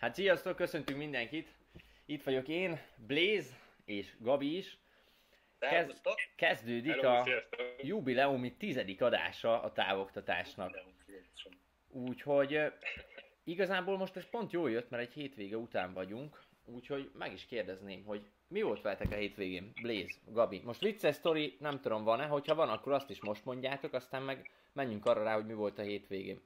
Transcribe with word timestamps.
Hát 0.00 0.14
sziasztok, 0.14 0.56
köszöntünk 0.56 0.98
mindenkit. 0.98 1.48
Itt 2.06 2.22
vagyok 2.22 2.48
én, 2.48 2.80
Blaze 3.06 3.54
és 3.84 4.16
Gabi 4.18 4.56
is. 4.56 4.78
Kezd, 5.58 6.00
kezdődik 6.36 7.02
a 7.02 7.26
jubileumi 7.82 8.56
tizedik 8.56 9.02
adása 9.02 9.62
a 9.62 9.72
távoktatásnak. 9.72 10.82
Úgyhogy 11.88 12.72
igazából 13.44 13.96
most 13.96 14.16
ez 14.16 14.30
pont 14.30 14.52
jól 14.52 14.70
jött, 14.70 14.90
mert 14.90 15.02
egy 15.02 15.12
hétvége 15.12 15.56
után 15.56 15.92
vagyunk. 15.92 16.42
Úgyhogy 16.64 17.10
meg 17.14 17.32
is 17.32 17.46
kérdezném, 17.46 18.04
hogy 18.04 18.30
mi 18.48 18.62
volt 18.62 18.82
veletek 18.82 19.10
a 19.10 19.16
hétvégén? 19.16 19.72
Blaze, 19.82 20.18
Gabi. 20.26 20.60
Most 20.64 20.80
vicces 20.80 21.14
sztori 21.14 21.56
nem 21.58 21.80
tudom 21.80 22.04
van-e, 22.04 22.26
hogyha 22.26 22.54
van, 22.54 22.68
akkor 22.68 22.92
azt 22.92 23.10
is 23.10 23.20
most 23.20 23.44
mondjátok, 23.44 23.92
aztán 23.92 24.22
meg 24.22 24.50
menjünk 24.72 25.06
arra 25.06 25.22
rá, 25.22 25.34
hogy 25.34 25.46
mi 25.46 25.54
volt 25.54 25.78
a 25.78 25.82
hétvégén. 25.82 26.40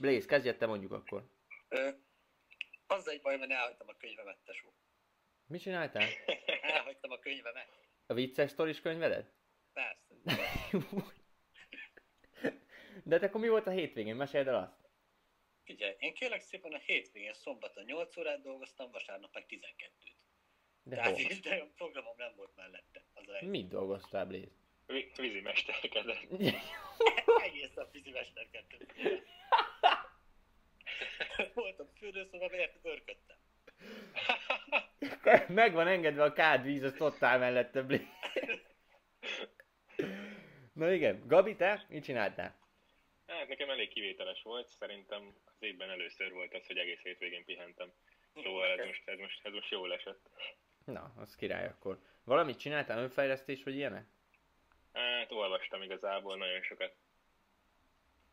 Blaze, 0.00 0.26
kezdjed 0.26 0.56
te 0.56 0.66
mondjuk 0.66 0.92
akkor. 0.92 1.36
Az 2.86 3.08
egy 3.08 3.20
baj, 3.20 3.36
mert 3.36 3.50
elhagytam 3.50 3.88
a 3.88 3.96
könyvemet, 3.96 4.38
tesó. 4.44 4.74
Mit 5.46 5.60
csináltál? 5.60 6.08
Elhagytam 6.62 7.10
a 7.10 7.18
könyvemet. 7.18 7.68
A 8.06 8.14
vicces 8.14 8.50
sztoris 8.50 8.80
könyvedet? 8.80 9.32
Persze. 9.72 10.14
De 13.04 13.18
te 13.18 13.26
akkor 13.26 13.40
mi 13.40 13.48
volt 13.48 13.66
a 13.66 13.70
hétvégén? 13.70 14.16
Meséld 14.16 14.46
el 14.48 14.54
azt. 14.54 14.86
Figyelj, 15.64 15.94
én 15.98 16.14
kérlek 16.14 16.40
szépen 16.40 16.72
a 16.72 16.78
hétvégén 16.78 17.32
szombaton 17.34 17.84
8 17.84 18.16
órát 18.16 18.42
dolgoztam, 18.42 18.90
vasárnap 18.90 19.34
meg 19.34 19.44
12-t. 19.48 20.12
De 20.82 20.96
Tehát 20.96 21.10
hol? 21.20 21.30
így 21.30 21.44
nagyon 21.44 21.74
programom 21.74 22.14
nem 22.16 22.34
volt 22.36 22.56
mellette. 22.56 23.04
Az 23.14 23.28
egy 23.28 23.48
Mit 23.48 23.68
dolgoztál? 23.68 24.26
Vi- 24.26 24.52
Vízimesterkedett. 25.16 26.22
egész 27.46 27.76
a 27.76 27.88
fizimesterkedtem. 27.92 28.78
Voltam 31.54 31.86
fürdőszobában, 31.98 32.58
érted, 32.58 32.80
örködtem. 32.82 33.36
Meg 35.48 35.72
van 35.72 35.86
engedve 35.86 36.22
a 36.22 36.32
kádvíz, 36.32 36.82
azt 36.82 37.00
ott 37.00 37.22
áll 37.22 37.38
mellette, 37.38 37.82
Blaze. 37.82 38.04
Na 40.72 40.92
igen, 40.92 41.22
Gabi, 41.26 41.56
te 41.56 41.84
mit 41.88 42.04
csináltál? 42.04 42.56
Hát 43.26 43.48
nekem 43.48 43.70
elég 43.70 43.88
kivételes 43.88 44.42
volt, 44.42 44.68
szerintem 44.68 45.34
az 45.44 45.56
évben 45.58 45.90
először 45.90 46.32
volt 46.32 46.54
az, 46.54 46.66
hogy 46.66 46.76
egész 46.76 47.00
hétvégén 47.02 47.44
pihentem. 47.44 47.92
Szóval 48.34 48.80
ez 48.80 48.86
most, 48.86 49.08
ez 49.08 49.18
most, 49.18 49.46
ez 49.46 49.52
most 49.52 49.70
jól 49.70 49.92
esett. 49.92 50.30
Na, 50.84 51.12
az 51.16 51.36
király 51.36 51.66
akkor. 51.66 51.98
Valamit 52.24 52.58
csináltál, 52.58 52.98
önfejlesztés, 52.98 53.62
vagy 53.62 53.74
ilyenek? 53.74 54.06
Hát 54.92 55.32
olvastam 55.32 55.82
igazából 55.82 56.36
nagyon 56.36 56.62
sokat. 56.62 56.94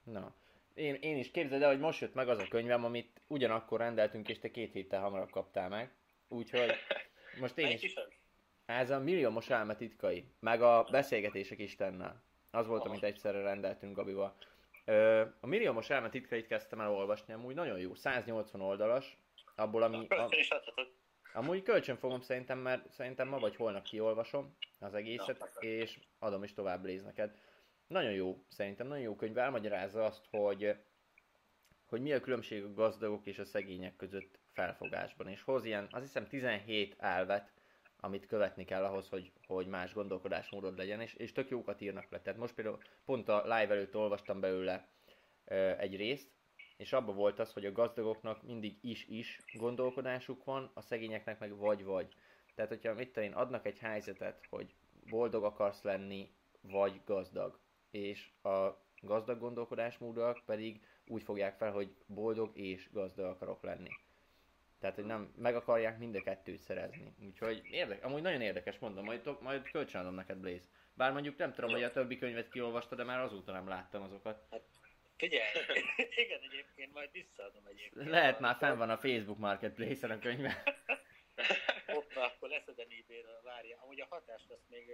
Na. 0.04 0.36
Én, 0.76 0.96
én 0.96 1.18
is 1.18 1.32
képzeld 1.32 1.62
el, 1.62 1.70
hogy 1.70 1.80
most 1.80 2.02
jött 2.02 2.14
meg 2.14 2.30
az 2.30 2.40
a 2.40 2.48
könyvem, 2.48 2.84
amit 2.84 3.22
ugyanakkor 3.28 3.80
rendeltünk, 3.80 4.30
és 4.30 4.40
te 4.40 4.52
két 4.52 4.72
héttel 4.72 5.02
hamarabb 5.02 5.30
kaptál 5.30 5.70
meg. 5.70 5.94
Úgyhogy 6.28 6.72
most 7.40 7.58
én 7.58 7.72
is... 7.72 7.94
Ez 8.66 8.90
a 8.90 9.00
milliómos 9.00 9.50
elme 9.50 9.76
titkai, 9.76 10.26
meg 10.40 10.62
a 10.62 10.88
beszélgetések 10.92 11.60
Istennel. 11.60 12.24
Az 12.52 12.68
volt, 12.68 12.82
Aha. 12.82 12.90
amit 12.90 13.04
egyszerre 13.04 13.42
rendeltünk 13.42 13.96
Gabival. 13.96 14.36
Ö, 14.86 15.24
a 15.40 15.48
milliómos 15.48 15.90
elme 15.90 16.10
titkait 16.10 16.48
kezdtem 16.48 16.80
el 16.80 16.92
olvasni, 16.92 17.34
amúgy 17.34 17.56
nagyon 17.56 17.80
jó, 17.80 17.94
180 17.94 18.62
oldalas, 18.62 19.18
abból 19.56 19.84
ami... 19.84 20.08
A, 20.08 20.30
amúgy 21.34 21.62
kölcsön 21.62 21.98
fogom 21.98 22.22
szerintem, 22.22 22.60
mert 22.60 22.92
szerintem 22.92 23.28
ma 23.28 23.40
vagy 23.40 23.56
holnap 23.56 23.84
kiolvasom 23.84 24.56
az 24.80 24.94
egészet, 24.94 25.50
és 25.60 26.00
adom 26.20 26.44
is 26.44 26.54
tovább 26.54 26.82
Blaze 26.82 27.04
neked. 27.04 27.38
Nagyon 27.88 28.12
jó, 28.12 28.44
szerintem 28.48 28.88
nagyon 28.88 29.04
jó 29.04 29.16
könyv, 29.16 29.38
elmagyarázza 29.38 30.06
azt, 30.06 30.26
hogy 30.30 30.76
hogy 31.86 32.02
mi 32.02 32.14
a 32.14 32.20
különbség 32.20 32.64
a 32.64 32.74
gazdagok 32.74 33.26
és 33.26 33.40
a 33.40 33.46
szegények 33.46 33.96
között 33.96 34.40
felfogásban, 34.52 35.28
és 35.28 35.42
hoz 35.42 35.66
ilyen, 35.66 35.88
azt 35.92 36.04
hiszem 36.04 36.28
17 36.28 36.96
elvet, 36.98 37.54
amit 38.00 38.26
követni 38.26 38.66
kell 38.66 38.84
ahhoz, 38.84 39.10
hogy, 39.10 39.32
hogy 39.48 39.68
más 39.68 39.94
gondolkodásmódod 39.94 40.78
legyen, 40.78 41.02
és, 41.02 41.14
és 41.14 41.32
tök 41.32 41.50
jókat 41.50 41.82
írnak 41.82 42.10
le. 42.10 42.22
Tehát 42.22 42.40
most 42.40 42.54
például 42.54 42.82
pont 43.06 43.30
a 43.30 43.42
live 43.44 43.74
előtt 43.74 43.96
olvastam 43.96 44.40
belőle 44.40 44.88
ö, 45.46 45.56
egy 45.78 45.96
részt, 45.96 46.32
és 46.78 46.94
abban 46.94 47.16
volt 47.16 47.40
az, 47.40 47.54
hogy 47.54 47.66
a 47.66 47.72
gazdagoknak 47.72 48.44
mindig 48.44 48.78
is-is 48.82 49.42
gondolkodásuk 49.54 50.44
van, 50.44 50.72
a 50.74 50.82
szegényeknek 50.82 51.40
meg 51.40 51.58
vagy-vagy. 51.58 52.16
Tehát, 52.56 52.72
hogyha 52.72 52.94
mit 52.94 53.08
tudom 53.12 53.30
én, 53.30 53.36
adnak 53.36 53.66
egy 53.66 53.78
helyzetet, 53.78 54.46
hogy 54.50 54.74
boldog 55.10 55.44
akarsz 55.44 55.82
lenni, 55.82 56.34
vagy 56.62 57.02
gazdag, 57.06 57.60
és 57.96 58.30
a 58.44 58.84
gazdag 59.02 59.40
gondolkodásmódúak 59.40 60.42
pedig 60.46 60.80
úgy 61.08 61.24
fogják 61.24 61.58
fel, 61.58 61.72
hogy 61.72 61.96
boldog 62.08 62.58
és 62.58 62.90
gazdag 62.92 63.26
akarok 63.26 63.64
lenni. 63.64 63.90
Tehát, 64.80 64.96
hogy 64.96 65.06
nem 65.06 65.34
meg 65.38 65.56
akarják 65.56 65.98
mind 65.98 66.16
a 66.16 66.22
kettőt 66.22 66.60
szerezni. 66.60 67.16
Úgyhogy 67.26 67.62
érdekes, 67.72 68.04
amúgy 68.04 68.22
nagyon 68.22 68.42
érdekes, 68.42 68.80
mondom, 68.80 69.06
majd, 69.06 69.42
majd 69.42 69.72
kölcsönadom 69.72 70.14
neked 70.14 70.38
Blaze. 70.38 70.68
Bár 70.94 71.12
mondjuk 71.12 71.38
nem 71.38 71.54
tudom, 71.54 71.70
hogy 71.70 71.84
a 71.84 71.92
többi 71.92 72.18
könyvet 72.18 72.50
kiolvastad, 72.50 72.98
de 72.98 73.04
már 73.04 73.20
azóta 73.20 73.52
nem 73.52 73.68
láttam 73.68 74.02
azokat. 74.02 74.48
Figyelj, 75.18 75.48
igen, 76.24 76.40
egyébként 76.42 76.94
majd 76.94 77.12
visszaadom 77.12 77.66
egyébként. 77.66 78.10
Lehet 78.10 78.40
már 78.40 78.56
fenn 78.56 78.78
van 78.78 78.90
a 78.90 78.98
Facebook 78.98 79.38
Marketplace-en 79.38 80.12
a 80.12 80.20
könyve. 80.20 80.64
Hoppá, 81.96 82.26
akkor 82.26 82.50
leszedem 82.50 82.88
ebay-ről, 82.90 83.42
várja. 83.44 83.80
Amúgy 83.82 84.02
a 84.02 84.08
hatást 84.10 84.50
azt 84.50 84.70
még, 84.70 84.92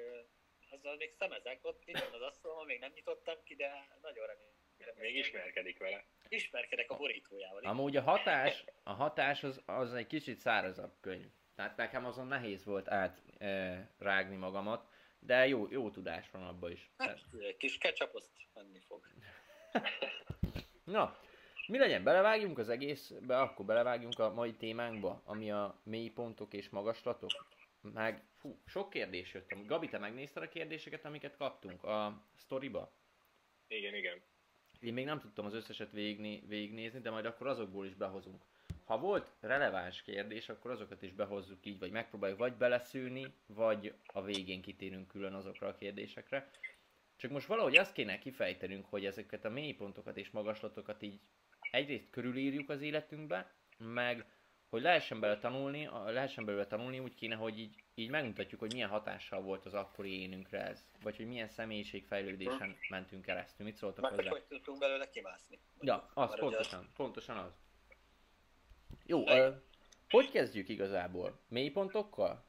azzal 0.72 0.96
még 0.96 1.12
szemezek, 1.12 1.60
ott 1.62 1.82
itt 1.86 2.00
van 2.00 2.22
az 2.22 2.22
asztalon, 2.22 2.66
még 2.66 2.80
nem 2.80 2.92
nyitottam 2.94 3.36
ki, 3.44 3.56
de 3.56 3.88
nagyon 4.02 4.26
remélem. 4.28 4.62
Még 5.00 5.16
ismerkedik 5.16 5.78
vele. 5.78 6.06
Ismerkedek 6.28 6.92
a 6.92 6.98
borítójával. 6.98 7.64
Amúgy 7.64 7.98
a 7.98 8.02
hatás, 8.02 8.64
a 8.84 8.92
hatás 8.92 9.44
az, 9.44 9.62
az 9.66 9.94
egy 9.94 10.08
kicsit 10.08 10.40
szárazabb 10.40 10.94
könyv. 11.02 11.28
Tehát 11.56 11.78
nekem 11.78 12.06
azon 12.06 12.28
nehéz 12.28 12.66
volt 12.66 12.90
át 12.90 13.22
e, 13.38 14.36
magamat, 14.38 14.90
de 15.20 15.48
jó, 15.48 15.68
jó 15.70 15.90
tudás 15.90 16.30
van 16.32 16.44
abban 16.44 16.72
is. 16.72 16.92
Hát, 16.98 17.20
kis 17.58 17.78
ketchup 17.78 18.16
azt 18.16 18.30
menni 18.54 18.80
fog. 18.80 19.08
Na, 20.84 21.18
mi 21.68 21.78
legyen, 21.78 22.04
belevágjunk 22.04 22.58
az 22.58 22.70
egészbe, 22.70 23.40
akkor 23.40 23.66
belevágjunk 23.66 24.20
a 24.20 24.34
mai 24.34 24.54
témánkba, 24.54 25.22
ami 25.26 25.52
a 25.52 25.82
mélypontok 25.84 26.54
és 26.54 26.70
magaslatok. 26.70 27.32
Meg, 27.82 28.24
fú, 28.42 28.62
sok 28.66 28.90
kérdés 28.90 29.34
jött. 29.34 29.66
Gabi, 29.66 29.88
te 29.88 29.98
megnézted 29.98 30.44
a 30.44 30.48
kérdéseket, 30.48 31.06
amiket 31.06 31.38
kaptunk 31.38 31.84
a 31.84 32.26
sztoriba? 32.36 32.94
Igen, 33.68 33.96
igen. 33.96 34.22
Én 34.80 34.94
még 34.94 35.06
nem 35.06 35.20
tudtam 35.20 35.46
az 35.46 35.54
összeset 35.54 35.92
végigné, 35.92 36.44
végignézni, 36.48 37.00
de 37.00 37.10
majd 37.10 37.26
akkor 37.26 37.48
azokból 37.48 37.86
is 37.86 37.94
behozunk. 37.94 38.44
Ha 38.86 39.00
volt 39.00 39.32
releváns 39.40 40.02
kérdés, 40.02 40.50
akkor 40.50 40.72
azokat 40.72 41.02
is 41.02 41.12
behozzuk 41.12 41.66
így, 41.66 41.80
vagy 41.80 41.92
megpróbáljuk 41.92 42.40
vagy 42.40 42.54
beleszűrni, 42.54 43.34
vagy 43.46 43.94
a 44.06 44.24
végén 44.24 44.62
kitérünk 44.62 45.08
külön 45.08 45.34
azokra 45.34 45.68
a 45.68 45.76
kérdésekre. 45.76 46.50
Csak 47.16 47.32
most 47.32 47.48
valahogy 47.48 47.78
azt 47.78 47.94
kéne 47.94 48.20
kifejtenünk, 48.20 48.86
hogy 48.86 49.06
ezeket 49.06 49.46
a 49.46 49.50
mélypontokat 49.50 50.18
és 50.18 50.30
magaslatokat 50.30 51.02
így 51.02 51.20
egyrészt 51.72 52.10
körülírjuk 52.10 52.70
az 52.70 52.82
életünkbe, 52.82 53.54
meg 53.78 54.26
hogy 54.72 54.82
lehessen 54.82 55.20
belőle 55.20 55.40
tanulni, 55.40 55.86
lehessen 56.06 56.46
belőle 56.46 56.68
tanulni, 56.68 57.00
úgy 57.00 57.16
kéne, 57.16 57.36
hogy 57.36 57.60
így, 57.60 57.84
így 57.96 58.10
megmutatjuk, 58.10 58.60
hogy 58.60 58.74
milyen 58.74 58.90
hatással 58.90 59.42
volt 59.42 59.66
az 59.66 59.74
akkori 59.74 60.22
énünkre 60.22 60.68
ez. 60.68 60.86
Vagy 61.02 61.18
hogy 61.18 61.28
milyen 61.28 61.48
személyiségfejlődésen 61.48 62.78
mentünk 62.90 63.26
keresztül. 63.26 63.66
Mit 63.66 63.76
szóltak 63.76 64.02
Meg 64.02 64.14
hozzá? 64.14 64.30
hogy 64.30 64.44
tudtunk 64.44 64.80
belőle 64.80 65.10
kimászni. 65.10 65.60
Ja, 65.80 65.96
az 66.14 66.30
Mert 66.30 66.32
ugye 66.32 66.42
pontosan, 66.42 66.90
pontosan 66.96 67.38
az. 67.38 67.52
Jó, 69.06 69.28
ö, 69.30 69.52
hogy 70.10 70.32
kezdjük 70.32 70.70
igazából? 70.70 71.40
Mélypontokkal? 71.48 72.44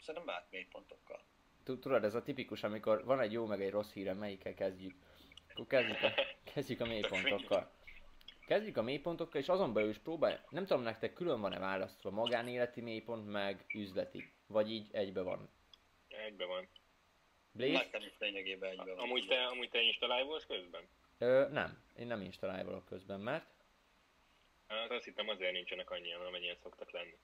Szerintem 0.00 0.24
már 0.24 0.46
mélypontokkal. 0.50 1.20
Tu- 1.64 1.80
Tudod, 1.80 2.04
ez 2.04 2.14
a 2.14 2.22
tipikus, 2.22 2.62
amikor 2.62 3.04
van 3.04 3.20
egy 3.20 3.32
jó 3.32 3.46
meg 3.46 3.62
egy 3.62 3.70
rossz 3.70 3.92
hírem, 3.92 4.18
melyikkel 4.18 4.54
kezdjük? 4.54 4.94
Akkor 5.52 5.66
kezdjük 5.66 6.02
a, 6.02 6.12
kezdjük 6.54 6.80
a 6.80 6.86
mélypontokkal. 6.86 7.74
Kezdjük 8.46 8.76
a 8.76 8.82
mélypontokkal, 8.82 9.40
és 9.40 9.48
azon 9.48 9.72
belül 9.72 9.90
is 9.90 9.98
próbálj, 9.98 10.36
nem 10.50 10.66
tudom 10.66 10.82
nektek 10.82 11.12
külön 11.12 11.40
van-e 11.40 11.58
választva 11.58 12.10
magánéleti 12.10 12.80
mélypont, 12.80 13.30
meg 13.30 13.64
üzleti, 13.74 14.32
vagy 14.46 14.70
így 14.70 14.88
egybe 14.92 15.22
van. 15.22 15.50
Egybe 16.08 16.44
van. 16.44 16.68
Blaze? 17.52 17.72
Nekem 17.72 18.02
is 18.02 18.14
lényegében 18.18 18.70
egyben 18.70 18.94
van. 18.94 18.98
Amúgy 18.98 19.26
te, 19.26 19.44
amúgy 19.44 19.70
te 19.70 19.80
installálj 19.80 20.26
közben? 20.46 20.88
Ö, 21.18 21.48
nem, 21.50 21.82
én 21.96 22.06
nem 22.06 22.20
installálok 22.20 22.84
közben, 22.84 23.20
mert 23.20 23.54
Hát 24.66 24.90
azt 24.90 25.04
hittem 25.04 25.28
azért 25.28 25.52
nincsenek 25.52 25.90
annyian, 25.90 26.26
amennyien 26.26 26.56
szoktak 26.62 26.90
lenni. 26.90 27.18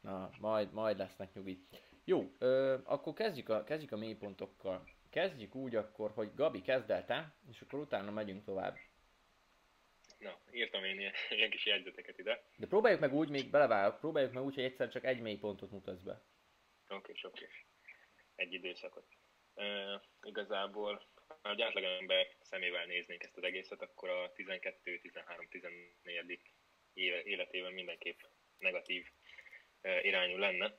Na, 0.00 0.30
majd, 0.40 0.72
majd 0.72 0.98
lesznek 0.98 1.34
nyugit. 1.34 1.82
Jó, 2.04 2.32
ö, 2.38 2.76
akkor 2.84 3.12
kezdjük 3.12 3.48
a, 3.48 3.64
kezdjük 3.64 3.92
a 3.92 3.96
mélypontokkal. 3.96 4.88
Kezdjük 5.10 5.54
úgy 5.54 5.74
akkor, 5.74 6.10
hogy 6.10 6.34
Gabi 6.34 6.62
kezd 6.62 6.90
el 6.90 7.04
te, 7.04 7.34
és 7.50 7.60
akkor 7.60 7.78
utána 7.78 8.10
megyünk 8.10 8.44
tovább. 8.44 8.76
Na, 10.18 10.40
írtam 10.50 10.84
én 10.84 10.98
ilyen, 10.98 11.12
ilyen 11.38 11.50
kis 11.50 11.66
jegyzeteket 11.66 12.18
ide. 12.18 12.44
De 12.56 12.66
próbáljuk 12.66 13.00
meg 13.00 13.12
úgy, 13.12 13.28
még 13.28 13.50
belevágok, 13.50 14.00
próbáljuk 14.00 14.32
meg 14.32 14.42
úgy, 14.42 14.54
hogy 14.54 14.64
egyszer 14.64 14.88
csak 14.88 15.04
egy 15.04 15.20
mélypontot 15.20 15.70
mutatsz 15.70 16.02
be. 16.02 16.22
Oké, 16.88 17.12
oké. 17.22 17.48
Egy 18.34 18.52
időszakot. 18.52 19.06
E, 19.54 20.00
igazából 20.22 21.06
ha 21.42 21.50
egy 21.50 21.62
átlagember 21.62 22.26
szemével 22.40 22.86
néznénk 22.86 23.22
ezt 23.22 23.36
az 23.36 23.42
egészet, 23.42 23.82
akkor 23.82 24.08
a 24.08 24.32
12-13-14. 24.32 26.38
életében 27.24 27.72
mindenképp 27.72 28.20
negatív 28.58 29.06
irányú 30.02 30.36
lenne, 30.36 30.78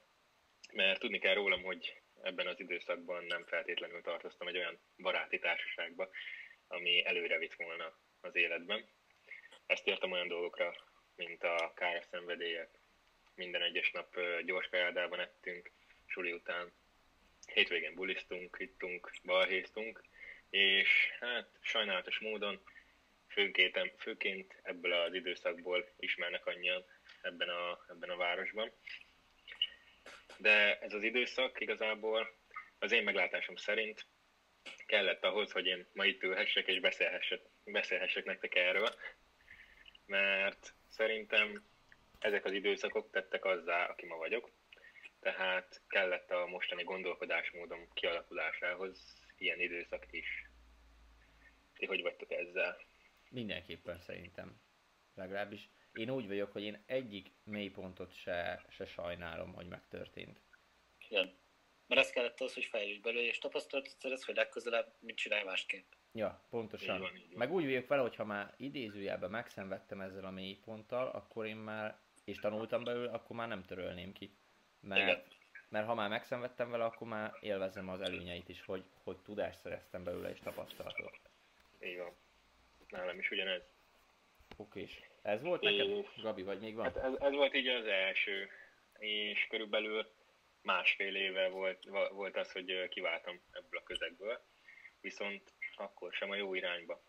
mert 0.74 1.00
tudni 1.00 1.20
kell 1.20 1.34
rólam, 1.34 1.64
hogy 1.64 2.02
ebben 2.22 2.48
az 2.48 2.60
időszakban 2.60 3.26
nem 3.26 3.46
feltétlenül 3.46 4.02
tartoztam 4.02 4.48
egy 4.48 4.58
olyan 4.58 4.80
baráti 4.98 5.40
társaságba, 5.40 6.10
ami 6.68 7.06
előre 7.06 7.38
vitt 7.38 7.54
volna 7.54 8.00
az 8.22 8.36
életben. 8.36 8.90
Ezt 9.68 9.88
értem 9.88 10.12
olyan 10.12 10.28
dolgokra, 10.28 10.76
mint 11.16 11.44
a 11.44 11.72
káros 11.76 12.06
szenvedélyek. 12.12 12.70
Minden 13.36 13.62
egyes 13.62 13.92
nap 13.92 14.20
gyors 14.46 14.68
kajádában 14.68 15.20
ettünk, 15.20 15.72
suli 16.06 16.32
után 16.32 16.72
hétvégén 17.54 17.96
bulisztunk, 17.96 18.58
ittunk, 18.60 19.12
balhéztunk, 19.24 20.04
és 20.50 20.88
hát 21.20 21.50
sajnálatos 21.62 22.20
módon 22.20 22.62
főként, 23.28 23.94
főként 23.98 24.60
ebből 24.64 24.92
az 24.94 25.14
időszakból 25.14 25.90
ismernek 25.98 26.46
annyian 26.46 26.86
ebben 27.22 27.50
a, 27.50 27.86
ebben 27.90 28.10
a 28.10 28.18
városban. 28.18 28.72
De 30.38 30.80
ez 30.80 30.94
az 30.94 31.04
időszak 31.04 31.60
igazából 31.60 32.36
az 32.80 32.92
én 32.92 33.04
meglátásom 33.04 33.56
szerint 33.56 34.06
kellett 34.86 35.24
ahhoz, 35.24 35.52
hogy 35.52 35.66
én 35.66 35.88
ma 35.94 36.06
itt 36.06 36.24
ülhessek 36.24 36.68
és 36.68 36.80
beszélhessek, 36.80 37.42
beszélhessek 37.64 38.26
nektek 38.26 38.56
erről, 38.56 38.96
mert 40.08 40.74
szerintem 40.88 41.64
ezek 42.20 42.46
az 42.46 42.52
időszakok 42.52 43.12
tettek 43.12 43.46
azzá, 43.46 43.86
aki 43.86 44.06
ma 44.06 44.16
vagyok, 44.16 44.52
tehát 45.20 45.82
kellett 45.88 46.32
a 46.32 46.46
mostani 46.46 46.84
gondolkodásmódom 46.84 47.88
kialakulásához 47.94 49.14
ilyen 49.38 49.60
időszak 49.60 50.06
is. 50.12 50.50
Ti 51.74 51.86
hogy 51.86 52.02
vagytok 52.02 52.32
ezzel? 52.32 52.78
Mindenképpen 53.30 54.00
szerintem. 54.00 54.62
Legalábbis 55.16 55.70
én 55.94 56.10
úgy 56.10 56.28
vagyok, 56.28 56.52
hogy 56.52 56.64
én 56.64 56.84
egyik 56.86 57.28
mélypontot 57.44 58.16
se, 58.16 58.66
se 58.70 58.86
sajnálom, 58.86 59.54
hogy 59.54 59.68
megtörtént. 59.68 60.42
Igen. 61.10 61.38
Mert 61.88 62.02
ez 62.02 62.10
kellett 62.10 62.42
az, 62.42 62.54
hogy 62.54 62.66
fejlődj 62.66 63.00
belőle, 63.00 63.28
és 63.28 63.38
tapasztalatot 63.38 63.98
szerez, 64.00 64.24
hogy 64.24 64.36
legközelebb 64.36 64.96
mit 65.00 65.18
csinálj 65.18 65.44
másképp. 65.44 65.92
Ja, 66.14 66.42
pontosan. 66.50 66.96
Így 66.96 67.02
van, 67.02 67.16
így 67.16 67.28
van. 67.28 67.38
Meg 67.38 67.52
úgy 67.52 67.64
vagyok 67.64 67.88
vele, 67.88 68.02
hogy 68.02 68.16
ha 68.16 68.26
már 68.26 68.54
idézőjelben 68.58 69.30
megszenvedtem 69.30 70.02
ezzel 70.02 70.26
a 70.26 70.32
mélyponttal, 70.32 71.08
akkor 71.08 71.46
én 71.46 71.56
már, 71.56 72.00
és 72.26 72.38
tanultam 72.38 72.84
belőle, 72.84 73.12
akkor 73.12 73.36
már 73.36 73.48
nem 73.48 73.64
törölném 73.64 74.14
ki. 74.14 74.32
Mert, 74.80 75.02
Igen. 75.02 75.24
mert 75.70 75.86
ha 75.86 75.94
már 75.94 76.10
megszenvedtem 76.10 76.70
vele, 76.70 76.86
akkor 76.86 77.08
már 77.08 77.34
élvezem 77.40 77.90
az 77.90 78.02
előnyeit 78.02 78.50
is, 78.50 78.62
hogy, 78.66 78.84
hogy 79.04 79.18
tudást 79.18 79.60
szereztem 79.60 80.04
belőle 80.04 80.30
és 80.30 80.40
tapasztalatot. 80.40 81.20
Így 81.80 81.98
van. 81.98 82.16
Nálam 82.90 83.20
is 83.20 83.32
ugyanez. 83.32 83.62
Oké, 84.58 84.82
és 84.82 85.02
ez 85.22 85.42
volt 85.42 85.62
neked, 85.62 85.90
És- 85.90 86.22
Gabi, 86.22 86.44
vagy 86.44 86.60
még 86.60 86.76
van? 86.76 86.84
Hát 86.86 86.98
ez, 86.98 87.14
ez 87.20 87.32
volt 87.32 87.56
így 87.56 87.68
az 87.68 87.86
első, 87.86 88.50
és 88.98 89.48
körülbelül 89.50 90.12
másfél 90.62 91.16
éve 91.16 91.50
volt, 91.50 91.84
volt 92.12 92.38
az, 92.38 92.52
hogy 92.52 92.88
kiváltam 92.90 93.42
ebből 93.52 93.80
a 93.80 93.84
közegből, 93.84 94.46
viszont 95.02 95.54
akkor 95.80 96.14
sem 96.14 96.30
a 96.30 96.36
jó 96.36 96.54
irányba. 96.54 97.04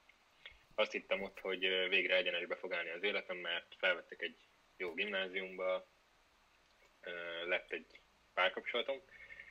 Azt 0.75 0.93
hittem 0.93 1.23
ott, 1.23 1.41
hogy 1.41 1.89
végre 1.89 2.17
egyenesbe 2.17 2.57
fog 2.57 2.73
állni 2.73 2.91
az 2.91 3.03
életem, 3.03 3.37
mert 3.37 3.75
felvettek 3.79 4.23
egy 4.23 4.37
jó 4.77 4.95
gimnáziumba, 4.95 5.89
lett 7.47 7.73
egy 7.73 8.01
párkapcsolatom, 8.35 9.03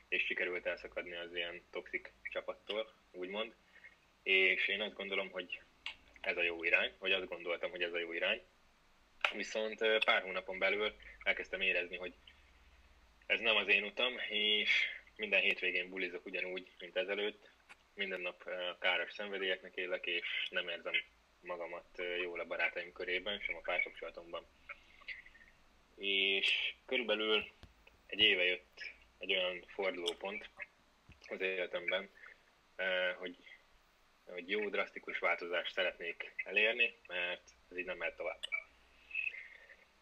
és 0.08 0.24
sikerült 0.24 0.66
elszakadni 0.66 1.14
az 1.14 1.34
ilyen 1.34 1.62
toxik 1.70 2.12
csapattól, 2.22 2.92
úgymond. 3.12 3.54
És 4.22 4.68
én 4.68 4.80
azt 4.80 4.94
gondolom, 4.94 5.30
hogy 5.30 5.60
ez 6.20 6.36
a 6.36 6.42
jó 6.42 6.64
irány, 6.64 6.94
vagy 6.98 7.12
azt 7.12 7.28
gondoltam, 7.28 7.70
hogy 7.70 7.82
ez 7.82 7.92
a 7.92 7.98
jó 7.98 8.12
irány. 8.12 8.42
Viszont 9.34 9.78
pár 10.04 10.22
hónapon 10.22 10.58
belül 10.58 10.94
elkezdtem 11.22 11.60
érezni, 11.60 11.96
hogy 11.96 12.14
ez 13.26 13.40
nem 13.40 13.56
az 13.56 13.68
én 13.68 13.84
utam, 13.84 14.18
és 14.28 14.70
minden 15.16 15.40
hétvégén 15.40 15.88
bulizok 15.88 16.26
ugyanúgy, 16.26 16.72
mint 16.78 16.96
ezelőtt. 16.96 17.50
Minden 17.98 18.20
nap 18.20 18.42
ö, 18.46 18.70
káros 18.80 19.12
szenvedélyeknek 19.12 19.74
élek, 19.74 20.06
és 20.06 20.48
nem 20.50 20.68
érzem 20.68 20.94
magamat 21.40 21.84
ö, 21.96 22.16
jól 22.16 22.40
a 22.40 22.46
barátaim 22.46 22.92
körében, 22.92 23.40
sem 23.40 23.56
a 23.56 23.60
párkapcsolatomban. 23.60 24.46
És 25.96 26.74
körülbelül 26.86 27.44
egy 28.06 28.20
éve 28.20 28.44
jött 28.44 28.92
egy 29.18 29.34
olyan 29.34 29.64
fordulópont 29.66 30.50
az 31.28 31.40
életemben, 31.40 32.10
ö, 32.76 33.10
hogy, 33.16 33.36
hogy 34.24 34.50
jó, 34.50 34.68
drasztikus 34.68 35.18
változást 35.18 35.72
szeretnék 35.72 36.32
elérni, 36.44 36.94
mert 37.06 37.42
ez 37.70 37.78
így 37.78 37.86
nem 37.86 37.96
mehet 37.96 38.16
tovább 38.16 38.40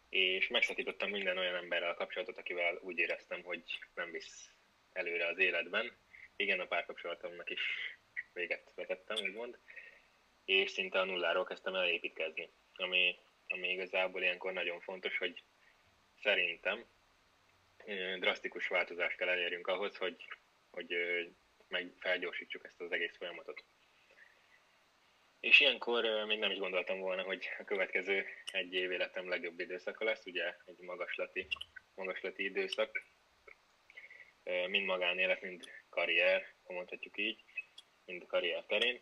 és 0.09 0.47
megszakítottam 0.47 1.09
minden 1.09 1.37
olyan 1.37 1.55
emberrel 1.55 1.89
a 1.89 1.93
kapcsolatot, 1.93 2.37
akivel 2.37 2.79
úgy 2.81 2.97
éreztem, 2.97 3.43
hogy 3.43 3.63
nem 3.95 4.11
visz 4.11 4.49
előre 4.93 5.27
az 5.27 5.37
életben. 5.37 5.91
Igen, 6.37 6.59
a 6.59 6.65
párkapcsolatomnak 6.65 7.49
is 7.49 7.61
véget 8.33 8.71
vetettem, 8.75 9.17
úgymond, 9.23 9.57
és 10.45 10.71
szinte 10.71 10.99
a 10.99 11.03
nulláról 11.03 11.45
kezdtem 11.45 11.75
el 11.75 11.87
építkezni, 11.87 12.49
ami, 12.75 13.19
ami 13.47 13.71
igazából 13.71 14.21
ilyenkor 14.21 14.53
nagyon 14.53 14.79
fontos, 14.79 15.17
hogy 15.17 15.43
szerintem 16.21 16.85
drasztikus 18.19 18.67
változást 18.67 19.17
kell 19.17 19.29
elérjünk 19.29 19.67
ahhoz, 19.67 19.97
hogy, 19.97 20.27
hogy 20.71 20.95
meg 21.67 21.93
felgyorsítsuk 21.99 22.65
ezt 22.65 22.81
az 22.81 22.91
egész 22.91 23.17
folyamatot. 23.17 23.63
És 25.39 25.59
ilyenkor 25.59 26.25
még 26.25 26.39
nem 26.39 26.51
is 26.51 26.57
gondoltam 26.57 26.99
volna, 26.99 27.23
hogy 27.23 27.49
a 27.59 27.63
következő 27.63 28.25
egy 28.51 28.73
év 28.73 28.91
életem 28.91 29.29
legjobb 29.29 29.59
időszaka 29.59 30.03
lesz, 30.03 30.25
ugye 30.25 30.55
egy 30.65 30.79
magaslati, 30.79 31.47
magaslati 31.95 32.43
időszak, 32.43 33.03
mind 34.67 34.85
magánélet, 34.85 35.41
mind 35.41 35.69
karrier, 35.97 36.45
ha 36.63 36.73
mondhatjuk 36.73 37.17
így, 37.17 37.43
mind 38.05 38.21
a 38.21 38.25
karrier 38.25 38.63
terén, 38.67 38.99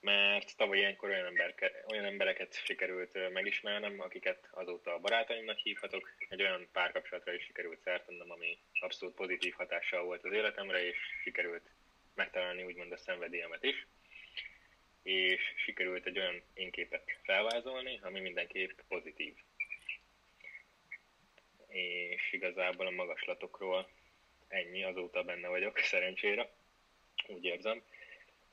mert 0.00 0.56
tavaly 0.56 0.78
ilyenkor 0.78 1.08
olyan, 1.08 1.26
emberke, 1.26 1.84
olyan 1.90 2.04
embereket 2.04 2.64
sikerült 2.64 3.32
megismernem, 3.32 4.00
akiket 4.00 4.48
azóta 4.50 4.94
a 4.94 4.98
barátaimnak 4.98 5.58
hívhatok, 5.58 6.14
egy 6.28 6.42
olyan 6.42 6.68
párkapcsolatra 6.72 7.34
is 7.34 7.44
sikerült 7.44 7.80
szert 7.80 8.08
ami 8.28 8.58
abszolút 8.80 9.14
pozitív 9.14 9.52
hatással 9.52 10.04
volt 10.04 10.24
az 10.24 10.32
életemre, 10.32 10.84
és 10.84 10.96
sikerült 11.22 11.70
megtalálni 12.14 12.62
úgymond 12.62 12.92
a 12.92 12.96
szenvedélyemet 12.96 13.64
is 13.64 13.86
és 15.02 15.40
sikerült 15.64 16.06
egy 16.06 16.18
olyan 16.18 16.42
énképet 16.54 17.18
felvázolni, 17.22 18.00
ami 18.02 18.20
mindenképp 18.20 18.78
pozitív. 18.88 19.34
És 21.68 22.32
igazából 22.32 22.86
a 22.86 22.90
magaslatokról 22.90 23.88
ennyi, 24.52 24.84
azóta 24.84 25.22
benne 25.22 25.48
vagyok, 25.48 25.78
szerencsére, 25.78 26.50
úgy 27.26 27.44
érzem. 27.44 27.82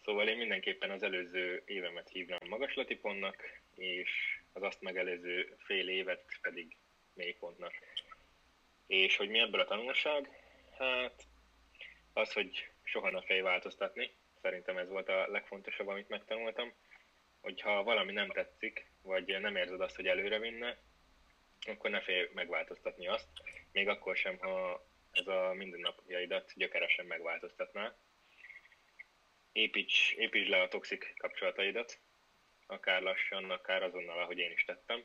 Szóval 0.04 0.28
én 0.28 0.38
mindenképpen 0.38 0.92
az 0.92 1.04
előző 1.04 1.64
évemet 1.66 2.10
hívnám 2.10 2.40
magaslati 2.48 2.96
pontnak, 2.96 3.60
és 3.76 4.40
az 4.54 4.64
azt 4.64 4.82
megelőző 4.82 5.56
fél 5.58 5.90
évet 5.90 6.24
pedig 6.42 6.76
mélypontnak. 7.14 7.74
És 8.88 9.18
hogy 9.18 9.30
mi 9.30 9.40
ebből 9.40 9.62
a 9.62 9.66
tanulság? 9.66 10.30
Hát 10.78 11.24
az, 12.14 12.34
hogy 12.34 12.70
soha 12.84 13.10
ne 13.10 13.22
félj 13.22 13.42
változtatni, 13.42 14.12
szerintem 14.42 14.78
ez 14.78 14.90
volt 14.90 15.10
a 15.10 15.28
legfontosabb, 15.28 15.88
amit 15.88 16.10
megtanultam, 16.10 16.74
hogyha 17.42 17.84
valami 17.84 18.12
nem 18.12 18.30
tetszik, 18.30 18.86
vagy 19.02 19.40
nem 19.40 19.56
érzed 19.56 19.82
azt, 19.82 19.96
hogy 19.96 20.08
előre 20.08 20.40
vinne, 20.40 20.78
akkor 21.68 21.90
ne 21.90 22.02
félj 22.02 22.30
megváltoztatni 22.34 23.08
azt, 23.08 23.28
még 23.72 23.88
akkor 23.88 24.16
sem, 24.16 24.38
ha 24.38 24.88
ez 25.12 25.28
a 25.28 25.54
mindennapjaidat 25.54 26.52
gyökeresen 26.56 27.06
megváltoztatná. 27.06 27.98
Építs, 29.52 30.14
építs 30.16 30.48
le 30.48 30.62
a 30.62 30.68
toxik 30.68 31.14
kapcsolataidat, 31.18 32.00
akár 32.68 33.02
lassan, 33.02 33.52
akár 33.52 33.84
azonnal, 33.84 34.20
ahogy 34.20 34.38
én 34.38 34.52
is 34.52 34.66
tettem, 34.66 35.04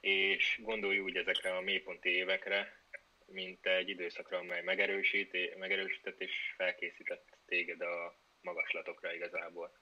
és 0.00 0.58
gondolj 0.62 0.98
úgy 0.98 1.16
ezekre 1.16 1.56
a 1.56 1.60
mélyponti 1.60 2.08
évekre, 2.08 2.80
mint 3.26 3.66
egy 3.66 3.88
időszakra, 3.88 4.38
amely 4.38 4.62
megerősít, 4.62 5.58
megerősített 5.58 6.20
és 6.20 6.32
felkészített 6.56 7.36
téged 7.46 7.80
a 7.80 8.16
magaslatokra 8.40 9.14
igazából. 9.14 9.72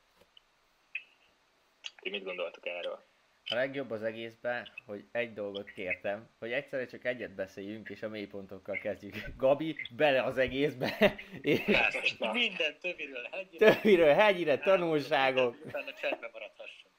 Ti 2.00 2.10
mit 2.10 2.24
gondoltok 2.24 2.66
erről? 2.66 3.09
A 3.50 3.54
legjobb 3.54 3.90
az 3.90 4.02
egészben, 4.02 4.68
hogy 4.86 5.04
egy 5.12 5.32
dolgot 5.32 5.70
kértem, 5.70 6.28
hogy 6.38 6.52
egyszerre 6.52 6.86
csak 6.86 7.04
egyet 7.04 7.34
beszéljünk, 7.34 7.88
és 7.88 8.02
a 8.02 8.08
mélypontokkal 8.08 8.78
kezdjük. 8.78 9.14
Gabi, 9.36 9.76
bele 9.96 10.22
az 10.22 10.38
egészbe, 10.38 11.14
és 11.40 12.16
minden 12.32 12.78
többiről 12.80 13.28
hegyire. 13.30 13.72
többiről 13.72 14.12
hegyire 14.12 14.58
tanulságok. 14.58 15.56
Utána 15.64 15.92
csendben 15.92 16.30
maradhasson. 16.32 16.90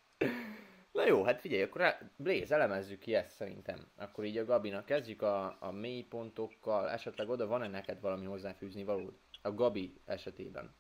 Na 0.92 1.06
jó, 1.06 1.24
hát 1.24 1.42
figyelj, 1.42 1.62
akkor 1.62 1.98
Blaze, 2.16 2.56
elemezzük 2.56 3.00
ki 3.00 3.16
ezt 3.16 3.36
szerintem. 3.36 3.88
Akkor 3.98 4.24
így 4.24 4.38
a 4.38 4.46
Gabinak 4.46 4.86
kezdjük 4.86 5.22
a, 5.22 5.58
a 5.60 5.72
mélypontokkal, 5.72 6.90
esetleg 6.90 7.30
oda 7.30 7.48
van-e 7.48 7.68
neked 7.68 8.02
valami 8.02 8.26
hozzáfűzni 8.26 8.84
valód? 8.84 9.14
A 9.42 9.54
Gabi 9.54 9.94
esetében. 10.06 10.76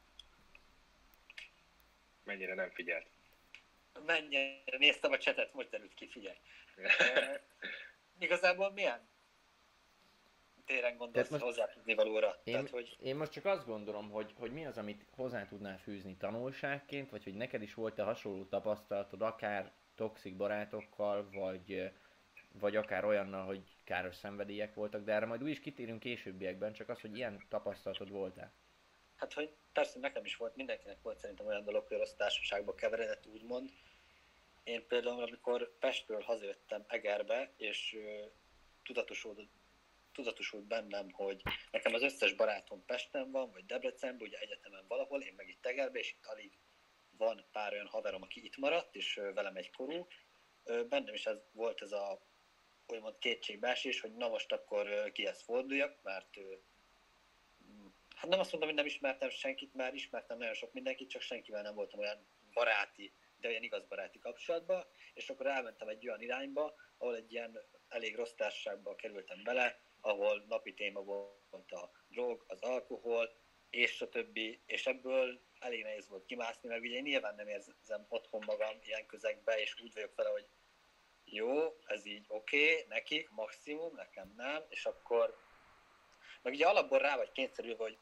mennyire 2.23 2.55
nem 2.55 2.69
figyelt. 2.69 3.05
Mennyire 4.05 4.77
néztem 4.77 5.11
a 5.11 5.17
csetet, 5.17 5.53
most 5.53 5.69
derült 5.69 5.93
ki, 5.93 6.07
figyelj. 6.07 6.37
E, 6.75 7.43
igazából 8.25 8.71
milyen 8.71 9.09
téren 10.65 10.97
gondolsz 10.97 11.29
most 11.29 11.43
hozzáfűzni 11.43 11.93
valóra? 11.93 12.41
Én, 12.43 12.53
Tehát, 12.53 12.69
hogy... 12.69 12.97
én 12.99 13.15
most 13.15 13.31
csak 13.31 13.45
azt 13.45 13.65
gondolom, 13.65 14.09
hogy, 14.09 14.33
hogy 14.37 14.51
mi 14.51 14.65
az, 14.65 14.77
amit 14.77 15.05
hozzá 15.15 15.45
tudnál 15.45 15.77
fűzni 15.77 16.17
tanulságként, 16.17 17.09
vagy 17.09 17.23
hogy 17.23 17.33
neked 17.33 17.61
is 17.61 17.73
volt-e 17.73 18.03
hasonló 18.03 18.45
tapasztalatod, 18.45 19.21
akár 19.21 19.71
toxik 19.95 20.35
barátokkal, 20.35 21.29
vagy, 21.31 21.91
vagy 22.51 22.75
akár 22.75 23.05
olyannal, 23.05 23.45
hogy 23.45 23.61
káros 23.83 24.15
szenvedélyek 24.15 24.73
voltak, 24.73 25.03
de 25.03 25.13
erre 25.13 25.25
majd 25.25 25.43
úgy 25.43 25.49
is 25.49 25.59
kitérünk 25.59 25.99
későbbiekben, 25.99 26.73
csak 26.73 26.89
az, 26.89 27.01
hogy 27.01 27.17
ilyen 27.17 27.45
tapasztalatod 27.49 28.09
volt-e. 28.09 28.51
Hát, 29.21 29.33
hogy 29.33 29.53
persze 29.73 29.99
nekem 29.99 30.25
is 30.25 30.35
volt, 30.35 30.55
mindenkinek 30.55 31.01
volt 31.01 31.19
szerintem 31.19 31.45
olyan 31.45 31.63
dolog, 31.63 31.87
hogy 31.87 31.97
rossz 31.97 32.13
társaságba 32.13 32.75
keveredett, 32.75 33.25
úgymond. 33.25 33.69
Én 34.63 34.87
például, 34.87 35.21
amikor 35.21 35.77
Pestről 35.79 36.21
hazajöttem 36.21 36.83
Egerbe, 36.87 37.53
és 37.57 37.93
uh, 37.93 38.31
tudatosult, 38.83 39.49
tudatosult 40.13 40.63
bennem, 40.63 41.11
hogy 41.11 41.41
nekem 41.71 41.93
az 41.93 42.01
összes 42.01 42.33
barátom 42.33 42.85
Pesten 42.85 43.31
van, 43.31 43.51
vagy 43.51 43.65
Debrecenben, 43.65 44.27
ugye 44.27 44.37
egyetemen 44.37 44.85
valahol, 44.87 45.21
én 45.21 45.33
meg 45.35 45.49
itt 45.49 45.65
Egerbe, 45.65 45.99
és 45.99 46.11
itt 46.11 46.25
alig 46.25 46.57
van 47.17 47.45
pár 47.51 47.73
olyan 47.73 47.87
haverom, 47.87 48.21
aki 48.21 48.45
itt 48.45 48.57
maradt, 48.57 48.95
és 48.95 49.13
velem 49.33 49.55
egy 49.55 49.71
korú. 49.71 50.07
Uh, 50.63 50.83
bennem 50.83 51.13
is 51.13 51.25
ez, 51.25 51.37
volt 51.51 51.81
ez 51.81 51.91
a 51.91 52.21
úgymond 52.87 53.17
kétségbeesés, 53.17 54.01
hogy 54.01 54.13
na 54.13 54.27
most 54.27 54.51
akkor 54.51 55.11
kihez 55.11 55.41
forduljak, 55.41 56.01
mert 56.01 56.37
hát 58.21 58.29
nem 58.29 58.39
azt 58.39 58.51
mondom, 58.51 58.69
hogy 58.69 58.77
nem 58.77 58.87
ismertem 58.87 59.29
senkit, 59.29 59.73
már 59.73 59.93
ismertem 59.93 60.37
nagyon 60.37 60.53
sok 60.53 60.73
mindenkit, 60.73 61.09
csak 61.09 61.21
senkivel 61.21 61.61
nem 61.61 61.75
voltam 61.75 61.99
olyan 61.99 62.27
baráti, 62.53 63.13
de 63.39 63.47
olyan 63.47 63.63
igaz 63.63 63.85
baráti 63.85 64.19
kapcsolatban, 64.19 64.85
és 65.13 65.29
akkor 65.29 65.45
elmentem 65.45 65.87
egy 65.87 66.07
olyan 66.07 66.21
irányba, 66.21 66.75
ahol 66.97 67.15
egy 67.15 67.31
ilyen 67.31 67.59
elég 67.87 68.15
rossz 68.15 68.33
társaságba 68.33 68.95
kerültem 68.95 69.43
bele, 69.43 69.79
ahol 70.01 70.45
napi 70.47 70.73
téma 70.73 71.01
volt 71.01 71.71
a 71.71 71.91
drog, 72.07 72.43
az 72.47 72.61
alkohol, 72.61 73.29
és 73.69 74.01
a 74.01 74.09
többi, 74.09 74.61
és 74.65 74.87
ebből 74.87 75.41
elég 75.59 75.83
nehéz 75.83 76.07
volt 76.07 76.25
kimászni, 76.25 76.69
mert 76.69 76.81
ugye 76.81 76.95
én 76.95 77.03
nyilván 77.03 77.35
nem 77.35 77.47
érzem 77.47 78.05
otthon 78.09 78.43
magam 78.45 78.77
ilyen 78.83 79.05
közegbe, 79.05 79.59
és 79.59 79.81
úgy 79.81 79.93
vagyok 79.93 80.15
vele, 80.15 80.29
hogy 80.29 80.47
jó, 81.23 81.77
ez 81.85 82.05
így 82.05 82.25
oké, 82.27 82.71
okay, 82.71 82.85
nekik 82.87 83.29
maximum, 83.29 83.95
nekem 83.95 84.33
nem, 84.35 84.63
és 84.69 84.85
akkor 84.85 85.37
meg 86.41 86.53
ugye 86.53 86.67
alapból 86.67 86.99
rá 86.99 87.17
vagy 87.17 87.31
kényszerülve, 87.31 87.83
hogy 87.83 87.97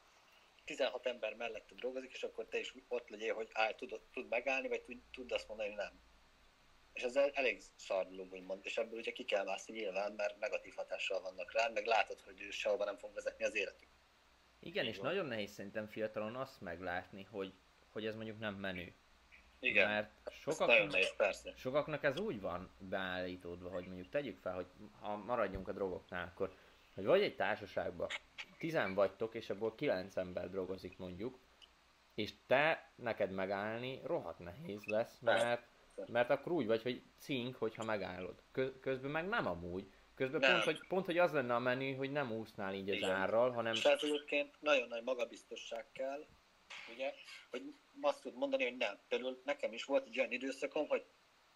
16 0.69 1.05
ember 1.05 1.33
mellett 1.35 1.69
dolgozik, 1.75 2.11
és 2.11 2.23
akkor 2.23 2.45
te 2.45 2.59
is 2.59 2.73
ott 2.87 3.09
legyél, 3.09 3.33
hogy 3.33 3.49
állj, 3.53 3.73
tud, 3.75 4.01
tud 4.13 4.29
megállni, 4.29 4.67
vagy 4.67 4.81
tud, 4.81 5.01
tud 5.11 5.31
azt 5.31 5.47
mondani, 5.47 5.69
hogy 5.69 5.77
nem. 5.77 5.99
És 6.93 7.03
ez 7.03 7.15
elég 7.15 7.61
szarló, 7.75 8.27
úgymond, 8.31 8.65
és 8.65 8.77
ebből 8.77 8.99
ugye 8.99 9.11
ki 9.11 9.23
kell 9.23 9.43
mászni 9.43 9.73
nyilván, 9.73 10.11
mert 10.11 10.39
negatív 10.39 10.73
hatással 10.73 11.21
vannak 11.21 11.51
rá, 11.51 11.67
meg 11.67 11.85
látod, 11.85 12.21
hogy 12.21 12.47
sehova 12.49 12.85
nem 12.85 12.97
fog 12.97 13.13
vezetni 13.13 13.43
az 13.45 13.55
életük. 13.55 13.87
Igen, 14.59 14.83
Így 14.83 14.89
és 14.89 14.97
van. 14.97 15.05
nagyon 15.05 15.25
nehéz 15.25 15.51
szerintem 15.51 15.87
fiatalon 15.87 16.35
azt 16.35 16.61
meglátni, 16.61 17.23
hogy, 17.23 17.53
hogy 17.89 18.05
ez 18.05 18.15
mondjuk 18.15 18.39
nem 18.39 18.55
menő. 18.55 18.93
Igen, 19.59 19.87
mert 19.87 20.31
sokaknak, 20.31 20.91
nehéz, 20.91 21.15
persze. 21.15 21.53
sokaknak 21.55 22.03
ez 22.03 22.19
úgy 22.19 22.41
van 22.41 22.71
beállítódva, 22.79 23.69
hogy 23.69 23.85
mondjuk 23.85 24.09
tegyük 24.09 24.37
fel, 24.37 24.53
hogy 24.53 24.67
ha 24.99 25.15
maradjunk 25.15 25.67
a 25.67 25.71
drogoknál, 25.71 26.25
akkor 26.25 26.55
hogy 26.99 27.07
vagy 27.07 27.21
egy 27.21 27.35
társaságban 27.35 28.07
tizen 28.57 28.93
vagytok, 28.93 29.35
és 29.35 29.49
abból 29.49 29.75
kilenc 29.75 30.17
ember 30.17 30.49
drogozik 30.49 30.97
mondjuk, 30.97 31.39
és 32.15 32.33
te 32.47 32.91
neked 32.95 33.31
megállni 33.31 33.99
rohadt 34.03 34.39
nehéz 34.39 34.83
lesz, 34.85 35.19
mert, 35.19 35.67
mert 36.07 36.29
akkor 36.29 36.51
úgy 36.51 36.65
vagy, 36.65 36.81
hogy 36.81 37.01
cink, 37.19 37.55
hogyha 37.55 37.83
megállod. 37.83 38.41
Közben 38.81 39.11
meg 39.11 39.27
nem 39.27 39.47
amúgy. 39.47 39.91
Közben 40.15 40.39
nem. 40.39 40.51
pont 40.51 40.63
hogy, 40.63 40.87
pont, 40.87 41.05
hogy 41.05 41.17
az 41.17 41.31
lenne 41.31 41.55
a 41.55 41.59
menü, 41.59 41.95
hogy 41.95 42.11
nem 42.11 42.31
úsznál 42.31 42.73
így 42.73 42.89
az 42.89 43.09
árral, 43.09 43.51
hanem... 43.51 43.73
Tehát 43.73 44.03
egyébként 44.03 44.55
nagyon 44.59 44.87
nagy 44.87 45.03
magabiztosság 45.03 45.85
kell, 45.91 46.25
ugye, 46.93 47.13
hogy 47.49 47.73
azt 48.01 48.21
tud 48.21 48.35
mondani, 48.35 48.63
hogy 48.63 48.77
nem. 48.77 48.99
Például 49.07 49.41
nekem 49.45 49.73
is 49.73 49.83
volt 49.83 50.07
egy 50.07 50.19
olyan 50.19 50.31
időszakom, 50.31 50.87
hogy 50.87 51.05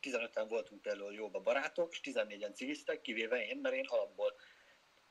15-en 0.02 0.46
voltunk 0.50 0.82
például 0.82 1.14
jóba 1.14 1.40
barátok, 1.40 1.92
és 1.92 2.00
14-en 2.04 2.54
cigiztek, 2.54 3.02
kivéve 3.02 3.46
én, 3.46 3.58
mert 3.58 3.76
én 3.76 3.86
alapból 3.88 4.34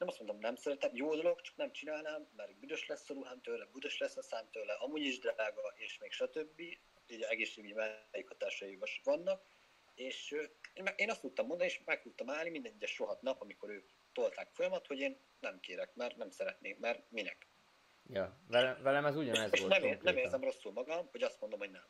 nem 0.02 0.10
azt 0.10 0.20
mondom, 0.20 0.38
nem 0.38 0.56
szeretem, 0.56 0.90
jó 0.94 1.14
dolog, 1.14 1.40
csak 1.40 1.56
nem 1.56 1.72
csinálnám, 1.72 2.28
mert 2.36 2.58
büdös 2.58 2.86
lesz 2.86 3.10
a 3.10 3.14
ruhám 3.14 3.40
tőle, 3.40 3.68
büdös 3.72 3.98
lesz 3.98 4.16
a 4.16 4.22
szám 4.22 4.50
tőle, 4.50 4.72
amúgy 4.72 5.00
is 5.00 5.18
drága, 5.18 5.72
és 5.74 5.98
még 5.98 6.12
stb. 6.12 6.60
Így 7.06 7.22
egészségügyi 7.22 7.72
mellékhatásai 7.72 8.78
vannak, 9.04 9.44
és 9.94 10.30
én, 10.72 10.88
én 10.96 11.10
azt 11.10 11.20
tudtam 11.20 11.46
mondani, 11.46 11.70
és 11.70 11.80
meg 11.84 12.02
tudtam 12.02 12.30
állni 12.30 12.50
minden 12.50 12.72
egyes 12.72 12.90
sohat 12.90 13.22
nap, 13.22 13.40
amikor 13.40 13.70
ők 13.70 13.90
tolták 14.12 14.48
folyamat, 14.52 14.86
hogy 14.86 14.98
én 14.98 15.20
nem 15.40 15.60
kérek, 15.60 15.94
mert 15.94 16.16
nem 16.16 16.30
szeretném, 16.30 16.76
mert 16.80 17.10
minek. 17.10 17.46
Ja, 18.08 18.38
velem, 18.48 18.82
velem 18.82 19.04
ez 19.04 19.16
ugyanez 19.16 19.60
volt. 19.60 19.80
Nem, 19.80 19.98
nem 20.02 20.16
érzem 20.16 20.42
rosszul 20.42 20.72
magam, 20.72 21.08
hogy 21.10 21.22
azt 21.22 21.40
mondom, 21.40 21.58
hogy 21.58 21.70
nem. 21.70 21.86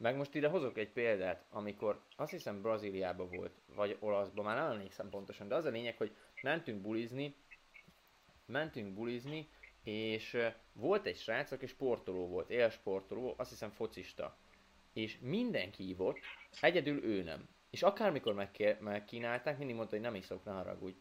Meg 0.00 0.16
most 0.16 0.34
ide 0.34 0.48
hozok 0.48 0.78
egy 0.78 0.92
példát, 0.92 1.46
amikor 1.50 2.04
azt 2.16 2.30
hiszem 2.30 2.62
Brazíliában 2.62 3.30
volt, 3.30 3.60
vagy 3.66 3.96
olaszban, 4.00 4.44
már 4.44 4.56
nem 4.56 4.70
emlékszem 4.70 5.08
pontosan, 5.08 5.48
de 5.48 5.54
az 5.54 5.64
a 5.64 5.70
lényeg, 5.70 5.96
hogy 5.96 6.16
mentünk 6.42 6.80
bulizni, 6.80 7.34
mentünk 8.46 8.94
bulizni, 8.94 9.48
és 9.84 10.36
volt 10.72 11.06
egy 11.06 11.16
srác, 11.16 11.50
aki 11.50 11.66
sportoló 11.66 12.28
volt, 12.28 12.50
élsportoló, 12.50 13.34
azt 13.36 13.50
hiszem 13.50 13.70
focista. 13.70 14.38
És 14.92 15.18
mindenki 15.20 15.84
hívott, 15.84 16.18
egyedül 16.60 17.04
ő 17.04 17.22
nem. 17.22 17.48
És 17.70 17.82
akármikor 17.82 18.34
megkér, 18.34 18.80
megkínálták, 18.80 19.58
mindig 19.58 19.76
mondta, 19.76 19.94
hogy 19.94 20.04
nem 20.04 20.14
iszok, 20.14 20.44
ne 20.44 20.52
haragudj. 20.52 20.96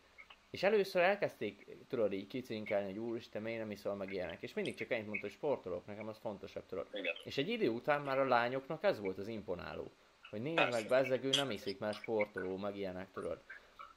És 0.49 0.63
először 0.63 1.01
elkezdték, 1.01 1.77
tudod 1.87 2.13
így 2.13 2.27
kicinkelni, 2.27 2.85
hogy 2.85 2.97
úristen, 2.97 3.41
miért 3.41 3.59
nem 3.59 3.71
iszol 3.71 3.95
meg 3.95 4.13
ilyenek. 4.13 4.41
És 4.41 4.53
mindig 4.53 4.75
csak 4.75 4.91
ennyit 4.91 5.05
mondta, 5.05 5.25
hogy 5.25 5.35
sportolok, 5.35 5.85
nekem 5.85 6.07
az 6.07 6.17
fontosabb, 6.17 6.65
tudod. 6.65 6.87
Igen. 6.93 7.15
És 7.23 7.37
egy 7.37 7.49
idő 7.49 7.69
után 7.69 8.01
már 8.01 8.19
a 8.19 8.27
lányoknak 8.27 8.83
ez 8.83 8.99
volt 8.99 9.17
az 9.17 9.27
imponáló. 9.27 9.91
Hogy 10.29 10.41
nézd 10.41 10.69
meg, 10.69 10.87
bezzegő 10.87 11.29
nem 11.29 11.51
iszik, 11.51 11.79
mert 11.79 11.97
sportoló, 11.97 12.57
meg 12.57 12.77
ilyenek, 12.77 13.11
tudod. 13.11 13.41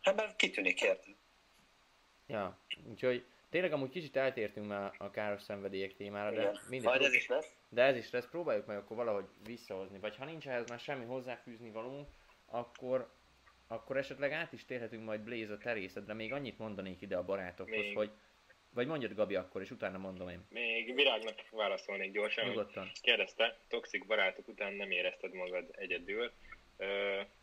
Hát 0.01 0.17
mert 0.17 0.37
kitűnik, 0.37 0.83
érted? 0.83 1.15
Ja, 2.33 2.59
úgyhogy 2.91 3.25
tényleg 3.51 3.73
amúgy 3.73 3.91
kicsit 3.91 4.17
eltértünk 4.17 4.67
már 4.69 4.93
a 4.99 5.11
káros 5.11 5.43
szenvedélyek 5.43 5.95
témára, 5.95 6.37
de 6.37 6.51
mindig... 6.69 6.89
Majd 6.89 7.03
ez 7.03 7.15
is 7.15 7.29
lesz. 7.29 7.55
De 7.69 7.83
ez 7.83 7.97
is 7.97 8.11
lesz, 8.11 8.29
próbáljuk 8.31 8.67
meg 8.67 8.77
akkor 8.77 8.97
valahogy 8.97 9.25
visszahozni. 9.45 9.99
Vagy 9.99 10.17
ha 10.17 10.25
nincs 10.25 10.49
ehhez 10.49 10.69
már 10.69 10.79
semmi 10.79 11.05
hozzáfűzni 11.05 11.71
valónk, 11.71 12.09
akkor, 12.47 13.13
akkor 13.67 13.97
esetleg 13.97 14.33
át 14.33 14.53
is 14.53 14.65
térhetünk 14.65 15.05
majd 15.05 15.21
Blaze 15.21 15.53
a 15.53 15.59
terészedre. 15.59 16.15
Még 16.15 16.33
annyit 16.33 16.59
mondanék 16.59 17.01
ide 17.01 17.17
a 17.17 17.25
barátokhoz, 17.25 17.77
még. 17.77 17.97
hogy 17.97 18.11
vagy 18.75 18.87
mondjad 18.87 19.15
Gabi 19.15 19.35
akkor, 19.35 19.61
és 19.61 19.71
utána 19.71 19.99
mondom 19.99 20.29
én. 20.29 20.47
Még 20.49 20.95
Virágnak 20.95 21.35
válaszolnék 21.51 22.13
gyorsan, 22.13 22.49
Nyugodtan. 22.49 22.91
kérdezte, 23.01 23.59
toxik 23.69 24.07
barátok 24.07 24.49
után 24.49 24.73
nem 24.73 24.91
érezted 24.91 25.33
magad 25.33 25.65
egyedül. 25.73 26.33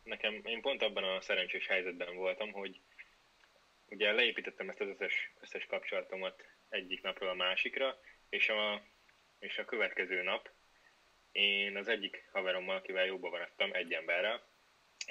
Nekem, 0.02 0.40
én 0.44 0.60
pont 0.60 0.82
abban 0.82 1.04
a 1.04 1.20
szerencsés 1.20 1.66
helyzetben 1.66 2.16
voltam, 2.16 2.52
hogy 2.52 2.80
ugye 3.90 4.12
leépítettem 4.12 4.68
ezt 4.68 4.80
az 4.80 4.88
összes, 4.88 5.32
összes 5.40 5.66
kapcsolatomat 5.66 6.44
egyik 6.68 7.02
napról 7.02 7.28
a 7.28 7.34
másikra, 7.34 8.00
és 8.28 8.48
a, 8.48 8.82
és 9.38 9.58
a 9.58 9.64
következő 9.64 10.22
nap 10.22 10.50
én 11.32 11.76
az 11.76 11.88
egyik 11.88 12.28
haverommal, 12.32 12.76
akivel 12.76 13.06
jóba 13.06 13.30
maradtam, 13.30 13.72
egy 13.72 13.92
emberrel, 13.92 14.48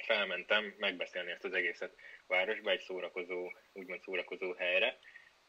felmentem 0.06 0.74
megbeszélni 0.78 1.32
ezt 1.32 1.44
az 1.44 1.54
egészet 1.54 1.96
városba, 2.28 2.72
egy 2.72 2.80
szórakozó, 2.80 3.52
úgymond 3.74 4.02
szórakozó 4.02 4.54
helyre, 4.54 5.00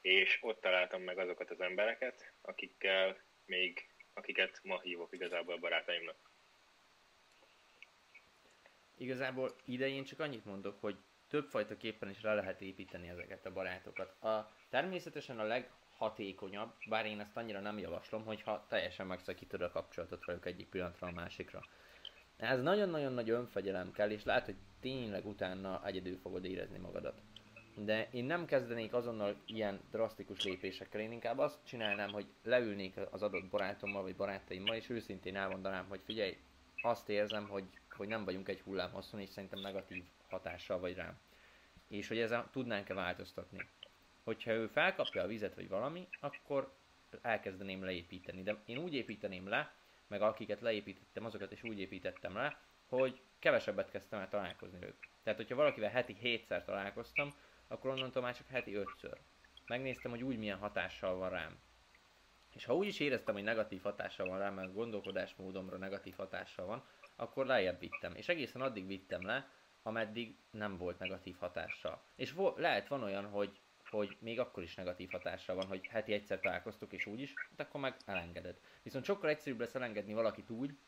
és 0.00 0.38
ott 0.40 0.60
találtam 0.60 1.02
meg 1.02 1.18
azokat 1.18 1.50
az 1.50 1.60
embereket, 1.60 2.32
akikkel 2.40 3.22
még, 3.44 3.88
akiket 4.12 4.60
ma 4.62 4.80
hívok 4.80 5.12
igazából 5.12 5.54
a 5.54 5.58
barátaimnak. 5.58 6.30
Igazából 8.96 9.56
idején 9.64 10.04
csak 10.04 10.20
annyit 10.20 10.44
mondok, 10.44 10.80
hogy 10.80 10.96
többfajta 11.30 11.76
képpen 11.76 12.10
is 12.10 12.22
le 12.22 12.34
lehet 12.34 12.60
építeni 12.60 13.08
ezeket 13.08 13.46
a 13.46 13.52
barátokat. 13.52 14.22
A, 14.22 14.50
természetesen 14.70 15.38
a 15.38 15.44
leghatékonyabb, 15.44 16.72
bár 16.88 17.06
én 17.06 17.20
ezt 17.20 17.36
annyira 17.36 17.60
nem 17.60 17.78
javaslom, 17.78 18.24
hogyha 18.24 18.66
teljesen 18.68 19.06
megszakítod 19.06 19.62
a 19.62 19.70
kapcsolatot 19.70 20.24
velük 20.24 20.46
egyik 20.46 20.68
pillanatra 20.68 21.06
a 21.06 21.12
másikra. 21.12 21.64
Ez 22.36 22.62
nagyon-nagyon 22.62 23.12
nagy 23.12 23.30
önfegyelem 23.30 23.92
kell, 23.92 24.10
és 24.10 24.24
lehet, 24.24 24.44
hogy 24.44 24.56
tényleg 24.80 25.26
utána 25.26 25.86
egyedül 25.86 26.18
fogod 26.18 26.44
érezni 26.44 26.78
magadat. 26.78 27.20
De 27.74 28.08
én 28.10 28.24
nem 28.24 28.44
kezdenék 28.44 28.92
azonnal 28.92 29.36
ilyen 29.46 29.80
drasztikus 29.90 30.44
lépésekkel, 30.44 31.00
én 31.00 31.12
inkább 31.12 31.38
azt 31.38 31.58
csinálnám, 31.64 32.10
hogy 32.10 32.26
leülnék 32.42 32.94
az 33.10 33.22
adott 33.22 33.48
barátommal 33.48 34.02
vagy 34.02 34.16
barátaimmal, 34.16 34.76
és 34.76 34.88
őszintén 34.88 35.36
elmondanám, 35.36 35.86
hogy 35.88 36.00
figyelj, 36.04 36.36
azt 36.82 37.08
érzem, 37.08 37.48
hogy, 37.48 37.64
hogy 37.90 38.08
nem 38.08 38.24
vagyunk 38.24 38.48
egy 38.48 38.60
hullám 38.60 38.90
hosszon, 38.90 39.20
és 39.20 39.28
szerintem 39.28 39.60
negatív 39.60 40.04
hatással 40.30 40.78
vagy 40.78 40.94
rám. 40.94 41.18
És 41.88 42.08
hogy 42.08 42.18
ezen 42.18 42.48
tudnánk-e 42.50 42.94
változtatni. 42.94 43.68
Hogyha 44.24 44.50
ő 44.52 44.66
felkapja 44.66 45.22
a 45.22 45.26
vizet 45.26 45.54
vagy 45.54 45.68
valami, 45.68 46.08
akkor 46.20 46.72
elkezdeném 47.22 47.84
leépíteni. 47.84 48.42
De 48.42 48.62
én 48.64 48.78
úgy 48.78 48.94
építeném 48.94 49.48
le, 49.48 49.74
meg 50.06 50.22
akiket 50.22 50.60
leépítettem, 50.60 51.24
azokat 51.24 51.52
is 51.52 51.62
úgy 51.62 51.80
építettem 51.80 52.34
le, 52.34 52.60
hogy 52.88 53.20
kevesebbet 53.38 53.90
kezdtem 53.90 54.20
el 54.20 54.28
találkozni 54.28 54.78
velük. 54.78 55.08
Tehát, 55.22 55.38
hogyha 55.38 55.54
valakivel 55.54 55.90
heti 55.90 56.16
hétszer 56.20 56.64
találkoztam, 56.64 57.34
akkor 57.68 57.90
onnantól 57.90 58.22
már 58.22 58.36
csak 58.36 58.46
heti 58.46 58.74
ötször. 58.74 59.18
Megnéztem, 59.66 60.10
hogy 60.10 60.22
úgy 60.22 60.38
milyen 60.38 60.58
hatással 60.58 61.16
van 61.16 61.30
rám. 61.30 61.58
És 62.54 62.64
ha 62.64 62.76
úgy 62.76 62.86
is 62.86 63.00
éreztem, 63.00 63.34
hogy 63.34 63.42
negatív 63.42 63.82
hatással 63.82 64.26
van 64.26 64.38
rám, 64.38 64.54
mert 64.54 64.74
gondolkodásmódomra 64.74 65.76
negatív 65.76 66.14
hatással 66.16 66.66
van, 66.66 66.84
akkor 67.16 67.46
lejjebb 67.46 67.78
vittem. 67.78 68.14
És 68.14 68.28
egészen 68.28 68.60
addig 68.60 68.86
vittem 68.86 69.26
le, 69.26 69.48
ameddig 69.82 70.36
nem 70.50 70.76
volt 70.76 70.98
negatív 70.98 71.36
hatással. 71.36 72.02
És 72.14 72.32
vo- 72.32 72.58
lehet 72.58 72.88
van 72.88 73.02
olyan, 73.02 73.26
hogy, 73.26 73.60
hogy 73.84 74.16
még 74.20 74.38
akkor 74.40 74.62
is 74.62 74.74
negatív 74.74 75.10
hatással 75.10 75.56
van, 75.56 75.66
hogy 75.66 75.86
heti 75.86 76.12
egyszer 76.12 76.40
találkoztok 76.40 76.92
és 76.92 77.06
úgy 77.06 77.20
is, 77.20 77.34
de 77.56 77.62
akkor 77.62 77.80
meg 77.80 77.96
elengeded. 78.04 78.60
Viszont 78.82 79.04
sokkal 79.04 79.30
egyszerűbb 79.30 79.60
lesz 79.60 79.74
elengedni 79.74 80.14
valakit 80.14 80.50
úgy, 80.50 80.78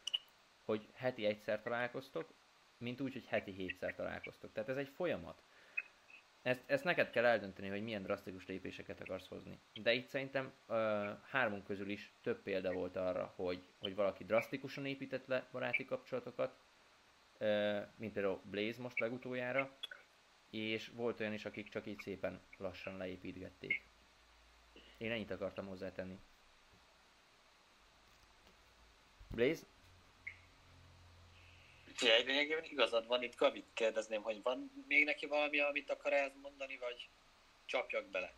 hogy 0.64 0.88
heti 0.94 1.24
egyszer 1.24 1.62
találkoztok, 1.62 2.32
mint 2.78 3.00
úgy, 3.00 3.12
hogy 3.12 3.26
heti 3.26 3.50
hétszer 3.50 3.94
találkoztok. 3.94 4.52
Tehát 4.52 4.68
ez 4.68 4.76
egy 4.76 4.88
folyamat. 4.88 5.42
Ezt, 6.42 6.62
ezt 6.66 6.84
neked 6.84 7.10
kell 7.10 7.24
eldönteni, 7.24 7.68
hogy 7.68 7.82
milyen 7.82 8.02
drasztikus 8.02 8.46
lépéseket 8.46 9.00
akarsz 9.00 9.28
hozni. 9.28 9.60
De 9.74 9.92
itt 9.92 10.06
szerintem 10.06 10.52
uh, 10.68 10.76
hármunk 11.22 11.64
közül 11.64 11.88
is 11.90 12.12
több 12.22 12.42
példa 12.42 12.72
volt 12.72 12.96
arra, 12.96 13.32
hogy, 13.36 13.62
hogy 13.78 13.94
valaki 13.94 14.24
drasztikusan 14.24 14.86
épített 14.86 15.26
le 15.26 15.48
baráti 15.52 15.84
kapcsolatokat, 15.84 16.56
mint 17.96 18.12
például 18.12 18.40
Blaze 18.44 18.82
most 18.82 18.98
legutoljára, 18.98 19.76
és 20.50 20.90
volt 20.94 21.20
olyan 21.20 21.32
is, 21.32 21.44
akik 21.44 21.68
csak 21.68 21.86
így 21.86 22.00
szépen 22.00 22.40
lassan 22.58 22.96
leépítgették. 22.96 23.82
Én 24.98 25.10
ennyit 25.10 25.30
akartam 25.30 25.66
hozzátenni. 25.66 26.18
Blaze? 29.30 29.62
Figyelj, 31.94 32.24
lényegében 32.24 32.64
igazad 32.64 33.06
van, 33.06 33.22
itt 33.22 33.36
Gabit 33.36 33.66
kérdezném, 33.74 34.22
hogy 34.22 34.42
van 34.42 34.84
még 34.88 35.04
neki 35.04 35.26
valami, 35.26 35.58
amit 35.58 35.90
akar 35.90 36.12
elmondani, 36.12 36.76
vagy 36.76 37.08
csapjak 37.64 38.10
bele? 38.10 38.34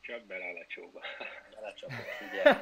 Csak 0.00 0.24
bele 0.24 0.44
a 0.44 0.52
lecsóba. 0.52 1.00
Belecsapok, 1.54 2.06
figyelj. 2.18 2.56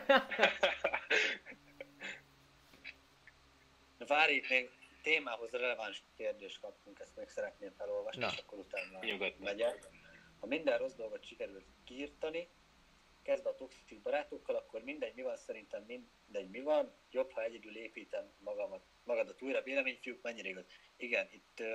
Várj, 3.99 4.35
itt 4.35 4.49
még 4.49 4.71
témához 5.03 5.51
releváns 5.51 6.03
kérdést 6.17 6.61
kaptunk, 6.61 6.99
ezt 6.99 7.17
még 7.17 7.29
szeretném 7.29 7.73
felolvasni, 7.77 8.21
Na. 8.21 8.31
és 8.33 8.39
akkor 8.39 8.59
utána 8.59 8.99
Nyugodtan. 9.05 9.43
megyek. 9.43 9.89
Ha 10.41 10.47
minden 10.47 10.79
rossz 10.79 10.95
dolgot 10.95 11.25
sikerült 11.25 11.67
kiírtani, 11.85 12.49
kezdve 13.23 13.51
a 13.51 13.55
toxik 13.55 14.03
barátokkal, 14.03 14.57
akkor 14.57 14.83
mindegy, 14.83 15.15
mi 15.15 15.23
van, 15.23 15.37
szerintem 15.37 15.83
mindegy, 15.83 16.51
mi 16.51 16.61
van, 16.61 16.93
jobb, 17.11 17.31
ha 17.31 17.43
egyedül 17.43 17.77
építem 17.77 18.33
magamat, 18.39 18.85
magadat 19.05 19.43
újra, 19.43 19.63
véleményfiúk, 19.63 20.23
mennyire 20.23 20.49
igaz. 20.49 20.65
Igen, 20.97 21.29
itt 21.31 21.61
uh, 21.61 21.67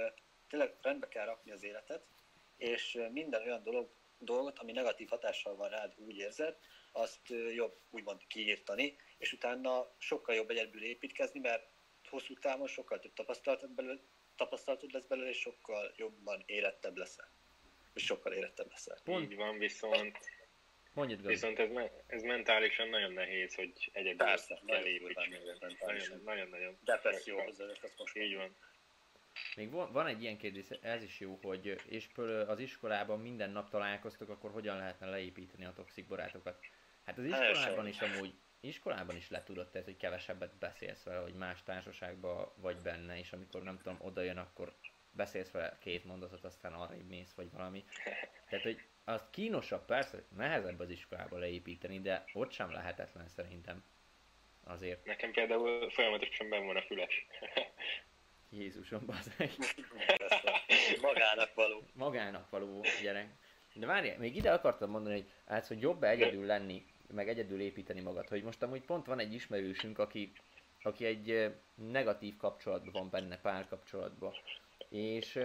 tényleg 0.49 0.75
rendbe 0.81 1.07
kell 1.07 1.25
rakni 1.25 1.51
az 1.51 1.63
életet, 1.63 2.05
és 2.57 2.95
uh, 2.95 3.11
minden 3.11 3.41
olyan 3.41 3.63
dolog, 3.63 3.89
dolgot, 4.19 4.59
ami 4.59 4.71
negatív 4.71 5.07
hatással 5.09 5.55
van 5.55 5.69
rád, 5.69 5.93
úgy 5.97 6.17
érzed, 6.17 6.57
azt 6.91 7.29
uh, 7.29 7.53
jobb 7.53 7.79
úgymond 7.89 8.27
kiírtani, 8.27 8.95
és 9.17 9.33
utána 9.33 9.95
sokkal 9.97 10.35
jobb 10.35 10.49
egyedül 10.49 10.83
építkezni, 10.83 11.39
mert 11.39 11.67
hosszú 12.09 12.33
távon 12.33 12.67
sokkal 12.67 12.99
több 12.99 13.13
tapasztalatod, 13.13 13.69
belőle, 13.69 13.99
tapasztalatod 14.35 14.91
lesz 14.91 15.05
belőle, 15.05 15.29
és 15.29 15.37
sokkal 15.39 15.93
jobban 15.95 16.43
érettebb 16.45 16.97
leszel. 16.97 17.29
És 17.93 18.03
sokkal 18.03 18.33
érettebb 18.33 18.69
leszel. 18.69 18.97
Pont. 19.03 19.31
Így 19.31 19.37
van, 19.37 19.57
viszont, 19.57 20.17
Mondjad, 20.93 21.21
Gabi. 21.21 21.33
viszont 21.33 21.59
ez, 21.59 21.69
ez 22.07 22.21
mentálisan 22.21 22.89
nagyon 22.89 23.13
nehéz, 23.13 23.55
hogy 23.55 23.89
egyedül 23.91 24.17
Persze, 24.17 24.53
kell 24.53 24.63
nagyon 24.65 24.87
építsd 24.87 25.13
durván 25.13 25.29
magad. 25.29 25.61
mentálisan. 25.61 26.21
Nagyon, 26.23 26.23
nagyon, 26.23 26.49
nagyon. 26.49 26.77
Depresszióhoz 26.83 27.57
vezet, 27.57 27.83
azt 27.83 27.97
most 27.97 28.17
Így 28.17 28.35
van. 28.35 28.55
Még 29.55 29.71
van, 29.71 29.91
van 29.91 30.07
egy 30.07 30.21
ilyen 30.21 30.37
kérdés, 30.37 30.69
ez 30.81 31.03
is 31.03 31.19
jó, 31.19 31.39
hogy 31.41 31.75
és 31.89 32.07
az 32.47 32.59
iskolában 32.59 33.19
minden 33.19 33.49
nap 33.49 33.69
találkoztok, 33.69 34.29
akkor 34.29 34.51
hogyan 34.51 34.77
lehetne 34.77 35.09
leépíteni 35.09 35.65
a 35.65 35.73
toxik 35.73 36.07
barátokat? 36.07 36.59
Hát 37.05 37.17
az 37.17 37.23
iskolában 37.25 37.87
is 37.87 37.99
amúgy, 37.99 38.33
iskolában 38.67 39.15
is 39.15 39.29
letudott 39.29 39.75
ez, 39.75 39.83
hogy 39.83 39.97
kevesebbet 39.97 40.55
beszélsz 40.55 41.03
vele, 41.03 41.19
hogy 41.19 41.33
más 41.33 41.63
társaságban 41.63 42.51
vagy 42.55 42.77
benne, 42.77 43.17
és 43.17 43.31
amikor 43.31 43.63
nem 43.63 43.77
tudom, 43.77 43.97
oda 44.01 44.21
jön, 44.21 44.37
akkor 44.37 44.73
beszélsz 45.11 45.51
vele 45.51 45.77
két 45.79 46.05
mondatot, 46.05 46.43
aztán 46.43 46.73
arrébb 46.73 47.07
mész, 47.07 47.33
vagy 47.33 47.51
valami. 47.51 47.85
Tehát, 48.49 48.63
hogy 48.63 48.81
az 49.03 49.21
kínosabb, 49.29 49.85
persze, 49.85 50.23
nehezebb 50.35 50.79
az 50.79 50.89
iskolába 50.89 51.37
leépíteni, 51.37 52.01
de 52.01 52.23
ott 52.33 52.51
sem 52.51 52.71
lehetetlen 52.71 53.27
szerintem. 53.27 53.83
Azért, 54.63 55.05
Nekem 55.05 55.31
például 55.31 55.89
folyamatosan 55.89 56.49
benn 56.49 56.65
van 56.65 56.75
a 56.75 56.81
füles. 56.81 57.25
Jézusom, 58.49 59.05
bazeg. 59.05 59.51
Magának 61.01 61.53
való. 61.53 61.83
magának 61.93 62.49
való 62.49 62.85
gyerek. 63.01 63.29
De 63.73 63.85
várjál, 63.85 64.17
még 64.17 64.35
ide 64.35 64.51
akartam 64.51 64.89
mondani, 64.89 65.15
hogy 65.15 65.29
hát, 65.45 65.67
hogy 65.67 65.81
jobb 65.81 66.03
egyedül 66.03 66.45
lenni, 66.45 66.85
meg 67.13 67.29
egyedül 67.29 67.59
építeni 67.59 68.01
magad. 68.01 68.27
Hogy 68.27 68.43
most 68.43 68.63
amúgy 68.63 68.81
pont 68.81 69.05
van 69.05 69.19
egy 69.19 69.33
ismerősünk, 69.33 69.99
aki, 69.99 70.31
aki 70.81 71.05
egy 71.05 71.55
negatív 71.75 72.37
kapcsolatban 72.37 72.91
van 72.91 73.09
benne, 73.09 73.37
párkapcsolatban. 73.37 74.33
És, 74.89 75.39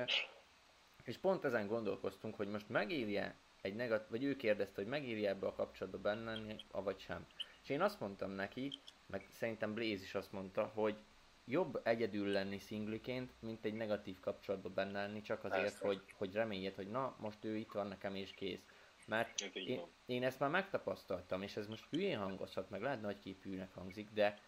és 1.05 1.16
pont 1.16 1.44
ezen 1.44 1.66
gondolkoztunk, 1.66 2.35
hogy 2.35 2.49
most 2.49 2.68
megírja 2.68 3.35
egy 3.61 3.75
negatív, 3.75 4.11
vagy 4.11 4.25
ő 4.25 4.37
kérdezte, 4.37 4.81
hogy 4.83 4.90
megírja 4.90 5.29
ebbe 5.29 5.46
a 5.46 5.55
kapcsolatba 5.55 5.99
benne 5.99 6.55
avagy 6.70 7.01
sem. 7.01 7.27
És 7.62 7.68
én 7.68 7.81
azt 7.81 8.01
mondtam 8.01 8.31
neki, 8.31 8.79
meg 9.07 9.27
szerintem 9.31 9.75
Blaze 9.75 10.03
is 10.03 10.14
azt 10.14 10.33
mondta, 10.33 10.70
hogy 10.75 10.96
jobb 11.44 11.81
egyedül 11.83 12.29
lenni 12.29 12.59
szingliként, 12.59 13.33
mint 13.40 13.64
egy 13.64 13.75
negatív 13.75 14.20
kapcsolatban 14.20 14.75
benne 14.75 15.07
lenni, 15.07 15.23
csak 15.23 15.44
azért, 15.44 15.62
Persze. 15.62 15.87
hogy, 15.87 16.03
hogy 16.14 16.33
reméljed, 16.33 16.75
hogy 16.75 16.90
na, 16.90 17.16
most 17.18 17.44
ő 17.44 17.57
itt 17.57 17.73
van 17.73 17.87
nekem 17.87 18.14
és 18.14 18.31
kész. 18.31 18.64
Mert 19.11 19.40
Ez 19.40 19.51
én, 19.55 19.81
én 20.07 20.25
ezt 20.25 20.38
már 20.38 20.51
megtapasztaltam, 20.51 21.42
és 21.42 21.57
ez 21.57 21.66
most 21.66 21.87
hülyén 21.90 22.18
hangozhat, 22.18 22.70
meg 22.70 22.83
lehet 22.83 23.01
nagyképűnek 23.01 23.75
hangzik, 23.75 24.11
de 24.11 24.38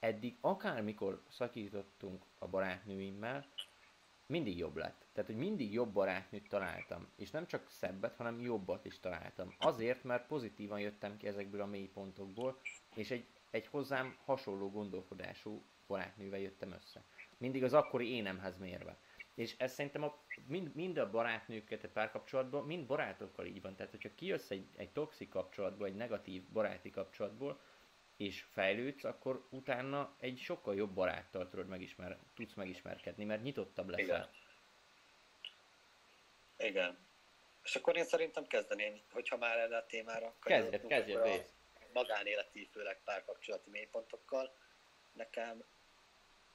eddig 0.00 0.36
akármikor 0.40 1.22
szakítottunk 1.28 2.24
a 2.38 2.48
barátnőimmel, 2.48 3.46
mindig 4.26 4.58
jobb 4.58 4.76
lett. 4.76 5.06
Tehát, 5.12 5.30
hogy 5.30 5.38
mindig 5.38 5.72
jobb 5.72 5.92
barátnőt 5.92 6.48
találtam. 6.48 7.08
És 7.16 7.30
nem 7.30 7.46
csak 7.46 7.70
szebbet, 7.70 8.16
hanem 8.16 8.40
jobbat 8.40 8.84
is 8.84 9.00
találtam. 9.00 9.54
Azért, 9.58 10.04
mert 10.04 10.26
pozitívan 10.26 10.80
jöttem 10.80 11.16
ki 11.16 11.26
ezekből 11.26 11.60
a 11.60 11.66
mélypontokból, 11.66 12.60
és 12.94 13.10
egy, 13.10 13.26
egy 13.50 13.66
hozzám 13.66 14.16
hasonló 14.24 14.70
gondolkodású 14.70 15.62
barátnővel 15.86 16.38
jöttem 16.38 16.72
össze. 16.72 17.02
Mindig 17.38 17.64
az 17.64 17.72
akkori 17.72 18.14
énemhez 18.14 18.58
mérve. 18.58 18.96
És 19.34 19.54
ez 19.58 19.72
szerintem 19.72 20.02
a, 20.02 20.22
mind, 20.46 20.74
mind 20.74 20.98
a 20.98 21.10
barátnőket 21.10 21.84
a 21.84 21.88
párkapcsolatban, 21.88 22.64
mind 22.64 22.86
barátokkal 22.86 23.46
így 23.46 23.62
van. 23.62 23.76
Tehát, 23.76 23.90
hogyha 23.90 24.14
kijössz 24.14 24.50
egy, 24.50 24.66
egy 24.76 24.90
toxik 24.90 25.28
kapcsolatból, 25.28 25.86
egy 25.86 25.96
negatív 25.96 26.42
baráti 26.42 26.90
kapcsolatból, 26.90 27.60
és 28.16 28.44
fejlődsz, 28.52 29.04
akkor 29.04 29.46
utána 29.50 30.16
egy 30.18 30.38
sokkal 30.38 30.74
jobb 30.74 30.90
baráttal 30.90 31.48
tudod 31.48 31.66
megismer, 31.66 32.18
tudsz 32.34 32.54
megismerkedni, 32.54 33.24
mert 33.24 33.42
nyitottabb 33.42 33.88
leszel. 33.88 34.04
Igen. 34.04 34.28
Igen. 36.68 36.98
És 37.64 37.76
akkor 37.76 37.96
én 37.96 38.04
szerintem 38.04 38.46
kezdeném, 38.46 39.00
hogyha 39.10 39.36
már 39.36 39.58
erre 39.58 39.76
a 39.76 39.86
témára 39.86 40.34
Kezdjed, 40.40 40.86
kezdjed, 40.86 41.20
a 41.20 41.22
Béz. 41.22 41.52
magánéleti, 41.92 42.68
főleg 42.72 43.00
párkapcsolati 43.04 43.70
mélypontokkal. 43.70 44.56
Nekem 45.12 45.64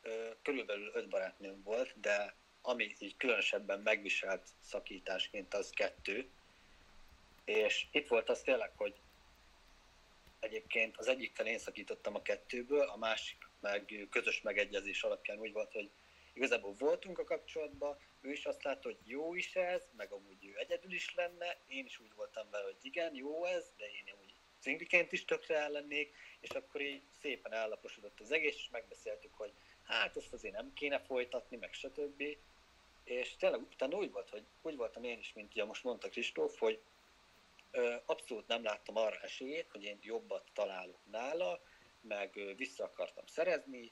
ö, 0.02 0.30
körülbelül 0.42 0.92
öt 0.94 1.10
barátnőm 1.10 1.63
volt, 1.63 2.00
de 2.00 2.36
ami 2.68 2.96
így 3.00 3.18
különösebben 3.18 3.80
megviselt 3.80 4.48
szakításként, 4.62 5.54
az 5.54 5.70
kettő. 5.70 6.30
És 7.46 7.86
itt 7.92 8.08
volt 8.08 8.30
az 8.30 8.42
tényleg, 8.42 8.72
hogy 8.76 8.96
egyébként 10.40 10.98
az 10.98 11.08
egyikkel 11.08 11.48
én 11.48 11.60
szakítottam 11.60 12.16
a 12.16 12.22
kettőből, 12.22 12.88
a 12.88 12.98
másik 12.98 13.38
meg 13.60 14.08
közös 14.10 14.42
megegyezés 14.42 15.04
alapján 15.04 15.40
úgy 15.40 15.52
volt, 15.52 15.72
hogy 15.72 15.90
igazából 16.34 16.76
voltunk 16.78 17.20
a 17.20 17.24
kapcsolatban, 17.24 17.98
ő 18.22 18.32
is 18.32 18.46
azt 18.46 18.64
látta, 18.64 18.88
hogy 18.88 19.00
jó 19.04 19.36
is 19.36 19.56
ez, 19.56 19.82
meg 19.98 20.12
amúgy 20.12 20.46
ő 20.46 20.58
egyedül 20.58 20.94
is 20.94 21.16
lenne, 21.16 21.58
én 21.68 21.86
is 21.86 22.00
úgy 22.00 22.14
voltam 22.16 22.50
vele, 22.50 22.64
hogy 22.64 22.78
igen, 22.82 23.16
jó 23.16 23.46
ez, 23.46 23.66
de 23.78 23.86
én 23.86 24.14
úgy 24.24 24.34
cingliként 24.60 25.12
is 25.12 25.26
tökre 25.26 25.58
ellennék, 25.58 26.16
és 26.40 26.50
akkor 26.50 26.82
így 26.82 27.02
szépen 27.22 27.54
állaposodott 27.54 28.20
az 28.20 28.32
egész, 28.32 28.56
és 28.56 28.70
megbeszéltük, 28.72 29.34
hogy 29.34 29.52
hát 29.84 30.18
ezt 30.18 30.34
azért 30.34 30.54
nem 30.56 30.74
kéne 30.74 31.00
folytatni, 31.00 31.58
meg 31.58 31.74
stb. 31.74 32.24
És 33.08 33.36
tényleg 33.36 33.62
utána 33.62 33.98
úgy 33.98 34.12
volt, 34.12 34.30
hogy 34.30 34.43
úgy 34.62 34.76
voltam 34.76 35.04
én 35.04 35.20
is, 35.20 35.34
mint 35.34 35.52
ugye 35.52 35.65
most 35.65 35.84
mondta 35.84 36.10
Kristóf, 36.10 36.60
hogy 36.60 36.82
ö, 37.72 37.96
abszolút 38.06 38.48
nem 38.48 38.63
láttam 38.63 38.96
arra 38.96 39.20
esélyét, 39.22 39.72
hogy 39.72 39.84
én 39.84 39.98
jobbat 40.02 40.43
találok 40.54 41.00
nála, 41.12 41.62
meg 42.02 42.36
ö, 42.36 42.54
vissza 42.56 42.84
akartam 42.84 43.26
szerezni, 43.26 43.91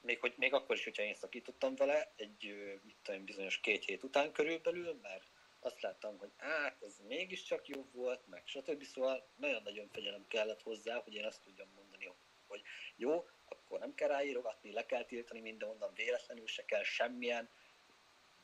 még, 0.00 0.20
hogy, 0.20 0.34
még 0.36 0.52
akkor 0.52 0.76
is, 0.76 0.84
hogyha 0.84 1.02
én 1.02 1.14
szakítottam 1.14 1.74
vele, 1.74 2.12
egy 2.16 2.46
ö, 2.46 2.74
mit 2.82 2.96
tudom, 3.02 3.24
bizonyos 3.24 3.60
két 3.60 3.84
hét 3.84 4.02
után 4.02 4.32
körülbelül, 4.32 4.98
mert 5.02 5.30
azt 5.60 5.80
láttam, 5.80 6.18
hogy 6.18 6.30
hát 6.36 6.82
ez 6.82 7.00
mégiscsak 7.08 7.68
jobb 7.68 7.92
volt, 7.92 8.26
meg 8.26 8.42
stb. 8.46 8.82
Szóval 8.82 9.28
nagyon-nagyon 9.36 9.88
fegyelem 9.88 10.26
kellett 10.28 10.62
hozzá, 10.62 10.96
hogy 10.96 11.14
én 11.14 11.24
azt 11.24 11.42
tudjam 11.42 11.68
mondani, 11.74 12.14
hogy 12.46 12.62
jó, 12.96 13.28
akkor 13.48 13.78
nem 13.78 13.94
kell 13.94 14.08
ráírogatni, 14.08 14.72
le 14.72 14.86
kell 14.86 15.04
tiltani 15.04 15.40
mindenhonnan, 15.40 15.94
véletlenül 15.94 16.46
se 16.46 16.64
kell 16.64 16.82
semmilyen, 16.82 17.48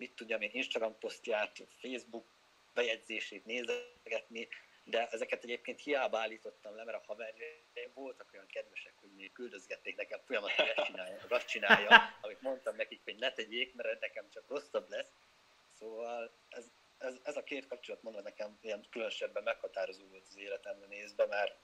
mit 0.03 0.15
tudjam 0.15 0.41
én, 0.41 0.51
Instagram 0.53 0.99
posztját, 0.99 1.67
Facebook 1.81 2.27
bejegyzését 2.75 3.45
nézegetni, 3.45 4.49
de 4.85 5.09
ezeket 5.09 5.43
egyébként 5.43 5.81
hiába 5.81 6.19
állítottam 6.19 6.77
le, 6.77 6.85
mert 6.85 6.99
a 6.99 7.05
haverjaim 7.07 7.93
voltak 7.95 8.31
olyan 8.33 8.47
kedvesek, 8.47 8.93
hogy 9.01 9.11
még 9.15 9.33
küldözgették 9.33 9.97
nekem 9.97 10.21
folyamatosan, 10.25 10.67
ezt 10.67 10.87
csinálja, 10.87 11.19
azt 11.29 11.47
csinálja, 11.47 12.19
amit 12.21 12.41
mondtam 12.41 12.77
nekik, 12.77 13.01
hogy 13.05 13.17
ne 13.19 13.33
tegyék, 13.33 13.75
mert 13.75 14.01
nekem 14.01 14.31
csak 14.31 14.49
rosszabb 14.49 14.89
lesz. 14.89 15.11
Szóval 15.79 16.33
ez, 16.49 16.65
ez, 16.99 17.15
ez 17.23 17.37
a 17.37 17.43
két 17.43 17.67
kapcsolat 17.67 18.03
mondva 18.03 18.23
nekem 18.23 18.59
ilyen 18.61 18.87
különösebben 18.91 19.43
meghatározó 19.43 20.05
volt 20.11 20.27
az 20.29 20.39
életemre 20.39 20.87
nézve, 20.87 21.27
mert 21.27 21.57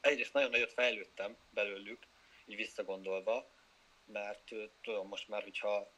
egyrészt 0.00 0.32
nagyon 0.32 0.50
nagyot 0.50 0.72
fejlődtem 0.72 1.36
belőlük, 1.50 2.06
így 2.46 2.56
visszagondolva, 2.56 3.50
mert 4.04 4.54
tudom 4.82 5.08
most 5.08 5.28
már, 5.28 5.42
hogyha 5.42 5.92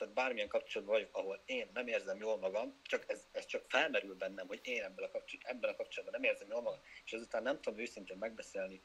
tehát 0.00 0.14
bármilyen 0.14 0.48
kapcsolatban 0.48 0.96
vagyok, 0.96 1.16
ahol 1.16 1.42
én 1.44 1.70
nem 1.74 1.86
érzem 1.86 2.18
jól 2.18 2.38
magam, 2.38 2.80
csak 2.82 3.04
ez, 3.06 3.26
ez 3.32 3.46
csak 3.46 3.64
felmerül 3.68 4.14
bennem, 4.14 4.46
hogy 4.46 4.60
én 4.62 4.82
ebben 4.82 5.04
a, 5.04 5.10
kapcsolat, 5.10 5.46
ebben 5.46 5.70
a 5.70 5.76
kapcsolatban 5.76 6.20
nem 6.20 6.30
érzem 6.30 6.48
jól 6.48 6.60
magam, 6.60 6.80
és 7.04 7.12
ezután 7.12 7.42
nem 7.42 7.60
tudom 7.60 7.78
őszintén 7.78 8.16
megbeszélni 8.16 8.80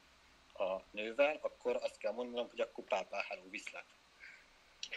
a 0.52 0.76
nővel, 0.90 1.38
akkor 1.42 1.76
azt 1.76 1.98
kell 1.98 2.12
mondanom, 2.12 2.48
hogy 2.50 2.60
akkor 2.60 2.84
pápá, 2.84 3.24
hello, 3.28 3.50
viszlát. 3.50 3.86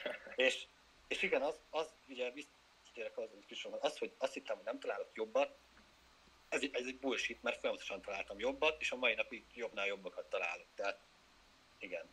és, 0.35 0.65
és 1.07 1.21
igen, 1.21 1.41
az, 1.41 1.59
az 1.69 1.93
ugye 2.07 2.31
visszatérek 2.31 3.17
az, 3.17 3.29
hogy 3.29 3.77
az, 3.79 3.97
hogy 3.97 4.13
azt 4.17 4.33
hittem, 4.33 4.55
hogy 4.55 4.65
nem 4.65 4.79
találok 4.79 5.09
jobbat, 5.13 5.57
ez, 6.49 6.61
ez 6.71 6.85
egy 6.85 6.99
bullshit, 6.99 7.43
mert 7.43 7.59
folyamatosan 7.59 8.01
találtam 8.01 8.39
jobbat, 8.39 8.81
és 8.81 8.91
a 8.91 8.95
mai 8.95 9.13
napig 9.13 9.45
jobbnál 9.53 9.85
jobbakat 9.87 10.29
találok. 10.29 10.67
Tehát 10.75 10.99
igen. 11.77 12.09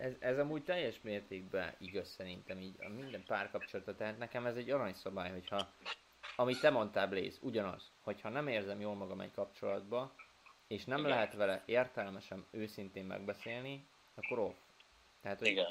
Ez, 0.00 0.12
ez 0.18 0.38
amúgy 0.38 0.64
teljes 0.64 1.00
mértékben 1.02 1.74
igaz 1.78 2.08
szerintem 2.08 2.58
így 2.58 2.74
a 2.78 2.88
minden 2.88 3.24
párkapcsolata, 3.26 3.94
tehát 3.94 4.18
nekem 4.18 4.46
ez 4.46 4.56
egy 4.56 4.70
aranyszabály, 4.70 5.30
hogyha 5.30 5.72
amit 6.36 6.60
te 6.60 6.70
mondtál 6.70 7.08
Blaze, 7.08 7.38
ugyanaz, 7.40 7.90
hogyha 8.00 8.28
nem 8.28 8.48
érzem 8.48 8.80
jól 8.80 8.94
magam 8.94 9.20
egy 9.20 9.32
kapcsolatba, 9.32 10.14
és 10.68 10.84
nem 10.84 10.98
Igen. 10.98 11.10
lehet 11.10 11.34
vele 11.34 11.62
értelmesen, 11.66 12.44
őszintén 12.50 13.04
megbeszélni, 13.04 13.86
akkor 14.14 14.38
off. 14.38 14.54
Tehát, 15.22 15.38
hogy 15.38 15.48
Igen 15.48 15.70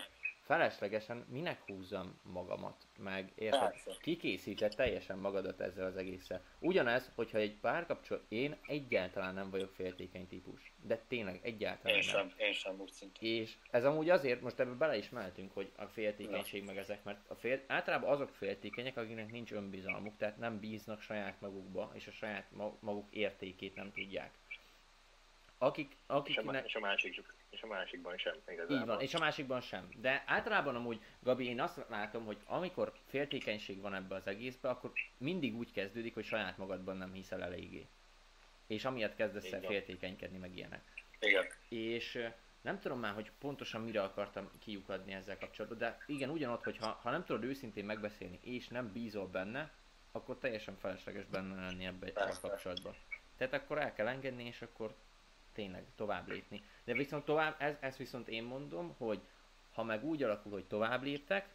feleslegesen 0.49 1.25
minek 1.27 1.61
húzzam 1.65 2.19
magamat, 2.23 2.75
meg 2.97 3.31
érted? 3.35 3.75
Kikészített 4.01 4.73
teljesen 4.73 5.17
magadat 5.17 5.59
ezzel 5.59 5.85
az 5.85 5.95
egésszel. 5.95 6.43
Ugyanez, 6.59 7.11
hogyha 7.15 7.37
egy 7.37 7.55
párkapcsolat, 7.55 8.23
én 8.27 8.55
egyáltalán 8.67 9.33
nem 9.33 9.49
vagyok 9.49 9.73
féltékeny 9.73 10.27
típus. 10.27 10.73
De 10.81 10.97
tényleg 11.07 11.39
egyáltalán 11.43 11.97
én 11.97 12.03
nem. 12.13 12.29
Sem, 12.29 12.33
én 12.47 12.53
sem 12.53 12.79
úgy 12.79 12.91
szintén. 12.91 13.41
És 13.41 13.55
ez 13.71 13.85
amúgy 13.85 14.09
azért, 14.09 14.41
most 14.41 14.59
ebbe 14.59 14.73
bele 14.73 14.97
is 14.97 15.09
mehetünk, 15.09 15.53
hogy 15.53 15.71
a 15.75 15.85
féltékenység 15.85 16.63
meg 16.63 16.77
ezek, 16.77 17.03
mert 17.03 17.19
a 17.27 17.35
fél, 17.35 17.61
általában 17.67 18.09
azok 18.09 18.29
féltékenyek, 18.29 18.97
akiknek 18.97 19.31
nincs 19.31 19.51
önbizalmuk, 19.51 20.17
tehát 20.17 20.37
nem 20.37 20.59
bíznak 20.59 21.01
saját 21.01 21.41
magukba, 21.41 21.91
és 21.93 22.07
a 22.07 22.11
saját 22.11 22.45
maguk 22.79 23.07
értékét 23.09 23.75
nem 23.75 23.91
tudják. 23.91 24.31
Akik, 25.57 25.95
akik 26.05 26.37
és, 26.37 26.43
a, 26.45 26.57
és 26.57 26.75
a 26.75 26.79
másik 26.79 27.23
és 27.49 27.61
a 27.61 27.67
másikban 27.67 28.17
sem 28.17 28.35
igazából. 28.47 28.77
Így 28.77 28.85
van, 28.85 29.01
és 29.01 29.13
a 29.13 29.19
másikban 29.19 29.61
sem. 29.61 29.89
De 29.95 30.23
általában 30.25 30.75
amúgy, 30.75 31.01
Gabi, 31.19 31.45
én 31.45 31.61
azt 31.61 31.85
látom, 31.89 32.25
hogy 32.25 32.37
amikor 32.45 32.93
féltékenység 33.05 33.81
van 33.81 33.93
ebbe 33.93 34.15
az 34.15 34.27
egészbe, 34.27 34.69
akkor 34.69 34.91
mindig 35.17 35.55
úgy 35.55 35.71
kezdődik, 35.71 36.13
hogy 36.13 36.25
saját 36.25 36.57
magadban 36.57 36.97
nem 36.97 37.13
hiszel 37.13 37.43
eléggé. 37.43 37.87
És 38.67 38.85
amiatt 38.85 39.15
kezdesz 39.15 39.51
el 39.51 39.61
féltékenykedni, 39.61 40.37
meg 40.37 40.55
ilyenek. 40.55 40.81
Igen. 41.19 41.45
És 41.69 42.29
nem 42.61 42.79
tudom 42.79 42.99
már, 42.99 43.13
hogy 43.13 43.31
pontosan 43.39 43.81
mire 43.81 44.01
akartam 44.03 44.49
kiukadni 44.59 45.13
ezzel 45.13 45.37
kapcsolatban, 45.37 45.79
de 45.79 45.97
igen, 46.05 46.29
ugyanott, 46.29 46.63
hogy 46.63 46.77
ha, 46.77 46.99
ha 47.01 47.09
nem 47.09 47.25
tudod 47.25 47.43
őszintén 47.43 47.85
megbeszélni, 47.85 48.39
és 48.41 48.67
nem 48.67 48.91
bízol 48.91 49.27
benne, 49.27 49.71
akkor 50.11 50.37
teljesen 50.37 50.77
felesleges 50.77 51.25
benne 51.25 51.65
lenni 51.65 51.85
ebbe 51.85 52.11
a 52.13 52.39
kapcsolatban. 52.41 52.95
Tehát 53.37 53.53
akkor 53.53 53.77
el 53.77 53.93
kell 53.93 54.07
engedni, 54.07 54.45
és 54.45 54.61
akkor 54.61 54.95
tényleg 55.59 55.85
tovább 55.95 56.27
lépni. 56.27 56.61
De 56.83 56.93
viszont 56.93 57.25
tovább, 57.25 57.55
ez, 57.57 57.75
ez 57.79 57.97
viszont 57.97 58.27
én 58.27 58.43
mondom, 58.43 58.95
hogy 58.97 59.19
ha 59.73 59.83
meg 59.83 60.03
úgy 60.03 60.23
alakul, 60.23 60.51
hogy 60.51 60.65
tovább 60.65 61.03
léptek, 61.03 61.49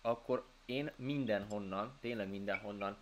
akkor 0.00 0.46
én 0.64 0.90
mindenhonnan, 0.96 1.98
tényleg 2.00 2.28
mindenhonnan 2.28 2.96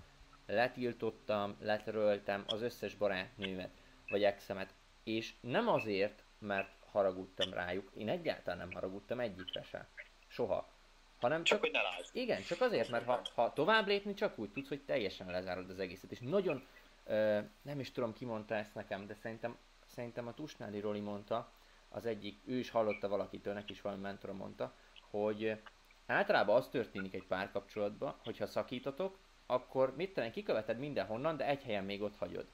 letiltottam, 0.47 1.57
letöröltem 1.61 2.45
az 2.47 2.63
összes 2.63 2.95
barátnőmet, 2.95 3.71
vagy 4.09 4.25
exemet, 4.25 4.75
és 5.05 5.33
nem 5.41 5.69
azért, 5.69 6.23
mert 6.39 6.71
haragudtam 6.91 7.53
rájuk, 7.53 7.91
én 7.95 8.09
egyáltalán 8.09 8.59
nem 8.59 8.73
haragudtam 8.73 9.21
egyikre 9.21 9.63
se. 9.63 9.89
Soha. 10.27 10.69
Hanem 11.21 11.45
csak, 11.45 11.47
csak 11.47 11.61
hogy 11.61 11.71
ne 11.71 11.83
lásd. 11.83 12.11
Igen, 12.13 12.43
csak 12.43 12.61
azért, 12.61 12.89
mert 12.89 13.05
ha, 13.05 13.23
ha 13.35 13.53
tovább 13.53 13.87
lépni, 13.87 14.15
csak 14.15 14.39
úgy 14.39 14.53
tudsz, 14.53 14.69
hogy 14.69 14.83
teljesen 14.83 15.31
lezárod 15.31 15.71
az 15.71 15.79
egészet. 15.79 16.11
És 16.11 16.19
nagyon, 16.21 16.67
ö, 17.05 17.41
nem 17.63 17.81
is 17.81 17.91
tudom 17.91 18.13
ki 18.13 18.25
mondta 18.25 18.55
ezt 18.55 18.75
nekem, 18.75 19.07
de 19.07 19.15
szerintem 19.15 19.57
szerintem 19.93 20.27
a 20.27 20.35
Tusnádi 20.35 20.81
Roli 20.81 21.01
mondta, 21.01 21.53
az 21.89 22.07
egyik, 22.07 22.41
ő 22.45 22.59
is 22.59 22.71
hallotta 22.71 23.09
valakitől, 23.09 23.55
neki 23.55 23.73
is 23.73 23.81
valami 23.81 24.01
mentora 24.01 24.33
mondta, 24.33 24.75
hogy 25.11 25.61
általában 26.07 26.57
az 26.57 26.69
történik 26.69 27.15
egy 27.15 27.27
párkapcsolatban, 27.27 28.15
hogyha 28.25 28.47
szakítotok, 28.47 29.19
akkor 29.47 29.97
mit 29.97 30.15
tenni, 30.15 30.31
kiköveted 30.31 30.79
mindenhonnan, 30.79 31.37
de 31.37 31.47
egy 31.47 31.63
helyen 31.63 31.85
még 31.85 32.03
ott 32.03 32.17
hagyod. 32.17 32.47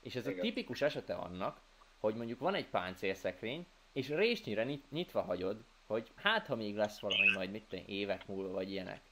És 0.00 0.14
ez 0.14 0.26
Igen. 0.26 0.38
a 0.38 0.42
tipikus 0.42 0.82
esete 0.82 1.14
annak, 1.14 1.60
hogy 1.98 2.14
mondjuk 2.14 2.38
van 2.38 2.54
egy 2.54 2.68
páncélszekrény, 2.68 3.66
és 3.92 4.08
résnyire 4.08 4.66
nyitva 4.90 5.22
hagyod, 5.22 5.64
hogy 5.86 6.10
hát 6.14 6.46
ha 6.46 6.56
még 6.56 6.76
lesz 6.76 7.00
valami 7.00 7.32
majd 7.34 7.50
mit 7.50 7.68
tenni, 7.68 7.84
évek 7.86 8.26
múlva 8.26 8.52
vagy 8.52 8.70
ilyenek. 8.70 9.02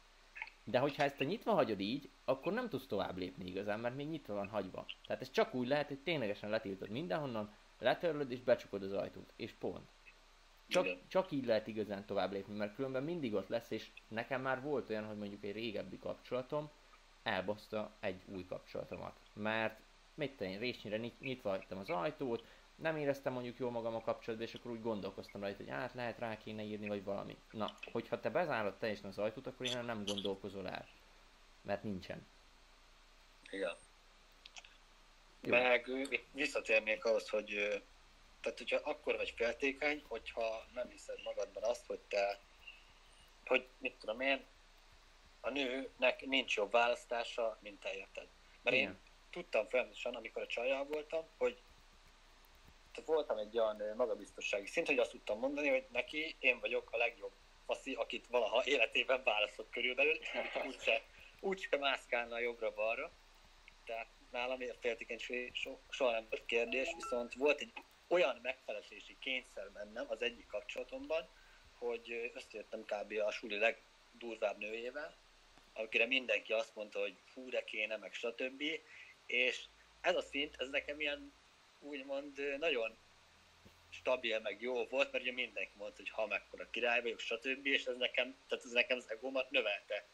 De 0.64 0.78
hogyha 0.78 1.02
ezt 1.02 1.20
a 1.20 1.24
nyitva 1.24 1.52
hagyod 1.52 1.80
így, 1.80 2.10
akkor 2.24 2.52
nem 2.52 2.68
tudsz 2.68 2.86
tovább 2.86 3.16
lépni 3.16 3.46
igazán, 3.46 3.80
mert 3.80 3.96
még 3.96 4.08
nyitva 4.08 4.34
van 4.34 4.48
hagyva. 4.48 4.86
Tehát 5.06 5.22
ez 5.22 5.30
csak 5.30 5.54
úgy 5.54 5.68
lehet, 5.68 5.88
hogy 5.88 5.98
ténylegesen 5.98 6.50
letiltod 6.50 6.88
mindenhonnan, 6.88 7.54
letörlöd 7.78 8.30
és 8.30 8.40
becsukod 8.40 8.82
az 8.82 8.92
ajtót, 8.92 9.32
és 9.36 9.52
pont. 9.52 9.88
Csak, 10.68 10.86
csak 11.08 11.30
így 11.30 11.44
lehet 11.44 11.66
igazán 11.66 12.06
tovább 12.06 12.32
lépni, 12.32 12.54
mert 12.54 12.74
különben 12.74 13.02
mindig 13.02 13.34
ott 13.34 13.48
lesz, 13.48 13.70
és 13.70 13.90
nekem 14.08 14.42
már 14.42 14.62
volt 14.62 14.90
olyan, 14.90 15.06
hogy 15.06 15.16
mondjuk 15.16 15.44
egy 15.44 15.52
régebbi 15.52 15.98
kapcsolatom 15.98 16.70
elbaszta 17.22 17.96
egy 18.00 18.22
új 18.26 18.44
kapcsolatomat. 18.46 19.20
Mert 19.32 19.80
mit 20.14 20.36
tenni, 20.36 20.56
résnyire 20.56 20.96
nyitva 21.20 21.48
hagytam 21.50 21.78
az 21.78 21.90
ajtót, 21.90 22.44
nem 22.74 22.96
éreztem 22.96 23.32
mondjuk 23.32 23.58
jól 23.58 23.70
magam 23.70 23.94
a 23.94 24.00
kapcsolatban, 24.00 24.48
és 24.48 24.54
akkor 24.54 24.70
úgy 24.70 24.82
gondolkoztam 24.82 25.40
rajta, 25.40 25.56
hogy 25.56 25.70
át 25.70 25.94
lehet 25.94 26.18
rá 26.18 26.36
kéne 26.36 26.62
írni, 26.62 26.88
vagy 26.88 27.04
valami. 27.04 27.36
Na, 27.50 27.74
hogyha 27.92 28.20
te 28.20 28.30
bezárod 28.30 28.76
teljesen 28.76 29.08
az 29.08 29.18
ajtót, 29.18 29.46
akkor 29.46 29.66
én 29.66 29.84
nem 29.84 30.04
gondolkozol 30.04 30.68
el. 30.68 30.86
Mert 31.60 31.82
nincsen. 31.82 32.26
Igen. 33.50 33.72
Jó. 35.40 35.50
Meg 35.50 35.90
visszatérnék 36.32 37.04
ahhoz, 37.04 37.28
hogy 37.28 37.80
tehát 38.40 38.58
hogyha 38.58 38.90
akkor 38.90 39.16
vagy 39.16 39.32
féltékeny, 39.36 40.02
hogyha 40.08 40.66
nem 40.74 40.88
hiszed 40.88 41.22
magadban 41.24 41.62
azt, 41.62 41.86
hogy 41.86 41.98
te, 42.08 42.38
hogy 43.46 43.66
mit 43.78 43.94
tudom 43.94 44.20
én, 44.20 44.44
a 45.40 45.50
nőnek 45.50 46.26
nincs 46.26 46.56
jobb 46.56 46.70
választása, 46.70 47.58
mint 47.62 47.80
te 47.80 47.94
érted. 47.94 48.26
Mert 48.62 48.76
Igen. 48.76 48.88
én 48.88 48.98
tudtam 49.30 49.68
folyamatosan, 49.68 50.14
amikor 50.14 50.42
a 50.42 50.46
csajjal 50.46 50.84
voltam, 50.84 51.24
hogy 51.36 51.58
tehát 52.92 53.08
voltam 53.08 53.38
egy 53.38 53.58
olyan 53.58 53.82
magabiztossági 53.96 54.66
szint, 54.66 54.86
hogy 54.86 54.98
azt 54.98 55.10
tudtam 55.10 55.38
mondani, 55.38 55.68
hogy 55.68 55.84
neki 55.92 56.36
én 56.38 56.60
vagyok 56.60 56.92
a 56.92 56.96
legjobb 56.96 57.32
faszi, 57.66 57.94
akit 57.94 58.26
valaha 58.26 58.64
életében 58.64 59.22
választott 59.24 59.70
körülbelül, 59.70 60.18
úgyse, 60.66 61.02
úgyse 61.40 61.76
mászkálna 61.76 62.38
jobbra-balra. 62.38 63.10
Tehát 63.84 64.06
nálam 64.30 64.60
féltékenység 64.80 65.54
so, 65.54 65.78
soha 65.90 66.10
nem 66.10 66.26
volt 66.30 66.46
kérdés, 66.46 66.88
viszont 66.94 67.34
volt 67.34 67.60
egy 67.60 67.72
olyan 68.08 68.38
megfelelési 68.42 69.16
kényszer 69.20 69.70
bennem 69.70 70.06
az 70.08 70.22
egyik 70.22 70.46
kapcsolatomban, 70.46 71.28
hogy 71.78 72.30
összejöttem 72.34 72.84
kb. 72.84 73.12
a 73.26 73.30
suli 73.30 73.58
legdurvább 73.58 74.58
nőjével, 74.58 75.16
akire 75.72 76.06
mindenki 76.06 76.52
azt 76.52 76.74
mondta, 76.74 77.00
hogy 77.00 77.16
fú, 77.24 77.50
de 77.50 77.64
kéne, 77.64 77.96
meg 77.96 78.12
stb. 78.12 78.62
És 79.26 79.64
ez 80.00 80.14
a 80.14 80.22
szint, 80.22 80.54
ez 80.58 80.68
nekem 80.68 81.00
ilyen 81.00 81.32
úgymond 81.80 82.58
nagyon 82.58 82.96
stabil, 83.90 84.40
meg 84.40 84.60
jó 84.60 84.84
volt, 84.84 85.12
mert 85.12 85.24
ugye 85.24 85.32
mindenki 85.32 85.72
mondta, 85.76 85.96
hogy 85.96 86.10
ha 86.10 86.26
mekkora 86.26 86.70
király 86.70 87.02
vagyok, 87.02 87.18
stb. 87.18 87.66
És 87.66 87.84
ez 87.84 87.96
nekem, 87.96 88.36
tehát 88.48 88.64
ez 88.64 88.70
nekem 88.70 88.96
az 88.96 89.10
egómat 89.10 89.50
növelte. 89.50 90.06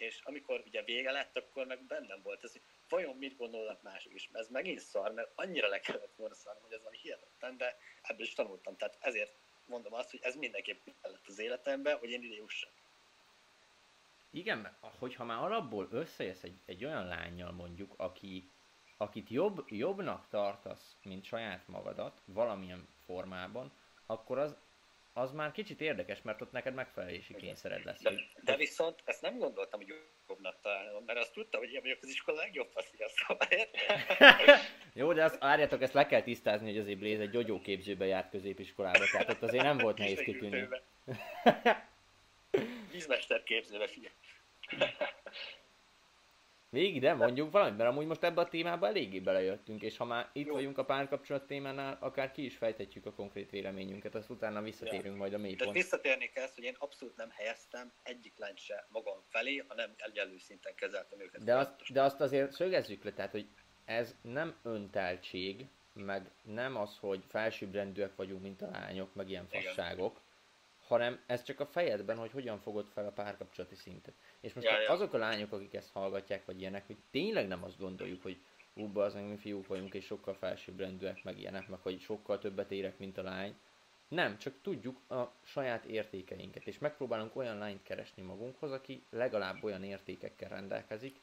És 0.00 0.20
amikor 0.22 0.62
ugye 0.66 0.82
vége 0.82 1.10
lett, 1.10 1.36
akkor 1.36 1.66
meg 1.66 1.82
bennem 1.82 2.22
volt 2.22 2.44
ez, 2.44 2.52
hogy 2.52 2.62
vajon 2.88 3.16
mit 3.16 3.36
gondolnak 3.36 3.82
mások 3.82 4.14
is. 4.14 4.28
Ez 4.32 4.48
megint 4.48 4.80
szar, 4.80 5.12
mert 5.12 5.32
annyira 5.34 5.68
le 5.68 5.80
kellett 5.80 6.14
volna 6.16 6.34
szarni, 6.34 6.60
hogy 6.62 6.72
ez 6.72 6.78
valami 6.78 6.98
hihetetlen, 6.98 7.56
de 7.56 7.78
ebből 8.02 8.26
is 8.26 8.34
tanultam. 8.34 8.76
Tehát 8.76 8.96
ezért 9.00 9.34
mondom 9.66 9.92
azt, 9.92 10.10
hogy 10.10 10.20
ez 10.22 10.36
mindenképp 10.36 10.86
kellett 11.02 11.26
az 11.26 11.38
életemben, 11.38 11.98
hogy 11.98 12.10
én 12.10 12.22
ide 12.22 12.34
jussak. 12.34 12.70
Igen, 14.30 14.58
mert 14.58 14.74
hogyha 14.98 15.24
már 15.24 15.42
alapból 15.42 15.88
összejössz 15.90 16.42
egy, 16.42 16.58
egy 16.66 16.84
olyan 16.84 17.06
lányjal 17.06 17.52
mondjuk, 17.52 17.94
aki, 17.96 18.50
akit 18.96 19.28
jobb, 19.28 19.64
jobbnak 19.68 20.28
tartasz, 20.28 20.96
mint 21.02 21.24
saját 21.24 21.68
magadat, 21.68 22.22
valamilyen 22.24 22.88
formában, 23.04 23.72
akkor 24.06 24.38
az 24.38 24.56
az 25.12 25.32
már 25.32 25.52
kicsit 25.52 25.80
érdekes, 25.80 26.22
mert 26.22 26.40
ott 26.40 26.52
neked 26.52 26.74
megfelelési 26.74 27.34
kényszered 27.34 27.84
lesz. 27.84 28.02
De, 28.02 28.12
de 28.44 28.56
viszont 28.56 29.02
ezt 29.04 29.22
nem 29.22 29.38
gondoltam, 29.38 29.80
hogy 29.80 29.94
jobbnak 30.28 30.60
találom, 30.62 31.04
mert 31.04 31.18
azt 31.18 31.32
tudtam, 31.32 31.60
hogy 31.60 31.72
én 31.72 31.98
az 32.02 32.08
iskola 32.08 32.36
legjobb 32.36 32.70
faszia, 32.70 33.08
szóval? 33.08 33.48
Jó, 34.94 35.12
de 35.12 35.24
azt 35.24 35.38
várjátok, 35.38 35.82
ezt 35.82 35.92
le 35.92 36.06
kell 36.06 36.22
tisztázni, 36.22 36.70
hogy 36.70 36.78
azért 36.78 36.98
Blaze 36.98 37.22
egy 37.22 37.30
gyógyóképzőbe 37.30 38.06
járt 38.06 38.30
középiskolába, 38.30 39.04
tehát 39.12 39.28
ott 39.28 39.42
azért 39.42 39.64
nem 39.64 39.78
volt 39.78 39.98
nehéz 39.98 40.20
kitűnni. 40.20 40.68
Vízmester 42.92 43.42
képzőbe, 43.42 43.86
figyelj. 43.86 44.14
Végig, 46.70 47.00
de 47.00 47.14
mondjuk 47.14 47.50
valamit, 47.50 47.76
mert 47.76 47.90
amúgy 47.90 48.06
most 48.06 48.22
ebbe 48.22 48.40
a 48.40 48.48
témába 48.48 48.86
eléggé 48.86 49.20
belejöttünk, 49.20 49.82
és 49.82 49.96
ha 49.96 50.04
már 50.04 50.30
itt 50.32 50.46
Jó. 50.46 50.52
vagyunk 50.52 50.78
a 50.78 50.84
párkapcsolat 50.84 51.46
témánál, 51.46 51.96
akár 52.00 52.32
ki 52.32 52.44
is 52.44 52.56
fejthetjük 52.56 53.06
a 53.06 53.12
konkrét 53.12 53.50
véleményünket, 53.50 54.14
azt 54.14 54.30
utána 54.30 54.62
visszatérünk 54.62 55.16
majd 55.16 55.32
a 55.32 55.36
Tehát 55.36 55.50
mélypont. 55.50 55.76
visszatérnék 55.76 56.36
ezt, 56.36 56.54
hogy 56.54 56.64
én 56.64 56.76
abszolút 56.78 57.16
nem 57.16 57.30
helyeztem 57.30 57.92
egyik 58.02 58.32
lányt 58.36 58.58
se 58.58 58.86
magam 58.88 59.22
felé, 59.28 59.64
hanem 59.68 59.94
egyenlő 59.96 60.38
szinten 60.38 60.74
kezeltem 60.74 61.20
őket. 61.20 61.44
De 61.44 61.56
azt, 61.56 61.92
de 61.92 62.02
azt 62.02 62.20
azért 62.20 62.52
szögezzük 62.52 63.04
le, 63.04 63.12
tehát, 63.12 63.30
hogy 63.30 63.46
ez 63.84 64.16
nem 64.22 64.54
önteltség, 64.62 65.66
meg 65.92 66.30
nem 66.42 66.76
az, 66.76 66.96
hogy 67.00 67.24
felsőbbrendűek 67.28 68.16
vagyunk, 68.16 68.42
mint 68.42 68.62
a 68.62 68.70
lányok, 68.70 69.14
meg 69.14 69.28
ilyen 69.28 69.46
Igen. 69.50 69.62
Hanem 70.90 71.20
ez 71.26 71.42
csak 71.42 71.60
a 71.60 71.66
fejedben, 71.66 72.16
hogy 72.16 72.30
hogyan 72.30 72.58
fogod 72.58 72.86
fel 72.86 73.06
a 73.06 73.10
párkapcsolati 73.10 73.74
szintet. 73.74 74.14
És 74.40 74.52
most 74.52 74.66
Ja, 74.66 74.80
ja. 74.80 74.90
azok 74.90 75.12
a 75.12 75.18
lányok, 75.18 75.52
akik 75.52 75.74
ezt 75.74 75.92
hallgatják, 75.92 76.44
vagy 76.44 76.60
ilyenek, 76.60 76.86
hogy 76.86 76.96
tényleg 77.10 77.48
nem 77.48 77.64
azt 77.64 77.78
gondoljuk, 77.78 78.22
hogy 78.22 78.40
ú, 78.74 78.98
az 78.98 79.14
mi 79.14 79.36
fiúk 79.36 79.66
vagyunk, 79.66 79.94
és 79.94 80.04
sokkal 80.04 80.34
felsőbbrendűek, 80.34 81.24
meg 81.24 81.38
ilyenek, 81.38 81.68
meg 81.68 81.78
hogy 81.82 82.00
sokkal 82.00 82.38
többet 82.38 82.70
érek, 82.70 82.98
mint 82.98 83.18
a 83.18 83.22
lány. 83.22 83.54
Nem, 84.08 84.38
csak 84.38 84.54
tudjuk 84.62 85.10
a 85.10 85.32
saját 85.42 85.84
értékeinket, 85.84 86.66
és 86.66 86.78
megpróbálunk 86.78 87.36
olyan 87.36 87.58
lányt 87.58 87.82
keresni 87.82 88.22
magunkhoz, 88.22 88.72
aki 88.72 89.02
legalább 89.10 89.64
olyan 89.64 89.84
értékekkel 89.84 90.48
rendelkezik, 90.48 91.16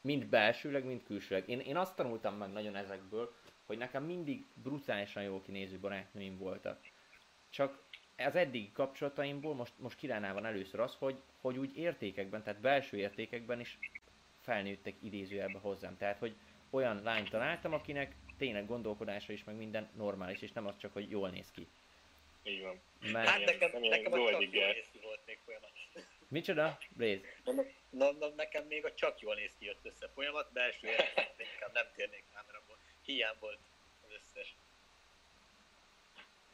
mind 0.00 0.26
belsőleg, 0.26 0.84
mind 0.84 1.02
külsőleg. 1.02 1.48
Én, 1.48 1.60
én 1.60 1.76
azt 1.76 1.96
tanultam 1.96 2.36
meg 2.36 2.52
nagyon 2.52 2.76
ezekből, 2.76 3.34
hogy 3.66 3.78
nekem 3.78 4.04
mindig 4.04 4.44
brutálisan 4.54 5.22
jól 5.22 5.42
kinéző 5.42 5.78
barátnőim 5.78 6.38
voltak. 6.38 6.80
Csak 7.50 7.83
az 8.16 8.36
eddigi 8.36 8.70
kapcsolataimból 8.72 9.54
most, 9.54 9.72
most 9.76 9.96
királynál 9.96 10.34
van 10.34 10.46
először 10.46 10.80
az, 10.80 10.94
hogy, 10.98 11.22
hogy 11.40 11.56
úgy 11.56 11.76
értékekben, 11.76 12.42
tehát 12.42 12.60
belső 12.60 12.96
értékekben 12.96 13.60
is 13.60 13.78
felnőttek 14.40 14.94
idézőjelbe 15.02 15.58
hozzám. 15.58 15.96
Tehát, 15.96 16.18
hogy 16.18 16.34
olyan 16.70 17.02
lányt 17.02 17.30
találtam, 17.30 17.72
akinek 17.72 18.14
tényleg 18.38 18.66
gondolkodása 18.66 19.32
is, 19.32 19.44
meg 19.44 19.56
minden 19.56 19.90
normális, 19.96 20.42
és 20.42 20.52
nem 20.52 20.66
az 20.66 20.74
csak, 20.78 20.92
hogy 20.92 21.10
jól 21.10 21.28
néz 21.30 21.50
ki. 21.50 21.66
Így 22.42 22.62
van. 22.62 22.80
Mert... 23.12 23.28
Hát 23.28 23.44
nekem, 23.44 23.70
nem 23.72 23.82
nekem 23.82 24.12
a 24.12 24.16
csak 24.16 24.52
jól 24.52 24.72
néz 24.72 24.88
ki 24.92 24.98
volt 25.02 25.20
még 25.26 25.38
folyamat. 25.44 25.70
Micsoda? 26.28 26.78
Blaze? 26.96 27.20
Na, 27.44 27.52
na, 27.90 28.12
na, 28.12 28.28
nekem 28.28 28.66
még 28.66 28.84
a 28.84 28.94
csak 28.94 29.20
jól 29.20 29.34
néz 29.34 29.52
ki 29.58 29.64
jött 29.64 29.84
össze 29.84 30.08
folyamat, 30.14 30.52
belső 30.52 30.86
értékekkel 30.86 31.70
nem 31.72 31.86
térnék 31.96 32.24
kámeraból. 32.34 32.78
Hiány 33.04 33.36
volt 33.40 33.58
az 34.06 34.12
összes. 34.12 34.54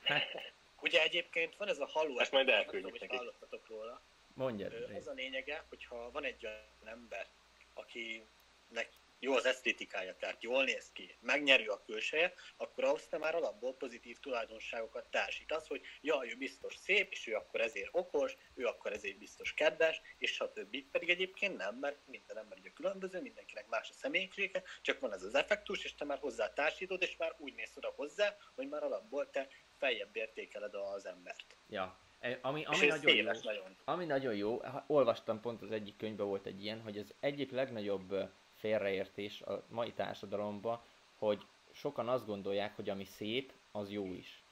Hát, 0.03 0.53
Ugye 0.83 1.03
egyébként 1.03 1.57
van 1.57 1.69
ez 1.69 1.79
a 1.79 1.87
haló, 1.87 2.19
Ezt 2.19 2.33
majd 2.33 2.49
elküldjük 2.49 2.93
tudom, 2.93 2.99
nekik. 3.01 3.17
hallottatok 3.19 3.67
róla. 3.69 4.03
mondjad. 4.35 4.73
Ö, 4.73 4.95
Az 4.95 5.07
a 5.09 5.13
lényege, 5.13 5.65
hogyha 5.69 6.11
van 6.11 6.25
egy 6.25 6.47
olyan 6.47 6.65
ember, 6.85 7.27
akinek 7.75 8.89
jó 9.23 9.35
az 9.35 9.45
esztétikája, 9.47 10.17
tehát 10.17 10.43
jól 10.43 10.65
néz 10.65 10.91
ki, 10.93 11.17
megnyerő 11.21 11.69
a 11.69 11.83
külseje, 11.85 12.33
akkor 12.57 12.85
ahhoz 12.85 13.07
te 13.07 13.19
már 13.19 13.35
alapból 13.35 13.75
pozitív 13.75 14.19
tulajdonságokat 14.19 15.07
társítasz, 15.11 15.67
hogy 15.69 15.81
jaj, 16.01 16.31
ő 16.31 16.35
biztos 16.37 16.77
szép, 16.77 17.13
és 17.13 17.27
ő 17.27 17.35
akkor 17.35 17.61
ezért 17.61 17.89
okos, 17.93 18.37
ő 18.55 18.65
akkor 18.67 18.93
ezért 18.93 19.19
biztos 19.19 19.55
kedves, 19.55 20.01
és 20.19 20.33
stb. 20.33 20.77
Pedig 20.91 21.09
egyébként 21.11 21.57
nem, 21.57 21.75
mert 21.77 21.97
minden 22.07 22.37
ember 22.39 22.59
ugye 22.59 22.71
különböző, 22.71 23.21
mindenkinek 23.21 23.69
más 23.69 23.91
a 23.91 23.93
személyisége, 23.93 24.63
csak 24.83 25.01
van 25.01 25.13
ez 25.13 25.23
az 25.23 25.35
effektus, 25.35 25.85
és 25.85 25.95
te 25.95 26.05
már 26.05 26.19
hozzá 26.19 26.53
társítod, 26.53 27.03
és 27.03 27.17
már 27.17 27.35
úgy 27.39 27.55
mész 27.55 27.77
oda 27.77 27.93
hozzá, 27.97 28.37
hogy 28.55 28.69
már 28.69 28.83
alapból 28.83 29.31
te 29.31 29.49
feljebb 29.81 30.17
értékeled 30.17 30.75
az 30.75 31.07
embert. 31.07 31.45
Ja. 31.69 31.99
E, 32.21 32.39
Ami, 32.43 32.61
és 32.61 32.67
ami 32.67 32.91
ez 32.91 33.01
nagyon 33.03 33.17
jó. 33.17 33.25
nagyon. 33.43 33.77
Ami 33.85 34.05
nagyon 34.05 34.35
jó, 34.35 34.63
olvastam 34.87 35.41
pont 35.41 35.63
az 35.63 35.71
egyik 35.71 35.97
könyvben 35.97 36.27
volt 36.27 36.47
egy 36.47 36.63
ilyen, 36.65 36.81
hogy 36.81 36.99
az 36.99 37.15
egyik 37.21 37.51
legnagyobb 37.51 38.31
félreértés 38.59 39.41
a 39.41 39.65
mai 39.69 39.93
társadalomban, 39.93 40.81
hogy 41.19 41.47
sokan 41.73 42.09
azt 42.09 42.27
gondolják, 42.27 42.77
hogy 42.77 42.89
ami 42.89 43.05
szép, 43.05 43.53
az 43.73 43.91
jó 43.91 44.07
is. 44.13 44.43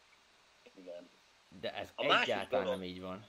Igen. 0.77 1.11
De 1.61 1.75
ez 1.75 1.93
A 1.95 2.03
egyáltalán 2.03 2.49
dolog- 2.64 2.69
nem 2.69 2.83
így 2.83 3.01
van. 3.01 3.29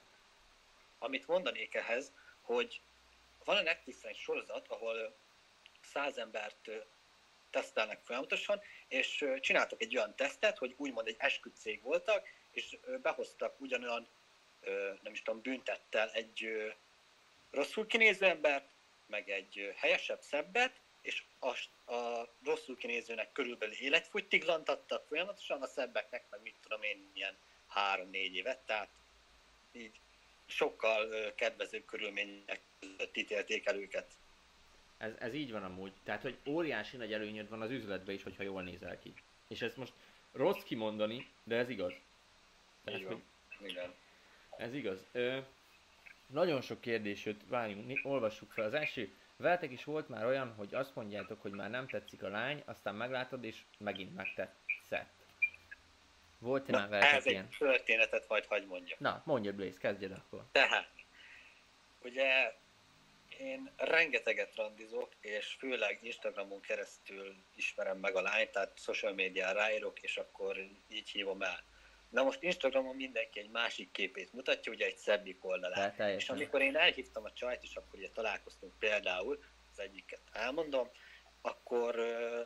amit 1.00 1.28
mondanék 1.28 1.76
ehhez, 1.76 2.12
hogy 2.42 2.82
van 3.46 3.58
a 3.58 3.62
Netflixen 3.62 4.10
egy 4.10 4.18
sorozat, 4.18 4.68
ahol 4.68 5.16
száz 5.82 6.18
embert 6.18 6.70
tesztelnek 7.52 8.00
folyamatosan, 8.04 8.62
és 8.88 9.26
csináltak 9.40 9.82
egy 9.82 9.96
olyan 9.96 10.16
tesztet, 10.16 10.58
hogy 10.58 10.74
úgymond 10.78 11.08
egy 11.08 11.16
esküdcég 11.18 11.82
voltak, 11.82 12.28
és 12.52 12.78
behoztak 13.02 13.60
ugyanolyan, 13.60 14.08
nem 15.02 15.14
is 15.14 15.22
tudom, 15.22 15.42
büntettel 15.42 16.10
egy 16.12 16.48
rosszul 17.52 17.88
kinéző 17.88 18.26
embert, 18.26 18.70
meg 19.06 19.30
egy 19.30 19.74
helyesebb, 19.76 20.22
szebbet, 20.22 20.80
és 21.02 21.24
a, 21.40 21.48
a 21.94 22.30
rosszul 22.44 22.78
kinézőnek 22.78 23.32
körülbelül 23.32 23.76
életfogytiglant 23.76 24.70
adtak 24.70 25.08
folyamatosan, 25.08 25.62
a 25.62 25.68
szebbeknek 25.68 26.24
meg 26.30 26.42
mit 26.42 26.56
tudom 26.62 26.84
én, 26.84 27.10
ilyen 27.14 27.38
három-négy 27.68 28.36
évet, 28.36 28.60
tehát 28.60 28.90
így 29.72 30.00
sokkal 30.46 31.34
kedvezőbb 31.36 31.86
körülmények 31.86 32.62
között 32.80 33.18
ítélték 33.18 33.66
el 33.66 33.76
őket. 33.76 34.12
Ez, 35.00 35.14
ez 35.20 35.34
így 35.34 35.52
van 35.52 35.64
amúgy. 35.64 35.92
Tehát, 36.04 36.22
hogy 36.22 36.38
óriási 36.46 36.98
nagy 36.98 37.14
előnyöd 37.14 37.50
van 37.50 37.62
az 37.62 37.72
üzletbe 37.72 38.14
is, 38.14 38.24
hogyha 38.24 38.44
jól 38.44 38.62
nézel 38.62 39.00
ki. 39.00 39.14
És 39.48 39.62
ezt 39.62 39.78
most 39.78 39.94
rossz 40.32 40.64
kimondani, 40.64 41.28
de 41.44 41.56
ez 41.56 41.70
igaz. 41.70 41.94
Tehát, 42.84 43.00
Így 43.00 43.06
hogy. 43.06 43.22
Igen. 43.68 43.94
Ez 44.58 44.74
igaz. 44.74 45.06
Ö, 45.12 45.38
nagyon 46.28 46.62
sok 46.62 46.82
kérdés 46.82 47.26
jött, 47.26 47.42
várjunk, 47.48 48.00
olvassuk 48.04 48.52
fel. 48.52 48.66
Az 48.66 48.74
első, 48.74 49.14
veletek 49.36 49.72
is 49.72 49.84
volt 49.84 50.10
már 50.10 50.26
olyan, 50.26 50.54
hogy 50.54 50.74
azt 50.74 50.96
mondjátok, 50.96 51.42
hogy 51.42 51.52
már 51.52 51.70
nem 51.70 51.88
tetszik 51.88 52.24
a 52.24 52.30
lány, 52.30 52.64
aztán 52.66 52.96
meglátod, 52.96 53.44
és 53.44 53.62
megint 53.78 54.16
megtetszett. 54.16 55.10
Volt-e 56.40 56.72
már 56.72 56.90
veletek 56.90 57.14
ez 57.14 57.26
ilyen? 57.26 57.44
egy 57.44 57.58
történetet 57.58 58.28
majd 58.28 58.46
hagy 58.46 58.66
mondja. 58.66 58.96
Na, 59.00 59.22
mondja 59.26 59.54
Blaze, 59.54 59.78
kezdjed 59.80 60.12
akkor. 60.12 60.46
Tehát, 60.52 60.90
ugye 62.04 62.54
én 63.40 63.72
rengeteget 63.78 64.56
randizok, 64.56 65.10
és 65.22 65.56
főleg 65.60 66.00
Instagramon 66.02 66.62
keresztül 66.62 67.36
ismerem 67.56 67.98
meg 67.98 68.16
a 68.16 68.22
lányt, 68.22 68.52
tehát 68.52 68.80
social 68.80 69.14
médián 69.14 69.54
ráírok, 69.54 70.00
és 70.00 70.18
akkor 70.18 70.58
így 70.88 71.10
hívom 71.10 71.42
el. 71.42 71.64
Na 72.10 72.24
most 72.24 72.44
Instagramon 72.44 72.96
mindenki 72.96 73.40
egy 73.40 73.50
másik 73.50 73.92
képét 73.92 74.34
mutatja, 74.34 74.72
ugye 74.72 74.86
egy 74.86 74.98
szebbik 74.98 75.46
oldalát. 75.46 75.96
Tehát 75.96 76.16
És 76.16 76.30
amikor 76.30 76.62
én 76.62 76.76
elhívtam 76.76 77.24
a 77.24 77.34
csajt, 77.34 77.64
és 77.64 77.76
akkor 77.76 78.00
ugye 78.00 78.10
találkoztunk 78.10 78.74
például, 78.80 79.44
az 79.72 79.80
egyiket 79.80 80.22
elmondom, 80.32 80.90
akkor 81.42 81.96
ö, 81.96 82.42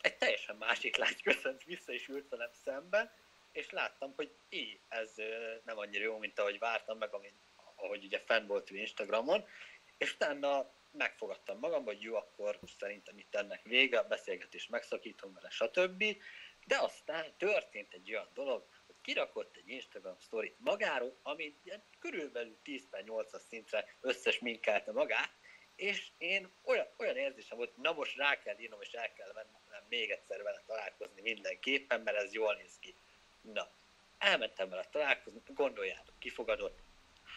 egy 0.00 0.16
teljesen 0.16 0.56
másik 0.56 0.96
lány 0.96 1.16
köszönt 1.22 1.64
vissza, 1.64 1.92
és 1.92 2.08
ült 2.08 2.28
velem 2.28 2.50
szemben, 2.64 3.10
és 3.52 3.70
láttam, 3.70 4.12
hogy 4.16 4.30
így, 4.48 4.78
ez 4.88 5.18
ö, 5.18 5.54
nem 5.64 5.78
annyira 5.78 6.04
jó, 6.04 6.18
mint 6.18 6.38
ahogy 6.38 6.58
vártam 6.58 6.98
meg, 6.98 7.14
amit, 7.14 7.34
ahogy 7.74 8.04
ugye 8.04 8.18
fenn 8.18 8.46
volt 8.46 8.70
ő 8.70 8.76
Instagramon, 8.76 9.44
és 9.98 10.14
utána 10.14 10.72
megfogadtam 10.90 11.58
magam, 11.58 11.84
hogy 11.84 12.02
jó, 12.02 12.14
akkor 12.14 12.58
szerintem 12.78 13.18
itt 13.18 13.34
ennek 13.34 13.62
vége, 13.62 13.98
a 13.98 14.06
beszélgetést 14.08 14.70
megszakítom 14.70 15.32
vele, 15.34 15.50
stb. 15.50 16.04
De 16.66 16.78
aztán 16.78 17.34
történt 17.36 17.92
egy 17.92 18.10
olyan 18.12 18.28
dolog, 18.34 18.66
hogy 18.86 18.94
kirakott 19.02 19.56
egy 19.56 19.68
Instagram 19.68 20.18
sztorit 20.18 20.56
magáról, 20.58 21.18
ami 21.22 21.58
ilyen 21.62 21.82
körülbelül 21.98 22.58
10 22.62 22.88
per 22.90 23.04
8 23.04 23.46
szintre 23.48 23.96
összes 24.00 24.38
minkálte 24.38 24.92
magát, 24.92 25.30
és 25.76 26.10
én 26.18 26.50
olyan, 26.64 26.86
olyan 26.96 27.16
érzésem 27.16 27.56
volt, 27.56 27.76
na 27.76 27.92
most 27.92 28.16
rá 28.16 28.38
kell 28.38 28.58
írnom, 28.58 28.80
és 28.80 28.92
el 28.92 29.12
kell 29.12 29.32
mennem 29.34 29.84
még 29.88 30.10
egyszer 30.10 30.42
vele 30.42 30.62
találkozni 30.66 31.20
mindenképpen, 31.20 32.00
mert 32.00 32.16
ez 32.16 32.32
jól 32.32 32.54
néz 32.54 32.78
ki. 32.80 32.94
Na, 33.40 33.70
elmentem 34.18 34.68
vele 34.68 34.84
találkozni, 34.90 35.40
gondoljátok, 35.46 36.18
kifogadott. 36.18 36.78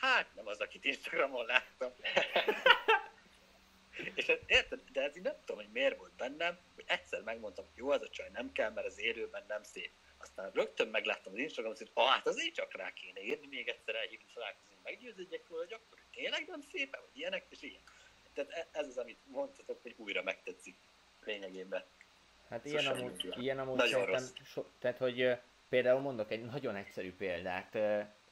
Hát 0.01 0.35
nem 0.35 0.47
az, 0.47 0.59
akit 0.59 0.85
Instagramon 0.85 1.45
láttam. 1.45 1.91
és 4.15 4.27
ez, 4.27 4.39
érted, 4.45 4.81
de 4.91 5.01
ez 5.01 5.17
így 5.17 5.23
nem 5.23 5.35
tudom, 5.45 5.61
hogy 5.61 5.71
miért 5.73 5.97
volt 5.97 6.11
bennem, 6.11 6.57
hogy 6.75 6.83
egyszer 6.87 7.21
megmondtam, 7.21 7.65
hogy 7.65 7.77
jó, 7.77 7.89
az 7.89 8.01
a 8.01 8.09
csaj 8.09 8.29
nem 8.33 8.51
kell, 8.51 8.71
mert 8.71 8.87
az 8.87 8.99
élőben 8.99 9.43
nem 9.47 9.63
szép. 9.63 9.91
Aztán 10.17 10.51
rögtön 10.53 10.87
megláttam 10.87 11.33
az 11.33 11.39
Instagramon, 11.39 11.77
hogy 11.77 11.91
ah, 11.93 12.09
hát 12.09 12.27
azért 12.27 12.53
csak 12.53 12.73
rá 12.73 12.93
kéne 12.93 13.21
írni, 13.21 13.47
még 13.47 13.67
egyszer 13.67 13.95
elhívni, 13.95 14.25
találkozni, 14.33 14.75
meggyőződjek 14.83 15.47
róla, 15.49 15.61
hogy 15.61 15.73
akkor 15.73 15.97
tényleg 16.13 16.47
nem 16.47 16.61
szép, 16.61 16.95
vagy 16.95 17.09
ilyenek, 17.13 17.45
és 17.49 17.61
ilyen. 17.61 17.81
Tehát 18.33 18.51
e- 18.51 18.67
ez 18.71 18.87
az, 18.87 18.97
amit 18.97 19.19
mondhatok, 19.25 19.81
hogy 19.81 19.93
újra 19.97 20.23
megtetszik 20.23 20.75
lényegében. 21.23 21.83
Hát 22.49 22.65
ilyen 22.65 22.85
amúgy, 22.85 23.33
ilyen 23.37 23.59
amúgy 23.59 23.75
Nagyon 23.75 24.05
rossz. 24.05 24.31
so, 24.45 24.63
tehát 24.79 24.97
hogy 24.97 25.37
például 25.69 25.99
mondok 25.99 26.31
egy 26.31 26.45
nagyon 26.45 26.75
egyszerű 26.75 27.13
példát. 27.13 27.77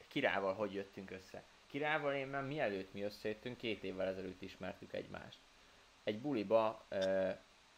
Kirával 0.08 0.54
hogy 0.54 0.74
jöttünk 0.74 1.10
össze. 1.10 1.42
Kirával 1.70 2.14
én 2.14 2.26
már 2.26 2.44
mielőtt 2.44 2.92
mi 2.92 3.02
összejöttünk, 3.02 3.56
két 3.56 3.84
évvel 3.84 4.06
ezelőtt 4.06 4.42
ismertük 4.42 4.92
egymást. 4.92 5.38
Egy 6.04 6.20
buliba, 6.20 6.86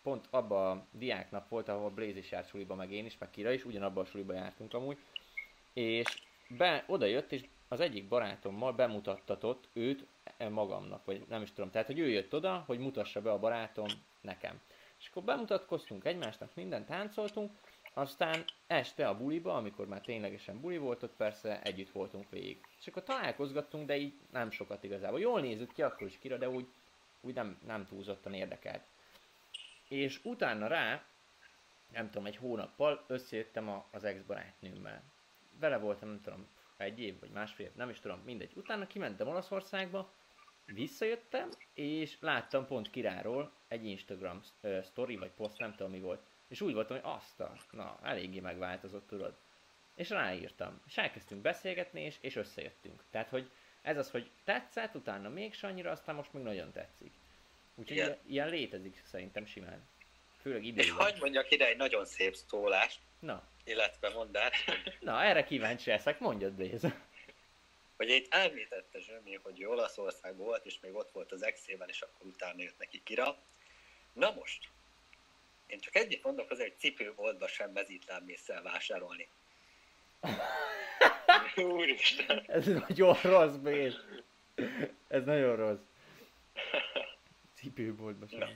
pont 0.03 0.27
abba 0.31 0.71
a 0.71 0.87
diáknap 0.91 1.49
volt, 1.49 1.69
ahol 1.69 1.91
Blaze 1.91 2.19
is 2.19 2.31
járt 2.31 2.49
suliba, 2.49 2.75
meg 2.75 2.93
én 2.93 3.05
is, 3.05 3.19
meg 3.19 3.31
Kira 3.31 3.53
is, 3.53 3.65
ugyanabban 3.65 4.05
a 4.05 4.07
suliba 4.07 4.33
jártunk 4.33 4.75
amúgy. 4.75 4.99
És 5.73 6.23
be, 6.49 6.85
oda 6.87 7.07
jött, 7.07 7.33
és 7.33 7.45
az 7.69 7.81
egyik 7.81 8.09
barátommal 8.09 8.73
bemutattatott 8.73 9.69
őt 9.73 10.07
e, 10.37 10.49
magamnak, 10.49 11.05
vagy 11.05 11.25
nem 11.29 11.43
is 11.43 11.53
tudom. 11.53 11.71
Tehát, 11.71 11.87
hogy 11.87 11.99
ő 11.99 12.09
jött 12.09 12.35
oda, 12.35 12.63
hogy 12.67 12.79
mutassa 12.79 13.23
be 13.23 13.31
a 13.31 13.39
barátom 13.39 13.87
nekem. 14.21 14.61
És 14.99 15.09
akkor 15.09 15.23
bemutatkoztunk 15.23 16.05
egymásnak, 16.05 16.55
mindent 16.55 16.87
táncoltunk, 16.87 17.51
aztán 17.95 18.45
este 18.67 19.09
a 19.09 19.17
buliba, 19.17 19.55
amikor 19.55 19.87
már 19.87 20.01
ténylegesen 20.01 20.61
buli 20.61 20.79
volt, 20.79 21.03
ott 21.03 21.17
persze 21.17 21.63
együtt 21.63 21.91
voltunk 21.91 22.31
végig. 22.31 22.67
És 22.79 22.87
akkor 22.87 23.03
találkozgattunk, 23.03 23.87
de 23.87 23.97
így 23.97 24.15
nem 24.31 24.51
sokat 24.51 24.85
igazából. 24.85 25.21
Jól 25.21 25.41
nézett 25.41 25.73
ki 25.73 25.83
akkor 25.83 26.07
is 26.07 26.19
kira, 26.19 26.37
de 26.37 26.49
úgy, 26.49 26.67
úgy 27.21 27.35
nem, 27.35 27.59
nem 27.67 27.87
túlzottan 27.87 28.35
érdekelt. 28.35 28.83
És 29.89 30.21
utána 30.25 30.67
rá, 30.67 31.05
nem 31.93 32.11
tudom, 32.11 32.27
egy 32.27 32.37
hónappal 32.37 33.05
összejöttem 33.07 33.69
a, 33.69 33.87
az 33.91 34.05
ex-barátnőmmel. 34.05 35.03
Vele 35.59 35.79
voltam, 35.79 36.09
nem 36.09 36.21
tudom, 36.21 36.49
egy 36.77 37.01
év 37.01 37.21
vagy 37.21 37.31
másfél 37.31 37.67
év, 37.67 37.75
nem 37.75 37.89
is 37.89 38.01
tudom, 38.01 38.21
mindegy. 38.25 38.53
Utána 38.57 38.87
kimentem 38.87 39.29
Olaszországba, 39.29 40.13
visszajöttem, 40.65 41.49
és 41.75 42.17
láttam 42.21 42.67
pont 42.67 42.91
Kiráról 42.91 43.53
egy 43.69 43.87
Instagram 43.87 44.41
story 44.85 45.17
vagy 45.17 45.31
post, 45.31 45.59
nem 45.59 45.75
tudom 45.75 45.93
mi 45.93 46.01
volt. 46.01 46.23
És 46.53 46.61
úgy 46.61 46.75
voltam, 46.75 47.01
hogy 47.01 47.11
azt 47.15 47.41
a, 47.41 47.53
na, 47.71 47.99
eléggé 48.03 48.41
megváltozott, 48.41 49.07
tudod. 49.07 49.35
És 49.95 50.09
ráírtam. 50.09 50.83
És 50.87 50.97
elkezdtünk 50.97 51.43
beszélgetni, 51.43 52.01
és, 52.01 52.17
és 52.21 52.37
összejöttünk. 52.37 53.03
Tehát, 53.11 53.29
hogy 53.29 53.51
ez 53.83 53.99
az, 53.99 54.11
hogy 54.11 54.31
tetszett, 54.45 54.95
utána 54.95 55.29
még 55.29 55.55
annyira, 55.63 55.91
aztán 55.91 56.15
most 56.15 56.33
még 56.33 56.43
nagyon 56.43 56.73
tetszik. 56.73 57.13
Úgyhogy 57.75 57.97
ilyen, 57.97 58.19
ilyen 58.27 58.49
létezik 58.49 59.03
szerintem 59.05 59.47
simán. 59.47 59.89
Főleg 60.41 60.63
És 60.63 60.69
időben. 60.69 61.05
hagyd 61.05 61.21
mondjak 61.21 61.51
ide 61.51 61.67
egy 61.67 61.77
nagyon 61.77 62.05
szép 62.05 62.35
szólást, 62.35 63.01
Na, 63.19 63.49
illetve 63.65 64.09
mondást, 64.09 64.73
na, 65.01 65.23
erre 65.23 65.45
kíváncsi 65.45 65.91
leszek, 65.91 66.19
mondjad 66.19 66.53
Blaze. 66.53 67.07
hogy 67.97 68.09
itt 68.09 68.35
említette 68.35 68.99
Zsömi, 68.99 69.35
hogy 69.43 69.65
Olaszországban 69.65 70.47
volt, 70.47 70.67
és 70.67 70.81
még 70.81 70.95
ott 70.95 71.11
volt 71.11 71.33
az 71.33 71.43
exében, 71.43 71.89
és 71.89 72.01
akkor 72.01 72.27
utána 72.27 72.63
jött 72.63 72.79
neki 72.79 73.03
kira. 73.05 73.37
Na 74.13 74.31
most, 74.31 74.69
én 75.73 75.81
csak 75.81 75.97
egyet 75.97 76.23
mondok 76.23 76.51
azért, 76.51 76.69
hogy 76.69 76.79
cipőboltba 76.79 77.49
sem 77.49 77.71
mezítlábmészsel 77.71 78.63
vásárolni. 78.63 79.29
Úristen. 81.57 82.45
Ez 82.47 82.67
nagyon 82.67 83.17
rossz, 83.23 83.55
Blaze. 83.55 83.99
Ez 85.09 85.25
nagyon 85.25 85.57
rossz. 85.57 85.81
Cipőboltba 87.55 88.27
sem. 88.27 88.39
Na. 88.39 88.49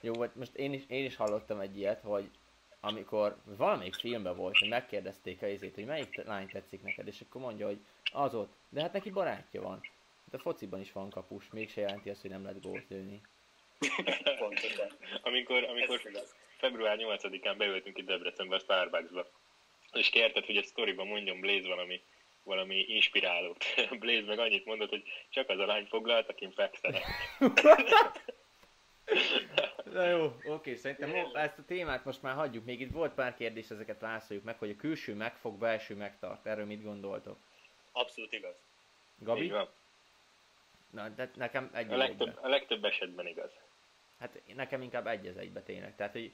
Jó, 0.00 0.12
vagy 0.12 0.30
most 0.34 0.54
én 0.54 0.72
is, 0.72 0.82
én 0.86 1.04
is 1.04 1.16
hallottam 1.16 1.60
egy 1.60 1.76
ilyet, 1.76 2.00
hogy 2.00 2.30
amikor 2.80 3.36
valamelyik 3.44 3.94
filmben 3.94 4.36
volt, 4.36 4.58
hogy 4.58 4.68
megkérdezték 4.68 5.42
a 5.42 5.46
izét, 5.46 5.74
hogy 5.74 5.84
melyik 5.84 6.24
lány 6.24 6.48
tetszik 6.48 6.82
neked, 6.82 7.06
és 7.06 7.20
akkor 7.20 7.40
mondja, 7.40 7.66
hogy 7.66 7.78
az 8.12 8.34
ott. 8.34 8.52
De 8.68 8.80
hát 8.80 8.92
neki 8.92 9.10
barátja 9.10 9.62
van. 9.62 9.80
De 10.30 10.36
a 10.36 10.40
fociban 10.40 10.80
is 10.80 10.92
van 10.92 11.10
kapus, 11.10 11.50
mégse 11.50 11.80
jelenti 11.80 12.10
azt, 12.10 12.20
hogy 12.20 12.30
nem 12.30 12.42
lehet 12.42 12.62
gólt 12.62 12.88
lőni. 12.88 13.20
Pontosan. 14.38 14.90
Amikor, 15.22 15.64
amikor 15.64 16.00
február 16.56 16.98
8-án 17.00 17.54
beültünk 17.58 17.98
itt 17.98 18.06
Debrecenbe 18.06 18.54
a 18.54 18.58
Starbucksba, 18.58 19.26
és 19.92 20.10
kérted, 20.10 20.44
hogy 20.44 20.56
a 20.56 20.62
sztoriban 20.62 21.06
mondjon 21.06 21.40
Blaze 21.40 21.68
valami, 21.68 22.00
valami 22.42 22.84
inspirálót. 22.88 23.64
Blaze 24.00 24.26
meg 24.26 24.38
annyit 24.38 24.64
mondott, 24.64 24.88
hogy 24.88 25.02
csak 25.28 25.48
az 25.48 25.58
a 25.58 25.66
lány 25.66 25.86
foglalt, 25.86 26.28
akin 26.28 26.52
fekszenek. 26.52 27.04
Na 29.92 30.04
jó, 30.04 30.36
oké, 30.44 30.74
szerintem 30.76 31.30
ezt 31.34 31.58
a 31.58 31.64
témát 31.66 32.04
most 32.04 32.22
már 32.22 32.34
hagyjuk. 32.34 32.64
Még 32.64 32.80
itt 32.80 32.92
volt 32.92 33.14
pár 33.14 33.34
kérdés, 33.34 33.68
ezeket 33.68 34.00
válaszoljuk 34.00 34.44
meg, 34.44 34.58
hogy 34.58 34.70
a 34.70 34.76
külső 34.76 35.14
megfog, 35.14 35.58
belső 35.58 35.94
megtart. 35.94 36.46
Erről 36.46 36.64
mit 36.64 36.82
gondoltok? 36.82 37.38
Abszolút 37.92 38.32
igaz. 38.32 38.54
Gabi? 39.18 39.42
Így 39.42 39.50
van. 39.50 39.68
Na, 40.90 41.08
de 41.08 41.30
nekem 41.34 41.70
egy 41.74 41.92
A 41.92 41.96
legtöbb, 41.96 42.38
a 42.42 42.48
legtöbb 42.48 42.84
esetben 42.84 43.26
igaz. 43.26 43.50
Hát 44.20 44.40
nekem 44.54 44.82
inkább 44.82 45.06
egy 45.06 45.26
az 45.26 45.36
egybe 45.36 45.60
tényleg. 45.62 45.96
Tehát, 45.96 46.12
hogy 46.12 46.32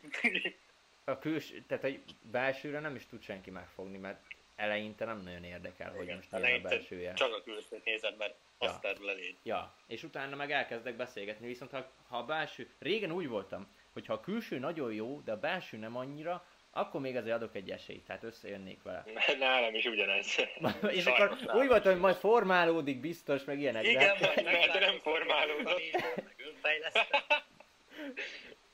a 1.05 1.19
külső, 1.19 1.65
tehát 1.69 1.83
hogy 1.83 2.03
belsőre 2.23 2.81
nem 2.81 2.95
is 2.95 3.07
tud 3.07 3.23
senki 3.23 3.51
megfogni, 3.51 3.99
mert 3.99 4.21
eleinte 4.57 5.05
nem 5.05 5.21
nagyon 5.23 5.45
érdekel, 5.45 5.91
hogy 5.91 6.03
Igen. 6.03 6.17
most 6.17 6.31
milyen 6.31 6.59
a 6.65 6.69
belsője. 6.69 7.13
Csak 7.13 7.35
a 7.35 7.43
külsőt 7.43 7.85
nézed, 7.85 8.17
mert 8.17 8.35
Ja. 8.63 8.69
azt 8.69 8.81
terül 8.81 9.11
eléd. 9.11 9.35
Ja, 9.43 9.75
és 9.87 10.03
utána 10.03 10.37
meg 10.37 10.51
elkezdek 10.53 10.97
beszélgetni, 10.97 11.47
viszont 11.47 11.71
ha, 11.71 11.91
ha 12.09 12.19
a 12.19 12.25
belső, 12.25 12.69
régen 12.79 13.13
úgy 13.13 13.29
voltam, 13.29 13.67
hogy 13.93 14.07
ha 14.07 14.13
a 14.13 14.21
külső 14.21 14.59
nagyon 14.59 14.93
jó, 14.93 15.21
de 15.25 15.33
a 15.33 15.39
belső 15.39 15.77
nem 15.77 15.97
annyira, 15.97 16.45
akkor 16.71 17.01
még 17.01 17.17
azért 17.17 17.35
adok 17.37 17.55
egy 17.55 17.71
esélyt, 17.71 18.05
tehát 18.05 18.23
összejönnék 18.23 18.83
vele. 18.83 19.05
Nálam 19.39 19.75
is 19.75 19.85
ugyanez. 19.85 20.37
és 20.99 21.05
akkor 21.07 21.37
úgy 21.55 21.67
voltam, 21.67 21.93
hogy 21.93 22.01
majd 22.01 22.17
formálódik 22.17 23.01
biztos, 23.01 23.45
meg 23.45 23.59
ilyenek, 23.61 23.85
Igen, 23.87 24.19
de, 24.21 24.27
majd 24.35 24.45
Mert 24.45 24.81
nem 24.81 24.99
formálódott. 24.99 25.81
meg 26.17 26.35
önfejleszted. 26.49 27.07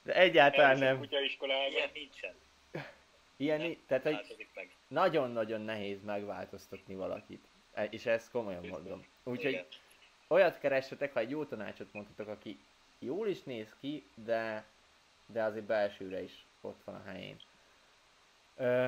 De 0.02 0.14
egyáltalán 0.14 0.78
nem. 0.78 0.98
kutyaiskolába. 0.98 1.68
Ilyen 1.68 1.90
nincsen. 1.94 2.34
Ilyen, 3.36 3.60
i- 3.60 3.78
tehát 3.86 4.04
meg. 4.54 4.74
nagyon-nagyon 4.88 5.60
nehéz 5.60 6.02
megváltoztatni 6.02 6.94
valakit. 6.94 7.44
E- 7.74 7.84
És 7.90 8.06
ezt 8.06 8.30
komolyan 8.30 8.66
mondom. 8.66 9.04
Úgyhogy 9.24 9.66
olyat 10.28 10.58
keressetek, 10.58 11.12
ha 11.12 11.20
egy 11.20 11.30
jó 11.30 11.44
tanácsot 11.44 11.92
mondhatok, 11.92 12.28
aki 12.28 12.58
jól 12.98 13.28
is 13.28 13.42
néz 13.42 13.74
ki, 13.80 14.04
de, 14.14 14.64
de 15.26 15.42
azért 15.42 15.64
belsőre 15.64 16.22
is 16.22 16.44
ott 16.60 16.80
van 16.84 16.94
a 16.94 17.02
helyén. 17.10 17.36
Ö, 18.56 18.86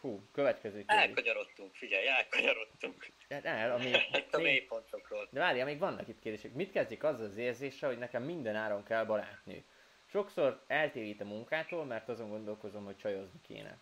hú, 0.00 0.22
következő 0.32 0.84
kérdés. 0.84 0.96
Elkanyarodtunk, 0.96 1.74
figyelj, 1.74 2.06
elkanyarodtunk. 2.06 3.06
Hát 3.28 3.44
el, 3.44 3.72
ami, 3.72 3.90
Itt 4.12 4.34
a 4.34 4.40
mélypontokról. 4.40 5.28
de 5.30 5.40
várjál, 5.40 5.66
még 5.66 5.78
vannak 5.78 6.08
itt 6.08 6.20
kérdések. 6.20 6.52
Mit 6.52 6.72
kezdjük 6.72 7.02
azzal 7.02 7.26
az 7.26 7.36
érzéssel, 7.36 7.88
hogy 7.88 7.98
nekem 7.98 8.22
minden 8.22 8.56
áron 8.56 8.84
kell 8.84 9.04
barátnő? 9.04 9.64
Sokszor 10.06 10.64
eltérít 10.66 11.20
a 11.20 11.24
munkától, 11.24 11.84
mert 11.84 12.08
azon 12.08 12.28
gondolkozom, 12.28 12.84
hogy 12.84 12.96
csajozni 12.96 13.40
kéne. 13.46 13.78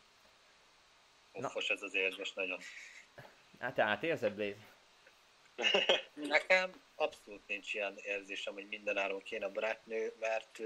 Uffos 1.33 1.69
ez 1.69 1.83
az 1.83 1.95
érzés 1.95 2.33
nagyon. 2.33 2.59
Hát 3.59 3.75
tehát 3.75 4.03
érzed, 4.03 4.35
Blaze? 4.35 4.67
Nekem 6.15 6.83
abszolút 6.95 7.47
nincs 7.47 7.75
ilyen 7.75 7.95
érzésem, 8.03 8.55
hogy 8.55 8.67
mindenáron 8.69 9.23
kéne 9.23 9.49
barátnő, 9.49 10.13
mert 10.21 10.61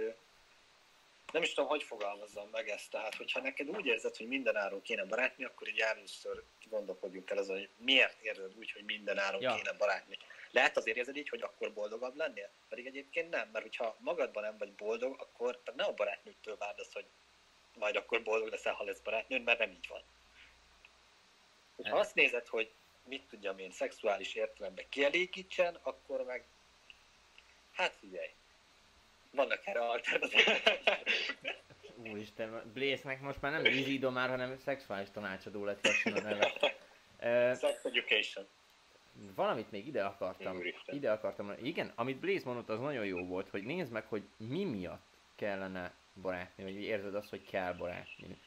nem 1.32 1.42
is 1.42 1.52
tudom, 1.52 1.68
hogy 1.68 1.82
fogalmazzam 1.82 2.48
meg 2.48 2.68
ezt. 2.68 2.90
Tehát, 2.90 3.14
hogyha 3.14 3.40
neked 3.40 3.68
úgy 3.68 3.86
érzed, 3.86 4.16
hogy 4.16 4.26
mindenáron 4.26 4.82
kéne 4.82 5.04
barátnő, 5.04 5.46
akkor 5.46 5.68
így 5.68 5.80
először 5.80 6.42
gondolkodjunk 6.70 7.30
el 7.30 7.38
azon, 7.38 7.56
hogy 7.56 7.68
miért 7.76 8.20
érzed 8.22 8.56
úgy, 8.58 8.72
hogy 8.72 8.84
mindenáron 8.84 9.42
Ja. 9.42 9.50
ja. 9.50 9.56
kéne 9.56 9.72
barátnő. 9.72 10.16
Lehet 10.50 10.76
azért 10.76 10.96
érzed 10.96 11.16
így, 11.16 11.28
hogy 11.28 11.42
akkor 11.42 11.72
boldogabb 11.72 12.16
lennél? 12.16 12.50
Pedig 12.68 12.86
egyébként 12.86 13.30
nem, 13.30 13.48
mert 13.52 13.64
hogyha 13.64 13.96
magadban 13.98 14.42
nem 14.42 14.58
vagy 14.58 14.72
boldog, 14.72 15.20
akkor 15.20 15.62
ne 15.76 15.84
a 15.84 15.94
barátnőtől 15.94 16.56
várd 16.56 16.78
azt, 16.78 16.92
hogy 16.92 17.06
majd 17.74 17.96
akkor 17.96 18.22
boldog 18.22 18.48
leszel, 18.48 18.72
ha 18.72 18.84
lesz 18.84 19.00
barátnőd, 19.00 19.42
mert 19.42 19.58
nem 19.58 19.70
így 19.70 19.88
van. 19.88 20.02
Ha 21.90 21.98
azt 21.98 22.14
nézed, 22.14 22.46
hogy 22.46 22.72
mit 23.04 23.22
tudjam 23.22 23.58
én, 23.58 23.70
szexuális 23.70 24.34
értelemben 24.34 24.88
kielégítsen, 24.88 25.78
akkor 25.82 26.24
meg, 26.24 26.44
hát 27.72 27.94
figyelj, 27.94 28.30
vannak 29.32 29.66
erre 29.66 29.80
alternatívák. 29.80 30.80
Úristen, 32.10 32.70
Blaze-nek 32.74 33.20
most 33.20 33.40
már 33.40 33.52
nem 33.52 33.62
vízidó 33.62 34.10
már, 34.10 34.28
hanem 34.28 34.58
szexuális 34.58 35.10
tanácsadó 35.10 35.64
lett 35.64 35.86
lassan 35.86 36.12
a 36.12 36.20
neve. 36.20 36.52
Sex 37.54 37.84
education. 37.84 38.46
valamit 39.34 39.70
még 39.70 39.86
ide 39.86 40.04
akartam. 40.04 40.56
Úristen. 40.56 40.94
Ide 40.94 41.10
akartam. 41.10 41.52
Igen, 41.62 41.92
amit 41.94 42.16
Blaze 42.16 42.42
mondott, 42.44 42.68
az 42.68 42.80
nagyon 42.80 43.06
jó 43.06 43.26
volt, 43.26 43.48
hogy 43.48 43.62
nézd 43.62 43.92
meg, 43.92 44.04
hogy 44.04 44.22
mi 44.36 44.64
miatt 44.64 45.06
kellene 45.34 45.94
barátni, 46.14 46.62
vagy 46.62 46.82
érzed 46.82 47.14
azt, 47.14 47.30
hogy 47.30 47.44
kell 47.44 47.72
barátni. 47.72 48.38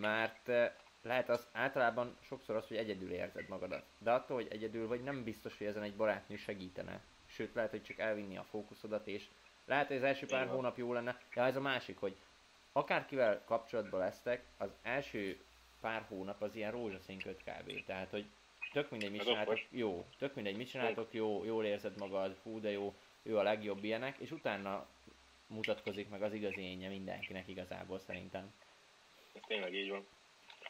Mert 0.00 0.48
eh, 0.48 0.72
lehet 1.02 1.28
az 1.28 1.46
általában 1.52 2.16
sokszor 2.20 2.56
az, 2.56 2.68
hogy 2.68 2.76
egyedül 2.76 3.12
érzed 3.12 3.48
magadat. 3.48 3.84
De 3.98 4.10
attól, 4.10 4.36
hogy 4.36 4.48
egyedül 4.50 4.88
vagy, 4.88 5.02
nem 5.02 5.24
biztos, 5.24 5.58
hogy 5.58 5.66
ezen 5.66 5.82
egy 5.82 5.96
barátnő 5.96 6.36
segítene. 6.36 7.00
Sőt, 7.26 7.54
lehet, 7.54 7.70
hogy 7.70 7.82
csak 7.82 7.98
elvinni 7.98 8.36
a 8.36 8.46
fókuszodat, 8.50 9.06
és 9.06 9.24
lehet, 9.66 9.86
hogy 9.86 9.96
az 9.96 10.02
első 10.02 10.26
pár 10.26 10.46
van. 10.46 10.54
hónap 10.54 10.78
jó 10.78 10.92
lenne, 10.92 11.18
de 11.34 11.42
ez 11.42 11.56
a 11.56 11.60
másik, 11.60 11.98
hogy 11.98 12.16
akárkivel 12.72 13.44
kapcsolatban 13.44 14.00
lesztek, 14.00 14.44
az 14.58 14.70
első 14.82 15.38
pár 15.80 16.04
hónap 16.08 16.42
az 16.42 16.56
ilyen 16.56 16.70
rózsaszín 16.70 17.18
köt 17.18 17.42
kb. 17.44 17.84
Tehát, 17.84 18.10
hogy 18.10 18.24
tök 18.72 18.90
mindegy, 18.90 19.10
mit 19.10 19.22
csináltok, 19.22 19.60
jó, 19.70 20.06
tök 20.18 20.34
mindegy, 20.34 20.56
mit 20.56 20.70
csináltok, 20.70 21.12
jó, 21.12 21.44
jól 21.44 21.64
érzed 21.64 21.96
magad, 21.98 22.36
hú, 22.42 22.60
de 22.60 22.70
jó, 22.70 22.94
ő 23.22 23.38
a 23.38 23.42
legjobb 23.42 23.84
ilyenek, 23.84 24.18
és 24.18 24.30
utána 24.30 24.86
mutatkozik 25.46 26.08
meg 26.08 26.22
az 26.22 26.32
igazi 26.32 26.60
énje 26.60 26.88
mindenkinek 26.88 27.48
igazából 27.48 27.98
szerintem. 27.98 28.54
Ez 29.32 29.42
tényleg 29.46 29.74
így 29.74 29.90
van. 29.90 30.06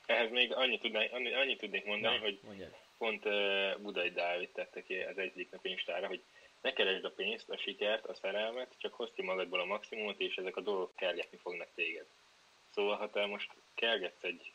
Ehhez 0.07 0.31
még 0.31 0.55
annyit, 0.55 0.81
tudnék, 0.81 1.13
annyit, 1.13 1.35
annyit 1.35 1.59
tudnék 1.59 1.85
mondani, 1.85 2.19
hogy 2.19 2.41
mondjad. 2.45 2.77
pont 2.99 3.25
uh, 3.25 3.81
Budai 3.81 4.11
Dávid 4.11 4.51
tette 4.51 4.83
ki 4.83 4.99
az 4.99 5.19
egyik 5.19 5.51
nap 5.51 5.65
Instára, 5.65 6.07
hogy 6.07 6.23
ne 6.65 6.73
keresd 6.73 7.05
a 7.05 7.11
pénzt, 7.11 7.51
a 7.51 7.57
sikert, 7.57 8.07
a 8.07 8.15
szerelmet, 8.15 8.75
csak 8.79 8.95
hozd 8.95 9.13
ki 9.15 9.23
magadból 9.23 9.61
a 9.61 9.65
maximumot, 9.65 10.21
és 10.21 10.37
ezek 10.37 10.57
a 10.57 10.61
dolgok 10.61 10.97
kergetni 10.97 11.39
fognak 11.39 11.69
téged. 11.75 12.07
Szóval, 12.71 12.97
ha 12.97 13.11
te 13.11 13.27
most 13.27 13.51
kergetsz 13.75 14.23
egy 14.23 14.53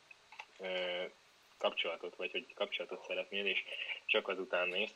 uh, 0.57 1.11
kapcsolatot, 1.57 2.15
vagy 2.15 2.31
hogy 2.31 2.53
kapcsolatot 2.53 3.05
szeretnél, 3.07 3.45
és 3.45 3.63
csak 4.05 4.27
azután 4.27 4.67
néz, 4.67 4.95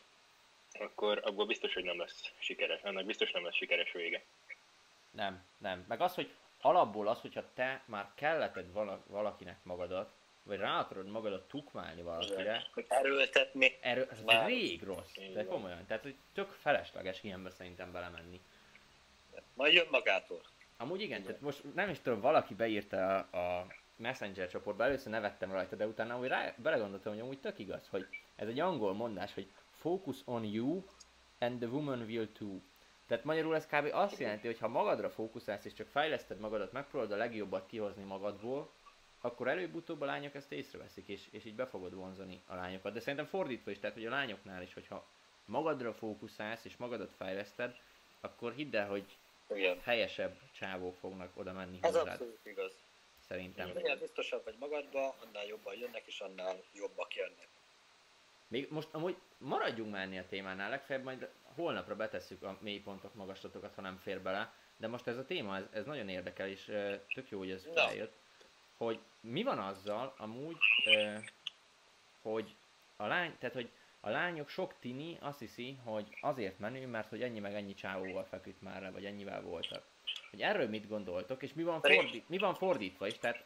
akkor 0.79 1.21
abból 1.23 1.45
biztos, 1.45 1.73
hogy 1.73 1.83
nem 1.83 1.99
lesz 1.99 2.31
sikeres. 2.39 2.81
Annak 2.81 3.05
biztos 3.05 3.31
nem 3.31 3.43
lesz 3.43 3.55
sikeres 3.55 3.91
vége. 3.91 4.23
Nem, 5.11 5.45
nem. 5.57 5.85
Meg 5.87 6.01
az, 6.01 6.15
hogy 6.15 6.29
alapból 6.61 7.07
az, 7.07 7.21
hogyha 7.21 7.53
te 7.53 7.83
már 7.85 8.11
kelleted 8.15 8.71
valakinek 9.07 9.63
magadat, 9.63 10.13
vagy 10.43 10.57
rá 10.57 10.79
akarod 10.79 11.07
magadat 11.07 11.47
tukmálni 11.47 12.01
valakire. 12.01 12.63
Erőltetni. 12.87 13.77
Erő, 13.81 14.07
ez 14.11 14.21
már 14.21 14.45
rég 14.45 14.83
rossz. 14.83 15.13
De 15.33 15.45
komolyan. 15.45 15.85
Tehát, 15.85 16.03
hogy 16.03 16.15
tök 16.33 16.49
felesleges 16.49 17.23
ilyenbe 17.23 17.49
szerintem 17.49 17.91
belemenni. 17.91 18.41
Majd 19.53 19.73
jön 19.73 19.87
magától. 19.91 20.41
Amúgy 20.77 21.01
igen, 21.01 21.09
igen. 21.19 21.25
tehát 21.25 21.41
most 21.41 21.73
nem 21.73 21.89
is 21.89 21.99
tudom, 21.99 22.21
valaki 22.21 22.53
beírta 22.53 23.17
a, 23.17 23.37
a 23.37 23.67
Messenger 23.95 24.49
csoportba, 24.49 24.83
először 24.83 25.11
nevettem 25.11 25.51
rajta, 25.51 25.75
de 25.75 25.87
utána 25.87 26.19
úgy 26.19 26.27
rá, 26.27 26.53
belegondoltam, 26.57 27.13
hogy 27.13 27.21
amúgy 27.21 27.39
tök 27.39 27.59
igaz, 27.59 27.87
hogy 27.89 28.07
ez 28.35 28.47
egy 28.47 28.59
angol 28.59 28.93
mondás, 28.93 29.33
hogy 29.33 29.47
focus 29.71 30.17
on 30.25 30.43
you 30.43 30.83
and 31.39 31.59
the 31.59 31.67
woman 31.67 32.01
will 32.01 32.31
too. 32.31 32.59
Tehát 33.07 33.23
magyarul 33.23 33.55
ez 33.55 33.65
kb. 33.65 33.89
azt 33.91 34.19
jelenti, 34.19 34.47
hogy 34.47 34.59
ha 34.59 34.67
magadra 34.67 35.09
fókuszálsz 35.09 35.65
és 35.65 35.73
csak 35.73 35.87
fejleszted 35.87 36.39
magadat, 36.39 36.71
megpróbálod 36.71 37.13
a 37.13 37.17
legjobbat 37.17 37.65
kihozni 37.67 38.03
magadból, 38.03 38.71
akkor 39.25 39.47
előbb-utóbb 39.47 40.01
a 40.01 40.05
lányok 40.05 40.35
ezt 40.35 40.51
észreveszik, 40.51 41.07
és, 41.07 41.27
és 41.31 41.45
így 41.45 41.55
be 41.55 41.65
fogod 41.65 41.93
vonzani 41.93 42.41
a 42.47 42.55
lányokat. 42.55 42.93
De 42.93 42.99
szerintem 42.99 43.25
fordítva 43.25 43.71
is, 43.71 43.79
tehát 43.79 43.95
hogy 43.95 44.05
a 44.05 44.09
lányoknál 44.09 44.61
is, 44.61 44.73
hogyha 44.73 45.07
magadra 45.45 45.93
fókuszálsz 45.93 46.65
és 46.65 46.77
magadat 46.77 47.11
fejleszted, 47.17 47.75
akkor 48.21 48.53
hidd 48.53 48.75
el, 48.75 48.87
hogy 48.87 49.05
Igen. 49.55 49.79
helyesebb 49.83 50.39
csávók 50.51 50.97
fognak 50.97 51.37
oda 51.37 51.53
menni 51.53 51.77
Ez 51.81 51.95
hozzád. 51.95 52.07
abszolút 52.07 52.45
igaz. 52.45 52.71
Szerintem. 53.27 53.69
Minél 53.69 53.99
biztosabb 53.99 54.43
vagy 54.43 54.55
magadba, 54.59 55.15
annál 55.25 55.45
jobban 55.45 55.75
jönnek, 55.77 56.03
és 56.05 56.19
annál 56.19 56.55
jobbak 56.73 57.15
jönnek. 57.15 57.47
Még 58.47 58.67
most 58.71 58.87
amúgy 58.91 59.15
maradjunk 59.37 59.91
már 59.91 60.01
ennél 60.01 60.21
a 60.21 60.27
témánál, 60.29 60.69
legfeljebb 60.69 61.05
majd 61.05 61.29
holnapra 61.43 61.95
betesszük 61.95 62.43
a 62.43 62.57
mélypontok 62.61 63.13
magaslatokat, 63.13 63.75
ha 63.75 63.81
nem 63.81 63.97
fér 63.97 64.21
bele, 64.21 64.53
de 64.77 64.87
most 64.87 65.07
ez 65.07 65.17
a 65.17 65.25
téma, 65.25 65.57
ez, 65.57 65.63
ez 65.71 65.85
nagyon 65.85 66.09
érdekel, 66.09 66.47
és 66.49 66.63
tök 67.13 67.29
jó, 67.29 67.37
hogy 67.37 67.51
ez 67.51 67.67
feljött, 67.73 68.13
hogy 68.77 68.99
mi 69.19 69.43
van 69.43 69.59
azzal 69.59 70.13
amúgy, 70.17 70.57
uh, 70.85 71.23
hogy 72.21 72.55
a 72.95 73.07
lány, 73.07 73.35
tehát 73.39 73.55
hogy 73.55 73.69
a 73.99 74.09
lányok 74.09 74.49
sok 74.49 74.73
tini 74.79 75.17
azt 75.21 75.39
hiszi, 75.39 75.77
hogy 75.83 76.07
azért 76.21 76.59
menő, 76.59 76.87
mert 76.87 77.09
hogy 77.09 77.21
ennyi 77.21 77.39
meg 77.39 77.53
ennyi 77.53 77.73
csávóval 77.73 78.23
feküdt 78.23 78.61
már 78.61 78.81
le, 78.81 78.91
vagy 78.91 79.05
ennyivel 79.05 79.41
voltak. 79.41 79.83
Hogy 80.29 80.41
erről 80.41 80.67
mit 80.67 80.87
gondoltok, 80.87 81.43
és 81.43 81.53
mi 81.53 81.63
van, 81.63 81.81
fordít, 81.81 82.29
mi 82.29 82.37
van 82.37 82.53
fordítva 82.53 83.07
is, 83.07 83.17
tehát 83.17 83.45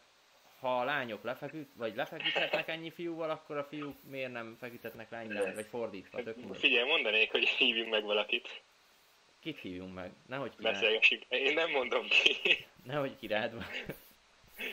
ha 0.60 0.80
a 0.80 0.84
lányok 0.84 1.24
lefeküdt, 1.24 1.72
vagy 1.76 1.96
lefeküdhetnek 1.96 2.68
ennyi 2.68 2.92
fiúval, 2.92 3.30
akkor 3.30 3.58
a 3.58 3.64
fiúk 3.64 3.96
miért 4.04 4.32
nem 4.32 4.56
feküdhetnek 4.60 5.10
lányra, 5.10 5.54
vagy 5.54 5.66
fordítva, 5.66 6.24
tök 6.24 6.36
mindegy. 6.36 6.58
Figyelj, 6.58 6.90
mondanék, 6.90 7.32
hogy 7.32 7.48
hívjunk 7.48 7.90
meg 7.90 8.04
valakit. 8.04 8.62
Kit 9.40 9.60
hívjunk 9.60 9.94
meg? 9.94 10.12
Nehogy 10.28 10.56
ki 10.56 10.62
Beszélgessük. 10.62 11.24
Én 11.30 11.54
nem 11.54 11.72
mondom 11.72 12.08
ki. 12.08 12.66
Nehogy 12.84 13.16
kirád 13.16 13.54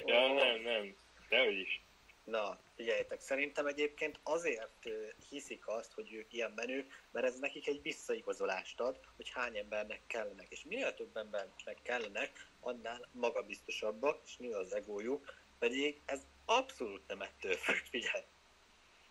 Ja, 0.04 0.32
nem, 0.32 0.60
nem. 0.60 0.96
Dehogy 1.28 1.58
is. 1.58 1.82
Na, 2.24 2.58
figyeljetek, 2.76 3.20
szerintem 3.20 3.66
egyébként 3.66 4.20
azért 4.22 4.88
hiszik 5.28 5.68
azt, 5.68 5.92
hogy 5.92 6.12
ők 6.12 6.32
ilyen 6.32 6.52
menők, 6.54 7.06
mert 7.10 7.26
ez 7.26 7.38
nekik 7.38 7.66
egy 7.66 7.82
visszaigazolást 7.82 8.80
ad, 8.80 9.00
hogy 9.16 9.30
hány 9.30 9.56
embernek 9.56 10.00
kellenek. 10.06 10.46
És 10.48 10.64
minél 10.64 10.94
több 10.94 11.16
embernek 11.16 11.78
kellenek, 11.82 12.46
annál 12.60 13.08
magabiztosabbak, 13.12 14.20
és 14.24 14.36
nő 14.36 14.52
az 14.52 14.74
egójuk, 14.74 15.34
pedig 15.58 16.00
ez 16.04 16.26
abszolút 16.44 17.06
nem 17.06 17.20
ettől 17.20 17.54
függ, 17.54 17.84
figyelj. 17.90 18.24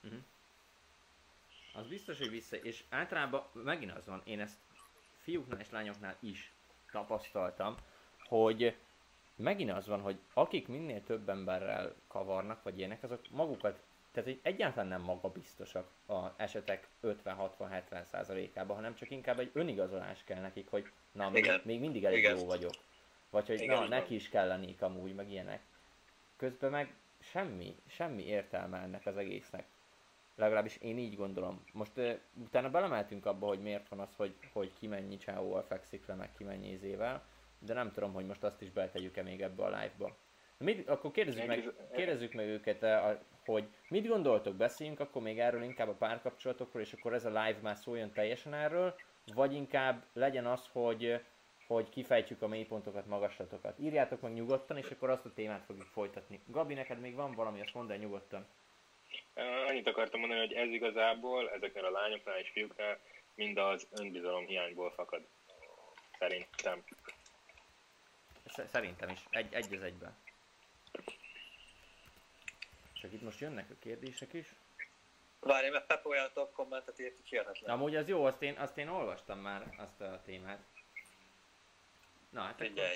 Uh-huh. 0.03 0.19
Az 1.73 1.87
biztos, 1.87 2.17
hogy 2.17 2.29
vissza, 2.29 2.55
és 2.55 2.83
általában 2.89 3.49
megint 3.53 3.91
az 3.91 4.05
van, 4.05 4.21
én 4.25 4.39
ezt 4.39 4.57
fiúknál 5.21 5.59
és 5.59 5.69
lányoknál 5.69 6.17
is 6.19 6.51
tapasztaltam, 6.91 7.75
hogy 8.23 8.75
megint 9.35 9.71
az 9.71 9.87
van, 9.87 10.01
hogy 10.01 10.19
akik 10.33 10.67
minél 10.67 11.03
több 11.03 11.29
emberrel 11.29 11.95
kavarnak, 12.07 12.63
vagy 12.63 12.77
ilyenek, 12.77 13.03
azok 13.03 13.21
magukat, 13.31 13.79
tehát 14.11 14.29
hogy 14.29 14.39
egyáltalán 14.43 14.87
nem 14.87 15.01
magabiztosak 15.01 15.89
a 16.07 16.27
esetek 16.37 16.87
50-60-70 17.03 18.03
százalékában, 18.03 18.75
hanem 18.75 18.95
csak 18.95 19.11
inkább 19.11 19.39
egy 19.39 19.49
önigazolás 19.53 20.23
kell 20.23 20.41
nekik, 20.41 20.69
hogy 20.69 20.91
na, 21.11 21.29
még, 21.29 21.51
még 21.63 21.79
mindig 21.79 22.05
elég 22.05 22.17
Igen. 22.17 22.37
jó 22.37 22.45
vagyok. 22.45 22.73
Vagy 23.29 23.47
hogy 23.47 23.61
Igen, 23.61 23.79
na, 23.79 23.87
neki 23.87 24.15
is 24.15 24.29
kellenék 24.29 24.81
amúgy, 24.81 25.15
meg 25.15 25.31
ilyenek 25.31 25.61
közben 26.43 26.71
meg 26.71 26.93
semmi, 27.19 27.75
semmi 27.87 28.25
értelme 28.25 28.77
ennek 28.77 29.05
az 29.05 29.17
egésznek. 29.17 29.65
Legalábbis 30.35 30.77
én 30.77 30.97
így 30.97 31.15
gondolom. 31.15 31.63
Most 31.71 31.97
uh, 31.97 32.19
utána 32.33 32.69
belemeltünk 32.69 33.25
abba, 33.25 33.47
hogy 33.47 33.61
miért 33.61 33.89
van 33.89 33.99
az, 33.99 34.15
hogy, 34.15 34.35
hogy 34.53 34.71
ki 34.79 34.87
mennyi 34.87 35.17
csávóval 35.17 35.63
fekszik 35.63 36.05
le, 36.05 36.13
meg 36.13 36.29
ki 36.37 36.43
mennyi 36.43 36.71
izével, 36.71 37.25
de 37.65 37.73
nem 37.73 37.91
tudom, 37.91 38.13
hogy 38.13 38.25
most 38.25 38.43
azt 38.43 38.61
is 38.61 38.71
beletegyük-e 38.71 39.21
még 39.21 39.41
ebbe 39.41 39.63
a 39.63 39.69
live-ba. 39.69 40.17
Mit, 40.57 40.89
akkor 40.89 41.11
kérdezzük 41.11 41.45
meg, 41.45 41.73
kérdezzük 41.95 42.33
meg 42.33 42.47
őket, 42.47 42.85
hogy 43.45 43.67
mit 43.89 44.07
gondoltok, 44.07 44.55
beszéljünk 44.55 44.99
akkor 44.99 45.21
még 45.21 45.39
erről 45.39 45.63
inkább 45.63 45.87
a 45.87 45.93
párkapcsolatokról, 45.93 46.81
és 46.81 46.93
akkor 46.93 47.13
ez 47.13 47.25
a 47.25 47.29
live 47.29 47.57
már 47.61 47.75
szóljon 47.75 48.11
teljesen 48.11 48.53
erről, 48.53 48.95
vagy 49.33 49.53
inkább 49.53 50.03
legyen 50.13 50.45
az, 50.45 50.69
hogy 50.71 51.21
hogy 51.67 51.89
kifejtsük 51.89 52.41
a 52.41 52.47
mélypontokat, 52.47 53.05
magaslatokat. 53.05 53.79
Írjátok 53.79 54.21
meg 54.21 54.33
nyugodtan, 54.33 54.77
és 54.77 54.89
akkor 54.89 55.09
azt 55.09 55.25
a 55.25 55.33
témát 55.33 55.63
fogjuk 55.65 55.87
folytatni. 55.87 56.41
Gabi, 56.47 56.73
neked 56.73 56.99
még 56.99 57.15
van 57.15 57.31
valami, 57.31 57.61
azt 57.61 57.73
mondd 57.73 57.91
el 57.91 57.97
nyugodtan. 57.97 58.47
Annyit 59.67 59.87
akartam 59.87 60.19
mondani, 60.19 60.39
hogy 60.39 60.53
ez 60.53 60.69
igazából 60.69 61.49
ezeknél 61.49 61.85
a 61.85 61.91
lányoknál 61.91 62.39
és 62.39 62.49
fiúknál 62.49 62.99
mind 63.35 63.57
az 63.57 63.87
önbizalom 63.91 64.45
hiányból 64.45 64.91
fakad. 64.91 65.21
Szerintem. 66.19 66.83
Szerintem 68.67 69.09
is. 69.09 69.19
Egy, 69.29 69.53
egy 69.53 69.73
az 69.73 69.81
egyben. 69.81 70.15
Csak 72.93 73.13
itt 73.13 73.21
most 73.21 73.39
jönnek 73.39 73.69
a 73.69 73.73
kérdések 73.79 74.33
is. 74.33 74.55
Várj, 75.39 75.69
mert 75.69 75.85
Pepe 75.85 76.07
olyan 76.07 76.29
top 76.33 76.53
kommentet 76.53 76.99
írt, 76.99 77.15
hogy 77.15 77.29
hihetetlen. 77.29 77.75
Amúgy 77.75 77.95
az 77.95 78.07
jó, 78.07 78.25
azt 78.25 78.41
én, 78.41 78.57
azt 78.57 78.77
én 78.77 78.87
olvastam 78.87 79.39
már, 79.39 79.73
azt 79.77 80.01
a 80.01 80.21
témát. 80.25 80.59
Na, 82.29 82.41
hát 82.41 82.55
Figyelj. 82.57 82.95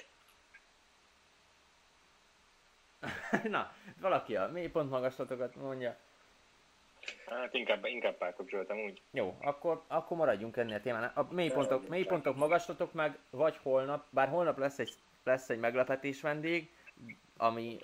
Akkor... 3.00 3.50
Na, 3.56 3.74
valaki 4.00 4.36
a 4.36 4.48
mélypont 4.48 4.90
magaslatokat 4.90 5.56
mondja. 5.56 5.98
Hát 7.26 7.54
inkább, 7.54 7.86
inkább 7.86 8.18
párkapcsolatom 8.18 8.80
úgy. 8.80 9.02
Jó, 9.12 9.38
akkor, 9.42 9.84
akkor 9.88 10.18
maradjunk 10.18 10.58
ennél 10.58 10.76
a 10.76 10.82
témánál. 10.82 11.12
A 11.16 11.34
mélypontok, 11.34 11.88
mélypontok 11.88 12.36
magaslatok 12.36 12.94
meg, 12.94 13.18
vagy 13.30 13.58
holnap, 13.62 14.06
bár 14.10 14.28
holnap 14.28 14.58
lesz 14.58 14.80
egy, 14.80 14.94
lesz 15.28 15.50
egy 15.50 15.60
meglepetés 15.60 16.22
vendég, 16.22 16.70
ami 17.38 17.80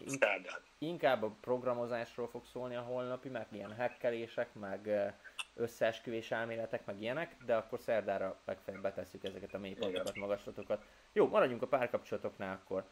inkább 0.78 1.24
a 1.24 1.36
programozásról 1.42 2.28
fog 2.28 2.46
szólni 2.46 2.76
a 2.76 2.82
holnapi, 2.82 3.30
meg 3.30 3.48
ilyen 3.52 3.76
hackelések, 3.76 4.54
meg 4.54 5.14
összeesküvés 5.56 6.32
elméletek, 6.32 6.86
meg 6.86 7.02
ilyenek, 7.02 7.36
de 7.46 7.56
akkor 7.56 7.80
szerdára 7.80 8.40
legfeljebb 8.46 8.84
betesszük 8.84 9.24
ezeket 9.24 9.54
a 9.54 9.58
mélypontokat, 9.58 10.16
magaslatokat. 10.16 10.86
Jó, 11.12 11.28
maradjunk 11.28 11.62
a 11.62 11.68
párkapcsolatoknál 11.68 12.54
akkor. 12.54 12.86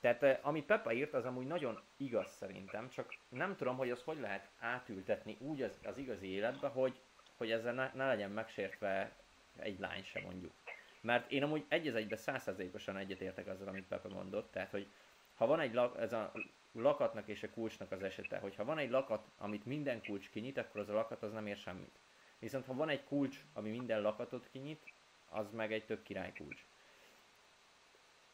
Tehát 0.00 0.38
amit 0.42 0.66
Pepa 0.66 0.92
írt, 0.92 1.14
az 1.14 1.24
amúgy 1.24 1.46
nagyon 1.46 1.80
igaz 1.96 2.30
szerintem, 2.30 2.88
csak 2.88 3.14
nem 3.28 3.56
tudom, 3.56 3.76
hogy 3.76 3.90
az 3.90 4.02
hogy 4.04 4.20
lehet 4.20 4.48
átültetni 4.58 5.36
úgy 5.40 5.62
az, 5.62 5.78
az 5.84 5.98
igazi 5.98 6.26
életbe, 6.26 6.68
hogy, 6.68 7.00
hogy 7.36 7.50
ezzel 7.50 7.74
ne, 7.74 7.90
ne 7.94 8.06
legyen 8.06 8.30
megsértve 8.30 9.12
egy 9.56 9.78
lány 9.78 10.04
sem 10.04 10.22
mondjuk. 10.22 10.52
Mert 11.00 11.30
én 11.30 11.42
amúgy 11.42 11.64
egy 11.68 11.88
az 11.88 11.94
egybe 11.94 12.16
százszerzékosan 12.16 12.96
egyetértek 12.96 13.46
azzal, 13.46 13.68
amit 13.68 13.86
Pepe 13.86 14.08
mondott, 14.08 14.52
tehát 14.52 14.70
hogy 14.70 14.86
ha 15.34 15.46
van 15.46 15.60
egy 15.60 15.74
lak, 15.74 16.00
ez 16.00 16.12
a 16.12 16.32
lakatnak 16.72 17.28
és 17.28 17.42
a 17.42 17.50
kulcsnak 17.50 17.92
az 17.92 18.02
esete, 18.02 18.38
hogyha 18.38 18.64
van 18.64 18.78
egy 18.78 18.90
lakat, 18.90 19.26
amit 19.38 19.64
minden 19.66 20.02
kulcs 20.02 20.30
kinyit, 20.30 20.58
akkor 20.58 20.80
az 20.80 20.88
a 20.88 20.92
lakat 20.92 21.22
az 21.22 21.32
nem 21.32 21.46
ér 21.46 21.56
semmit. 21.56 21.98
Viszont 22.38 22.66
ha 22.66 22.74
van 22.74 22.88
egy 22.88 23.04
kulcs, 23.04 23.36
ami 23.52 23.70
minden 23.70 24.00
lakatot 24.00 24.48
kinyit, 24.52 24.92
az 25.28 25.50
meg 25.52 25.72
egy 25.72 25.84
tök 25.84 26.02
király 26.02 26.32
kulcs. 26.32 26.64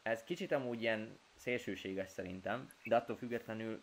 Ez 0.03 0.25
kicsit 0.25 0.53
amúgy 0.53 0.83
ilyen 0.83 1.19
szélsőséges 1.35 2.11
szerintem, 2.11 2.69
de 2.85 2.97
attól 2.97 3.17
függetlenül 3.17 3.83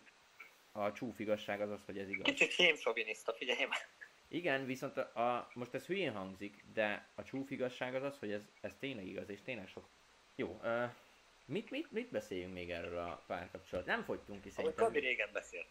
a 0.72 0.92
csúf 0.92 1.20
igazság 1.20 1.62
az 1.62 1.70
az, 1.70 1.82
hogy 1.86 1.98
ez 1.98 2.10
igaz. 2.10 2.26
Kicsit 2.26 2.54
hémsoviniszta, 2.54 3.34
figyelj 3.34 3.66
már. 3.66 4.01
Igen, 4.34 4.66
viszont 4.66 4.98
a, 4.98 5.02
a, 5.22 5.50
most 5.54 5.74
ez 5.74 5.86
hülyén 5.86 6.14
hangzik, 6.14 6.64
de 6.74 7.08
a 7.16 7.24
csúf 7.24 7.52
igazság 7.52 7.96
az 7.96 8.04
az, 8.04 8.20
hogy 8.20 8.32
ez, 8.32 8.42
ez 8.62 8.76
tényleg 8.80 9.08
igaz, 9.08 9.30
és 9.30 9.42
tényleg 9.42 9.68
sok... 9.68 9.88
Jó, 10.36 10.60
uh, 10.64 10.90
mit, 11.46 11.70
mit, 11.70 11.92
mit 11.92 12.10
beszéljünk 12.10 12.54
még 12.54 12.72
erről 12.72 12.98
a 12.98 13.24
párkapcsolat? 13.28 13.86
Nem 13.86 14.04
fogytunk 14.04 14.42
ki 14.42 14.50
szerintem. 14.50 14.86
Gabi 14.86 15.00
régen 15.00 15.30
beszélt. 15.34 15.68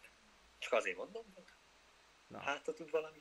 Csak 0.57 0.73
azért 0.73 0.97
mondom. 0.97 1.23
Na. 2.27 2.39
Hát, 2.39 2.65
ha 2.65 2.73
tud 2.73 2.91
valami. 2.91 3.19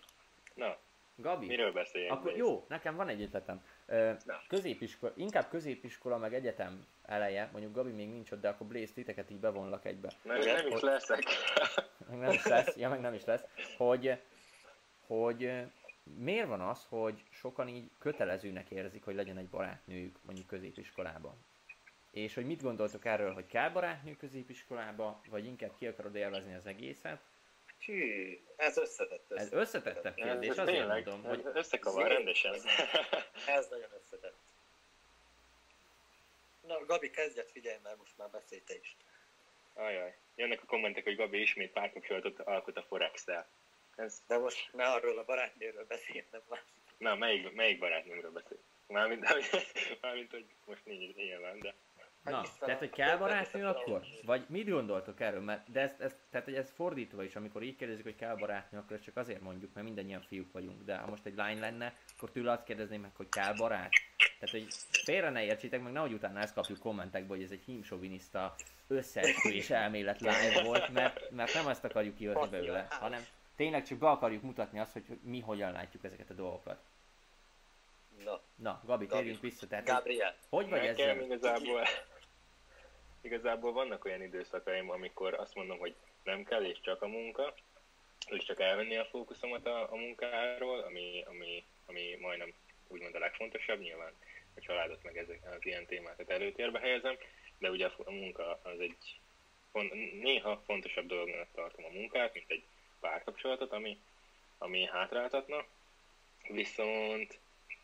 Na, 0.54 0.78
Gabi, 1.16 1.46
miről 1.46 1.72
beszéljünk? 1.72 2.12
akkor 2.12 2.36
jó, 2.36 2.64
nekem 2.68 2.96
van 2.96 3.08
egy 3.08 3.22
ötletem. 3.22 3.64
Ö, 3.86 4.12
középiskola, 4.48 5.12
inkább 5.16 5.48
középiskola 5.48 6.18
meg 6.18 6.34
egyetem 6.34 6.86
eleje, 7.02 7.48
mondjuk 7.52 7.74
Gabi 7.74 7.90
még 7.90 8.08
nincs 8.08 8.30
ott, 8.30 8.40
de 8.40 8.48
akkor 8.48 8.66
Blaze 8.66 8.92
titeket 8.92 9.30
így 9.30 9.40
bevonlak 9.40 9.84
egybe. 9.84 10.12
Nem, 10.22 10.38
nem 10.38 10.66
is 10.66 10.80
leszek. 10.80 11.22
meg 12.08 12.18
nem 12.18 12.32
is 12.32 12.44
lesz, 12.44 12.76
ja, 12.76 12.88
meg 12.88 13.00
nem 13.00 13.14
is 13.14 13.24
lesz, 13.24 13.44
hogy, 13.76 14.20
hogy 15.10 15.52
miért 16.18 16.46
van 16.46 16.60
az, 16.60 16.86
hogy 16.88 17.22
sokan 17.30 17.68
így 17.68 17.90
kötelezőnek 17.98 18.70
érzik, 18.70 19.04
hogy 19.04 19.14
legyen 19.14 19.38
egy 19.38 19.48
barátnőjük 19.48 20.18
mondjuk 20.22 20.46
középiskolában. 20.46 21.44
És 22.10 22.34
hogy 22.34 22.46
mit 22.46 22.62
gondoltok 22.62 23.04
erről, 23.04 23.32
hogy 23.32 23.46
kell 23.46 23.70
barátnő 23.70 24.16
középiskolába, 24.16 25.20
vagy 25.28 25.44
inkább 25.44 25.76
ki 25.78 25.86
akarod 25.86 26.14
élvezni 26.14 26.54
az 26.54 26.66
egészet? 26.66 27.20
Hű, 27.84 28.38
ez 28.56 28.76
összetett. 28.76 29.32
Ez 29.32 29.42
Ez, 29.42 29.52
összetettebb 29.52 30.14
kérdés, 30.14 30.48
Ez 30.48 30.58
azért 30.58 30.78
tényleg, 30.78 31.06
mondom, 31.06 31.30
hogy 31.30 31.50
összekavar 31.54 32.08
rendesen. 32.08 32.54
ez 33.46 33.68
nagyon 33.70 33.90
összetett. 34.02 34.36
Na, 36.66 36.84
Gabi, 36.86 37.10
kezdjet 37.10 37.50
figyelj, 37.50 37.78
mert 37.82 37.98
most 37.98 38.16
már 38.16 38.28
beszélj 38.28 38.62
te 38.66 38.74
is. 38.74 38.96
Ajaj. 39.74 40.16
Jönnek 40.34 40.62
a 40.62 40.66
kommentek, 40.66 41.04
hogy 41.04 41.16
Gabi 41.16 41.40
ismét 41.40 41.72
párkapcsolatot 41.72 42.40
alkot 42.40 42.76
a 42.76 42.82
Forex-tel. 42.82 43.48
Ez, 44.04 44.22
De 44.26 44.38
most 44.38 44.70
ne 44.72 44.84
arról 44.84 45.18
a 45.18 45.24
barátnőről 45.24 45.86
beszélj, 45.88 46.24
na, 46.98 47.14
melyik, 47.14 47.54
melyik 47.54 47.78
barátnőmről 47.78 48.30
beszél? 48.30 48.58
Mármint, 48.86 49.20
mármint, 50.00 50.30
hogy 50.30 50.44
most 50.66 50.84
nincs 50.84 51.14
nyilván, 51.14 51.58
de... 51.58 51.74
Na, 52.24 52.44
tehát, 52.58 52.78
hogy 52.78 52.90
kell 52.90 53.16
barátnő 53.16 53.66
akkor? 53.66 54.02
Vagy 54.24 54.44
mit 54.48 54.68
gondoltok 54.68 55.20
erről? 55.20 55.40
Mert, 55.40 55.70
de 55.70 55.80
ez, 55.80 55.94
ez, 55.98 56.14
tehát, 56.30 56.46
hogy 56.46 56.54
ez 56.54 56.72
fordítva 56.74 57.22
is, 57.22 57.36
amikor 57.36 57.62
így 57.62 57.76
kérdezik, 57.76 58.04
hogy 58.04 58.16
kell 58.16 58.36
barátnő, 58.36 58.78
akkor 58.78 58.96
ezt 58.96 59.04
csak 59.04 59.16
azért 59.16 59.40
mondjuk, 59.40 59.74
mert 59.74 59.86
mindannyian 59.86 60.22
fiúk 60.22 60.52
vagyunk. 60.52 60.84
De 60.84 60.96
ha 60.96 61.10
most 61.10 61.26
egy 61.26 61.34
lány 61.34 61.60
lenne, 61.60 61.94
akkor 62.16 62.30
tőle 62.30 62.52
azt 62.52 62.64
kérdezném 62.64 63.00
meg, 63.00 63.16
hogy 63.16 63.28
kell 63.28 63.54
barát. 63.54 63.90
Tehát, 64.38 64.50
hogy 64.50 64.66
félre 64.90 65.30
ne 65.30 65.44
értsétek, 65.44 65.82
meg 65.82 65.92
nehogy 65.92 66.12
utána 66.12 66.40
ezt 66.40 66.54
kapjuk 66.54 66.78
kommentekbe, 66.78 67.34
hogy 67.34 67.42
ez 67.42 67.50
egy 67.50 67.62
hímsoviniszta 67.64 68.54
összeesküvés 68.88 69.70
elmélet 69.70 70.20
live 70.20 70.62
volt, 70.62 70.88
mert, 70.88 71.30
mert 71.30 71.54
nem 71.54 71.68
ezt 71.68 71.84
akarjuk 71.84 72.14
kihozni 72.14 72.48
belőle, 72.48 72.86
hanem 72.90 73.22
tényleg 73.60 73.84
csak 73.84 73.98
be 73.98 74.08
akarjuk 74.08 74.42
mutatni 74.42 74.78
azt, 74.78 74.92
hogy, 74.92 75.04
mi 75.22 75.40
hogyan 75.40 75.72
látjuk 75.72 76.04
ezeket 76.04 76.30
a 76.30 76.34
dolgokat. 76.34 76.80
Na, 78.24 78.40
Na, 78.54 78.82
Gabi, 78.84 79.06
Gabi. 79.06 79.20
térjünk 79.20 79.40
vissza. 79.40 79.66
Tehát, 79.66 79.86
Gabriel. 79.86 80.36
hogy 80.48 80.68
vagy 80.68 80.86
ezzel? 80.86 81.20
igazából, 81.20 81.82
igazából 83.20 83.72
vannak 83.72 84.04
olyan 84.04 84.22
időszakaim, 84.22 84.90
amikor 84.90 85.34
azt 85.34 85.54
mondom, 85.54 85.78
hogy 85.78 85.94
nem 86.22 86.44
kell, 86.44 86.64
és 86.64 86.80
csak 86.80 87.02
a 87.02 87.06
munka, 87.06 87.54
és 88.26 88.44
csak 88.44 88.60
elvenni 88.60 88.96
a 88.96 89.04
fókuszomat 89.04 89.66
a, 89.66 89.92
a 89.92 89.96
munkáról, 89.96 90.80
ami, 90.80 91.24
ami, 91.26 91.64
ami 91.86 92.16
majdnem 92.20 92.52
úgymond 92.88 93.14
a 93.14 93.18
legfontosabb, 93.18 93.80
nyilván 93.80 94.12
a 94.56 94.60
családot 94.60 95.02
meg 95.02 95.16
ezek, 95.16 95.40
az 95.56 95.66
ilyen 95.66 95.86
témákat 95.86 96.30
előtérbe 96.30 96.78
helyezem, 96.78 97.16
de 97.58 97.70
ugye 97.70 97.86
a, 97.86 98.10
munka 98.10 98.60
az 98.62 98.80
egy 98.80 99.20
néha 100.20 100.62
fontosabb 100.66 101.06
dolognak 101.06 101.48
tartom 101.54 101.84
a 101.84 101.92
munkát, 101.92 102.34
mint 102.34 102.50
egy 102.50 102.64
párkapcsolatot, 103.00 103.72
ami, 103.72 103.98
ami 104.58 104.84
hátráltatna, 104.84 105.64
viszont 106.48 107.38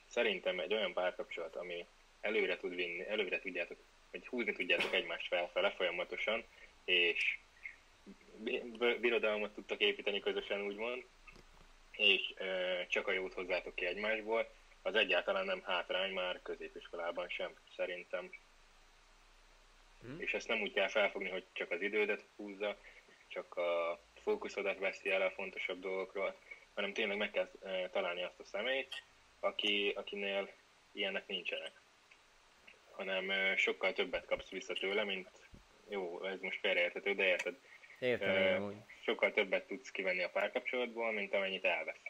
szerintem 0.07 0.61
egy 0.61 0.75
olyan 0.75 0.93
párkapcsolat, 0.93 1.57
ami 1.57 1.87
előre 2.21 2.57
tud 2.57 2.75
vinni, 2.75 3.09
előre 3.09 3.39
tudjátok, 3.39 3.79
hogy 4.11 4.27
húzni 4.27 4.53
tudjátok 4.53 4.95
egymást 4.95 5.27
felfele 5.27 5.71
folyamatosan, 5.71 6.45
és 6.85 7.39
bi- 8.37 8.63
bi- 8.79 8.99
birodalmat 8.99 9.55
tudtak 9.55 9.81
építeni 9.81 10.21
közösen, 10.21 10.61
úgymond, 10.61 11.05
és 11.91 12.35
ö, 12.37 12.81
csak 12.89 13.09
a 13.09 13.13
jót 13.13 13.35
hozzátok 13.35 13.75
ki 13.75 13.87
egymásból, 13.87 14.49
az 14.83 14.95
egyáltalán 14.95 15.45
nem 15.45 15.63
hátrány 15.63 16.13
már 16.13 16.43
középiskolában 16.43 17.29
sem, 17.29 17.53
szerintem. 17.77 18.31
Hm? 20.03 20.21
És 20.21 20.35
ezt 20.35 20.49
nem 20.49 20.61
úgy 20.61 20.73
kell 20.73 20.89
felfogni, 20.89 21.29
hogy 21.29 21.45
csak 21.53 21.71
az 21.71 21.81
idődet 21.81 22.25
húzza, 22.37 22.77
csak 23.29 23.57
a 23.57 24.01
fókuszodat 24.27 24.79
veszi 24.79 25.11
el 25.11 25.23
a 25.23 25.31
fontosabb 25.31 25.81
dolgokról, 25.81 26.35
hanem 26.75 26.93
tényleg 26.93 27.17
meg 27.17 27.31
kell 27.31 27.51
ö, 27.61 27.89
találni 27.93 28.23
azt 28.23 28.41
a 28.41 28.45
személyt, 28.45 29.05
aki, 29.41 29.93
akinél 29.97 30.51
ilyenek 30.93 31.27
nincsenek. 31.27 31.73
Hanem 32.91 33.29
ö, 33.29 33.57
sokkal 33.57 33.93
többet 33.93 34.27
kapsz 34.27 34.51
vissza 34.51 34.75
tőle, 34.75 35.05
mint 35.05 35.29
jó, 35.89 36.25
ez 36.25 36.41
most 36.41 36.61
félreérthető, 36.61 37.15
de 37.15 37.25
érted, 37.25 37.57
Értem, 37.99 38.65
úgy. 38.65 38.75
sokkal 39.03 39.33
többet 39.33 39.67
tudsz 39.67 39.91
kivenni 39.91 40.23
a 40.23 40.31
párkapcsolatból, 40.31 41.13
mint 41.13 41.35
amennyit 41.35 41.65
elvesz. 41.65 42.03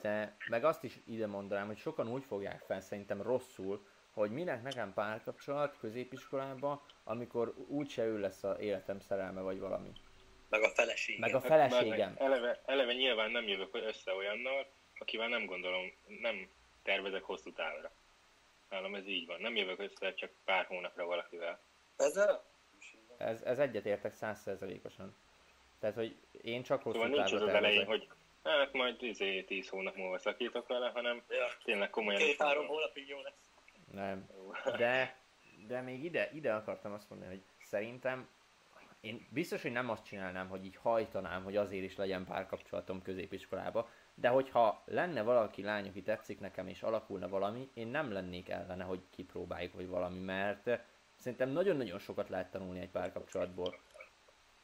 De 0.00 0.36
meg 0.48 0.64
azt 0.64 0.84
is 0.84 0.98
ide 1.06 1.26
mondanám, 1.26 1.66
hogy 1.66 1.78
sokan 1.78 2.12
úgy 2.12 2.24
fogják 2.24 2.62
fel 2.66 2.80
szerintem 2.80 3.22
rosszul, 3.22 3.86
hogy 4.10 4.30
minek 4.30 4.62
nekem 4.62 4.92
párkapcsolat 4.94 5.78
középiskolában, 5.78 6.80
amikor 7.04 7.54
úgyse 7.68 8.04
ő 8.04 8.18
lesz 8.18 8.44
a 8.44 8.56
életem 8.60 9.00
szerelme 9.00 9.40
vagy 9.40 9.58
valami. 9.58 9.92
Meg 10.50 10.62
a 10.62 10.68
feleség. 10.68 11.18
Meg 11.18 11.34
a 11.34 11.38
Hát, 11.38 11.46
feleségem. 11.48 12.10
meg 12.10 12.22
Eleve, 12.22 12.62
eleve 12.66 12.92
nyilván 12.92 13.30
nem 13.30 13.48
jövök 13.48 13.74
össze 13.74 14.14
olyannal, 14.14 14.66
akivel 14.98 15.28
nem 15.28 15.44
gondolom, 15.46 15.92
nem 16.20 16.48
tervezek 16.82 17.22
hosszú 17.22 17.52
távra. 17.52 17.90
Nálam 18.70 18.94
ez 18.94 19.06
így 19.06 19.26
van. 19.26 19.40
Nem 19.40 19.56
jövök 19.56 19.78
össze 19.80 20.14
csak 20.14 20.30
pár 20.44 20.64
hónapra 20.66 21.06
valakivel. 21.06 21.60
Ezzel? 21.96 22.44
Ez, 23.16 23.42
ez 23.42 23.58
egyetértek 23.58 24.14
százszerzelékosan. 24.14 25.16
Tehát, 25.80 25.94
hogy 25.94 26.16
én 26.42 26.62
csak 26.62 26.82
hosszú 26.82 26.98
Szóval 27.00 27.16
nincs 27.16 27.32
az 27.32 27.42
az 27.42 27.48
elején, 27.48 27.86
hogy 27.86 28.08
hát 28.44 28.72
majd 28.72 29.02
izé, 29.02 29.42
10 29.42 29.68
hónap 29.68 29.96
múlva 29.96 30.18
szakítok 30.18 30.66
vele, 30.68 30.88
hanem 30.88 31.22
Ja. 31.28 31.46
tényleg 31.64 31.90
komolyan 31.90 32.20
Két-három 32.20 32.66
hónapig 32.66 33.08
jó 33.08 33.20
lesz. 33.20 33.50
Nem. 33.92 34.28
De, 34.76 35.16
de 35.66 35.80
még 35.80 36.04
ide, 36.04 36.30
ide 36.32 36.52
akartam 36.54 36.92
azt 36.92 37.10
mondani, 37.10 37.30
hogy 37.30 37.42
szerintem 37.62 38.28
én 39.00 39.26
biztos, 39.30 39.62
hogy 39.62 39.72
nem 39.72 39.90
azt 39.90 40.04
csinálnám, 40.04 40.48
hogy 40.48 40.64
így 40.64 40.76
hajtanám, 40.76 41.44
hogy 41.44 41.56
azért 41.56 41.84
is 41.84 41.96
legyen 41.96 42.24
párkapcsolatom 42.24 43.02
középiskolába, 43.02 43.88
de 44.14 44.28
hogyha 44.28 44.82
lenne 44.84 45.22
valaki 45.22 45.62
lány, 45.62 45.88
aki 45.88 46.02
tetszik 46.02 46.40
nekem, 46.40 46.66
és 46.66 46.82
alakulna 46.82 47.28
valami, 47.28 47.70
én 47.74 47.86
nem 47.86 48.12
lennék 48.12 48.48
ellene, 48.48 48.84
hogy 48.84 49.00
kipróbáljuk, 49.10 49.74
vagy 49.74 49.88
valami, 49.88 50.18
mert 50.18 50.70
szerintem 51.16 51.50
nagyon-nagyon 51.50 51.98
sokat 51.98 52.28
lehet 52.28 52.50
tanulni 52.50 52.80
egy 52.80 52.90
párkapcsolatból. 52.90 53.78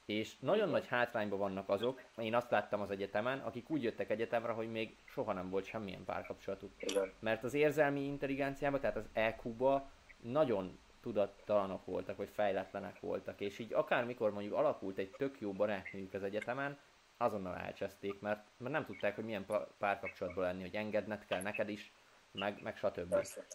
És 0.07 0.39
nagyon 0.39 0.69
nagy 0.69 0.87
hátrányban 0.87 1.39
vannak 1.39 1.69
azok, 1.69 2.03
én 2.17 2.35
azt 2.35 2.51
láttam 2.51 2.81
az 2.81 2.91
egyetemen, 2.91 3.39
akik 3.39 3.71
úgy 3.71 3.83
jöttek 3.83 4.11
egyetemre, 4.11 4.53
hogy 4.53 4.71
még 4.71 4.97
soha 5.05 5.33
nem 5.33 5.51
volt 5.51 5.65
semmilyen 5.65 6.05
párkapcsolatuk. 6.05 6.73
Mert 7.19 7.45
az 7.45 7.55
érzelmi 7.55 8.01
intelligenciában, 8.01 8.81
tehát 8.81 8.97
az 8.97 9.09
EQ-ba 9.13 9.91
nagyon 10.21 10.79
tudattalanok 11.07 11.85
voltak, 11.85 12.17
vagy 12.17 12.29
fejletlenek 12.35 13.01
voltak, 13.01 13.41
és 13.41 13.59
így 13.59 13.73
akármikor 13.73 14.33
mondjuk 14.33 14.55
alakult 14.55 14.99
egy 14.99 15.11
tök 15.11 15.41
jó 15.41 15.53
barátnőjük 15.53 16.15
az 16.15 16.23
egyetemen, 16.23 16.79
azonnal 17.17 17.57
elcseszték, 17.57 18.21
mert, 18.21 18.47
mert 18.57 18.73
nem 18.73 18.85
tudták, 18.85 19.15
hogy 19.15 19.25
milyen 19.25 19.47
párkapcsolatban 19.79 20.45
lenni, 20.45 20.61
hogy 20.61 20.75
engedned 20.75 21.27
kell 21.27 21.43
neked 21.43 21.69
is, 21.69 21.93
meg, 22.33 22.63
meg 22.63 22.77
stb. 22.77 23.09
Persze. 23.09 23.47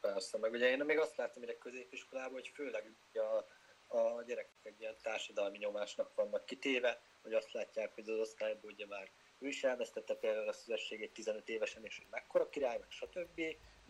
Persze, 0.00 0.38
meg 0.38 0.52
ugye 0.52 0.70
én 0.70 0.84
még 0.84 0.98
azt 0.98 1.16
láttam 1.16 1.42
ide 1.42 1.58
középiskolában, 1.58 2.32
hogy 2.32 2.50
főleg 2.54 2.92
a, 3.14 3.98
a 3.98 4.22
gyerekek 4.22 4.60
egy 4.62 4.80
ilyen 4.80 4.96
társadalmi 5.02 5.58
nyomásnak 5.58 6.14
vannak 6.14 6.44
kitéve, 6.44 7.00
hogy 7.22 7.32
azt 7.32 7.52
látják, 7.52 7.94
hogy 7.94 8.08
az 8.08 8.18
osztályból 8.18 8.70
ugye 8.70 8.86
már 8.86 9.10
ő 9.38 9.48
is 9.48 9.64
elvesztette 9.64 10.14
például 10.14 10.48
a 10.48 10.52
szüzességét 10.52 11.12
15 11.12 11.48
évesen, 11.48 11.84
és 11.84 11.96
hogy 11.96 12.06
mekkora 12.10 12.48
király, 12.48 12.78
meg 12.78 12.90
stb., 12.90 13.40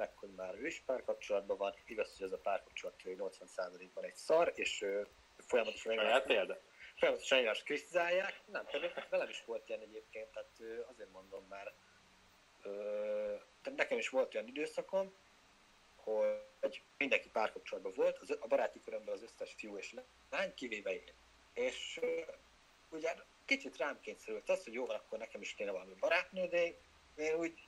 meg 0.02 0.16
hogy 0.16 0.34
már 0.36 0.54
ő 0.54 0.66
is 0.66 0.82
párkapcsolatban 0.86 1.56
van, 1.56 1.74
igaz, 1.86 2.16
hogy 2.16 2.26
ez 2.26 2.32
a 2.32 2.38
párkapcsolat 2.38 2.94
80%-ban 3.04 4.04
egy 4.04 4.14
szar, 4.14 4.52
és 4.54 4.82
ö, 4.82 5.02
folyamatosan 5.36 5.94
Saját 5.94 6.26
példa? 6.26 6.60
folyamatosan 6.96 7.38
egymást 7.38 7.64
kritizálják. 7.64 8.40
Nem, 8.46 8.64
pedig 8.64 8.90
velem 9.10 9.28
is 9.28 9.44
volt 9.44 9.68
ilyen 9.68 9.80
egyébként, 9.80 10.28
tehát 10.32 10.84
azért 10.92 11.12
mondom 11.12 11.46
már. 11.48 11.72
Ö, 12.62 13.34
nekem 13.76 13.98
is 13.98 14.08
volt 14.08 14.34
olyan 14.34 14.46
időszakom, 14.46 15.14
hogy 15.96 16.82
mindenki 16.98 17.28
párkapcsolatban 17.28 17.92
volt, 17.94 18.18
az, 18.18 18.36
a 18.40 18.46
baráti 18.46 18.80
körömben 18.80 19.14
az 19.14 19.22
összes 19.22 19.54
fiú 19.56 19.76
és 19.76 19.94
lány, 20.30 20.54
kivéve 20.54 20.92
én. 20.92 21.12
És 21.52 22.00
ugye 22.90 23.14
kicsit 23.44 23.76
rám 23.76 24.00
kényszerült 24.00 24.48
az, 24.48 24.64
hogy 24.64 24.72
jó, 24.72 24.86
van, 24.86 24.96
akkor 24.96 25.18
nekem 25.18 25.40
is 25.40 25.54
kéne 25.54 25.70
valami 25.70 25.94
barátnő, 26.00 26.46
de 26.46 26.62
én 27.16 27.34
úgy 27.34 27.58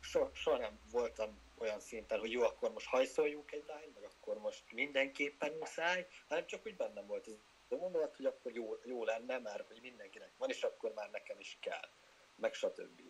so, 0.00 0.28
soha 0.32 0.58
nem 0.58 0.78
voltam 0.90 1.38
olyan 1.58 1.80
szinten, 1.80 2.18
hogy 2.18 2.32
jó, 2.32 2.42
akkor 2.42 2.72
most 2.72 2.86
hajszoljunk 2.86 3.52
egy 3.52 3.64
lány, 3.66 3.92
meg 3.94 4.02
akkor 4.02 4.38
most 4.38 4.72
mindenképpen 4.72 5.52
muszáj, 5.52 6.06
hanem 6.28 6.46
csak 6.46 6.66
úgy 6.66 6.76
bennem 6.76 7.06
volt 7.06 7.26
ez 7.26 7.34
a 7.68 7.74
gondolat, 7.74 8.16
hogy 8.16 8.26
akkor 8.26 8.52
jó, 8.52 8.78
jó 8.84 9.04
lenne, 9.04 9.38
mert 9.38 9.66
hogy 9.66 9.80
mindenkinek 9.80 10.30
van, 10.36 10.48
és 10.48 10.62
akkor 10.62 10.92
már 10.94 11.10
nekem 11.10 11.38
is 11.38 11.56
kell, 11.60 11.88
meg 12.36 12.54
stb. 12.54 13.00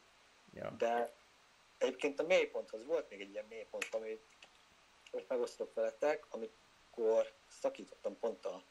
Ja. 0.53 0.71
De 0.71 1.13
egyébként 1.79 2.21
a 2.21 2.27
mélyponthoz 2.27 2.85
volt 2.85 3.11
még 3.11 3.21
egy 3.21 3.31
ilyen 3.31 3.47
mélypont, 3.49 3.89
amit 3.91 4.23
most 5.11 5.29
megosztok 5.29 5.75
veletek, 5.75 6.27
amikor 6.29 7.33
szakítottam 7.49 8.19
pont 8.19 8.47
a 8.47 8.63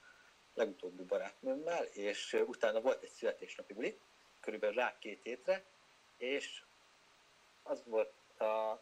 legutóbbi 0.53 1.03
barátnőmmel, 1.03 1.83
és 1.83 2.33
utána 2.45 2.81
volt 2.81 3.03
egy 3.03 3.09
születésnapi 3.09 3.73
buli, 3.73 3.99
körülbelül 4.39 4.75
rá 4.75 4.97
két 4.99 5.23
hétre, 5.23 5.65
és 6.17 6.63
az 7.63 7.83
volt 7.85 8.39
a 8.39 8.81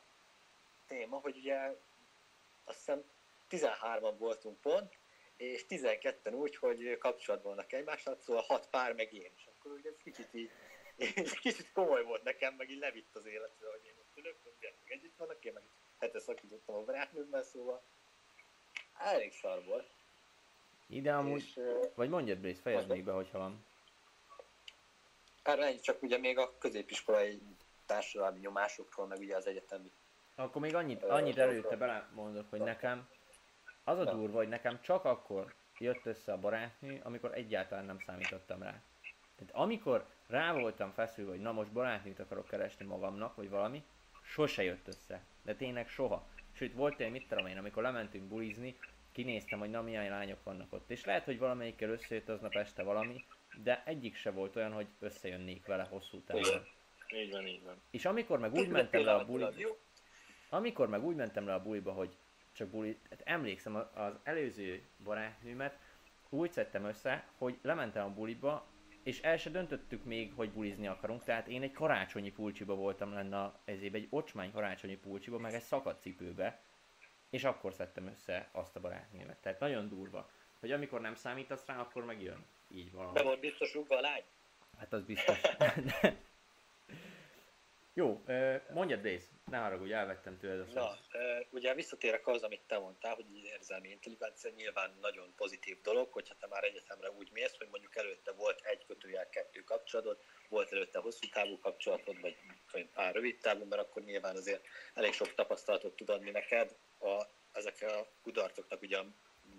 téma, 0.93 1.17
hogy 1.17 1.37
ugye 1.37 1.55
azt 2.63 2.77
hiszem 2.77 3.03
13-an 3.49 4.15
voltunk 4.17 4.61
pont, 4.61 4.97
és 5.37 5.65
12-en 5.69 6.33
úgy, 6.33 6.55
hogy 6.55 6.97
kapcsolatban 6.97 7.55
vannak 7.55 7.73
egymással, 7.73 8.17
szóval 8.19 8.43
hat 8.47 8.69
pár 8.69 8.93
meg 8.93 9.13
én. 9.13 9.31
És 9.35 9.45
akkor 9.45 9.71
ugye 9.71 9.89
ez 9.89 9.97
kicsit 10.03 10.33
így, 10.33 10.51
kicsit 11.41 11.71
komoly 11.71 12.03
volt 12.03 12.23
nekem, 12.23 12.53
meg 12.55 12.69
így 12.69 12.79
levitt 12.79 13.15
az 13.15 13.25
életről, 13.25 13.71
hogy 13.71 13.85
én 13.85 13.93
ott 13.97 14.17
ülök, 14.17 14.37
hogy 14.43 14.53
meg 14.59 14.75
együtt 14.85 15.17
vannak, 15.17 15.45
én 15.45 15.53
meg 15.53 15.63
hete 15.99 16.19
szakítottam 16.19 16.75
a 16.75 16.83
barátnőmmel, 16.83 17.43
szóval 17.43 17.83
elég 18.97 19.33
szar 19.33 19.63
volt. 19.63 19.89
Ide 20.87 21.13
amúgy, 21.13 21.41
és, 21.41 21.59
vagy 21.95 22.09
mondjad 22.09 22.37
Blaze, 22.37 22.61
fejezd 22.61 22.89
még 22.89 23.03
be, 23.03 23.11
hogyha 23.11 23.37
van. 23.37 23.65
Erre 25.43 25.65
ennyi, 25.65 25.79
csak 25.79 26.01
ugye 26.01 26.17
még 26.17 26.37
a 26.37 26.57
középiskolai 26.57 27.41
társadalmi 27.85 28.39
nyomásokról, 28.39 29.07
meg 29.07 29.19
ugye 29.19 29.35
az 29.35 29.47
egyetemi. 29.47 29.91
Akkor 30.35 30.61
még 30.61 30.75
annyit, 30.75 31.03
annyit 31.03 31.37
előtte 31.37 31.77
belemondok, 31.77 32.49
hogy 32.49 32.61
nekem 32.61 33.07
az 33.83 33.99
a 33.99 34.03
durva, 34.03 34.37
hogy 34.37 34.47
nekem 34.47 34.81
csak 34.81 35.05
akkor 35.05 35.53
jött 35.77 36.05
össze 36.05 36.31
a 36.31 36.39
barátnő, 36.39 37.01
amikor 37.03 37.33
egyáltalán 37.33 37.85
nem 37.85 37.99
számítottam 37.99 38.61
rá. 38.61 38.81
Tehát 39.35 39.53
amikor 39.53 40.05
rá 40.27 40.53
voltam 40.53 40.91
feszülve, 40.91 41.31
hogy 41.31 41.39
na 41.39 41.51
most 41.51 41.71
barátnőt 41.71 42.19
akarok 42.19 42.47
keresni 42.47 42.85
magamnak, 42.85 43.35
vagy 43.35 43.49
valami, 43.49 43.83
sose 44.23 44.63
jött 44.63 44.87
össze. 44.87 45.23
De 45.41 45.55
tényleg 45.55 45.87
soha. 45.87 46.27
Sőt, 46.51 46.73
volt 46.73 46.99
egy 46.99 47.11
mit 47.11 47.27
tudom 47.27 47.45
én, 47.45 47.57
amikor 47.57 47.83
lementünk 47.83 48.23
bulizni, 48.23 48.77
kinéztem, 49.11 49.59
hogy 49.59 49.69
na 49.69 49.81
milyen 49.81 50.09
lányok 50.09 50.43
vannak 50.43 50.73
ott. 50.73 50.89
És 50.89 51.05
lehet, 51.05 51.23
hogy 51.23 51.39
valamelyikkel 51.39 51.89
összejött 51.89 52.29
aznap 52.29 52.53
este 52.53 52.83
valami, 52.83 53.25
de 53.63 53.83
egyik 53.85 54.15
se 54.15 54.31
volt 54.31 54.55
olyan, 54.55 54.71
hogy 54.71 54.87
összejönnék 54.99 55.65
vele 55.65 55.83
hosszú 55.83 56.21
távon. 56.21 56.65
Így 57.15 57.31
van, 57.31 57.47
így 57.47 57.63
van. 57.63 57.81
És 57.91 58.05
amikor 58.05 58.39
meg 58.39 58.53
úgy 58.53 58.67
mentem 58.67 59.03
le 59.03 59.13
a 59.13 59.25
buliba, 59.25 59.51
amikor 60.53 60.89
meg 60.89 61.03
úgy 61.03 61.15
mentem 61.15 61.45
le 61.45 61.53
a 61.53 61.61
buliba, 61.61 61.91
hogy 61.91 62.17
csak 62.51 62.67
buli, 62.67 62.99
hát 63.09 63.21
emlékszem 63.23 63.75
az 63.93 64.13
előző 64.23 64.81
barátnőmet, 65.03 65.77
úgy 66.29 66.51
szedtem 66.51 66.85
össze, 66.85 67.27
hogy 67.37 67.59
lementem 67.61 68.05
a 68.05 68.13
buliba, 68.13 68.65
és 69.03 69.21
el 69.21 69.37
se 69.37 69.49
döntöttük 69.49 70.03
még, 70.03 70.33
hogy 70.35 70.51
bulizni 70.51 70.87
akarunk, 70.87 71.23
tehát 71.23 71.47
én 71.47 71.61
egy 71.61 71.71
karácsonyi 71.71 72.31
pulcsiba 72.31 72.75
voltam 72.75 73.13
lenne 73.13 73.53
ezért 73.65 73.93
egy 73.93 74.07
ocsmány 74.09 74.51
karácsonyi 74.51 74.97
pulcsiba, 74.97 75.37
meg 75.37 75.53
egy 75.53 75.61
szakadt 75.61 76.01
cipőbe, 76.01 76.61
és 77.29 77.43
akkor 77.43 77.73
szedtem 77.73 78.07
össze 78.07 78.49
azt 78.51 78.75
a 78.75 78.79
barátnőmet. 78.79 79.37
Tehát 79.37 79.59
nagyon 79.59 79.89
durva, 79.89 80.29
hogy 80.59 80.71
amikor 80.71 81.01
nem 81.01 81.15
számítasz 81.15 81.65
rá, 81.65 81.79
akkor 81.79 82.05
megjön. 82.05 82.45
Így 82.67 82.91
valami. 82.91 83.13
De 83.13 83.23
volt 83.23 83.39
biztos 83.39 83.75
a 83.75 83.99
lány? 84.01 84.23
Hát 84.77 84.93
az 84.93 85.03
biztos. 85.03 85.41
Jó, 87.95 88.23
mondjad 88.69 89.01
Dész, 89.01 89.29
ne 89.45 89.57
haragudj, 89.57 89.93
elvettem 89.93 90.37
tőled 90.37 90.59
a 90.59 90.73
Na, 90.73 90.97
ugye 91.49 91.73
visszatérek 91.73 92.27
az, 92.27 92.43
amit 92.43 92.61
te 92.67 92.77
mondtál, 92.77 93.15
hogy 93.15 93.25
érzelmi 93.43 93.89
intelligencia 93.89 94.51
nyilván 94.55 94.97
nagyon 95.01 95.33
pozitív 95.35 95.81
dolog, 95.81 96.11
hogyha 96.11 96.35
te 96.39 96.47
már 96.47 96.63
egyetemre 96.63 97.11
úgy 97.11 97.29
mész, 97.31 97.57
hogy 97.57 97.67
mondjuk 97.71 97.95
előtte 97.95 98.31
volt 98.31 98.61
egy 98.65 98.85
kötőjel 98.85 99.29
kettő 99.29 99.63
kapcsolatod, 99.63 100.17
volt 100.49 100.71
előtte 100.71 100.99
hosszú 100.99 101.27
távú 101.33 101.59
kapcsolatod, 101.59 102.21
vagy 102.21 102.35
pár 102.93 103.13
rövid 103.13 103.37
távú, 103.37 103.65
mert 103.65 103.81
akkor 103.81 104.03
nyilván 104.03 104.35
azért 104.35 104.65
elég 104.93 105.13
sok 105.13 105.33
tapasztalatot 105.33 105.95
tud 105.95 106.09
adni 106.09 106.31
neked 106.31 106.75
a, 106.99 107.23
ezek 107.51 107.81
a 107.81 108.07
kudarcoknak 108.21 108.81
ugye 108.81 108.97
a 108.97 109.05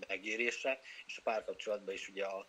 megérése, 0.08 0.80
és 1.06 1.18
a 1.18 1.22
párkapcsolatban 1.22 1.94
is 1.94 2.08
ugye 2.08 2.24
a, 2.24 2.46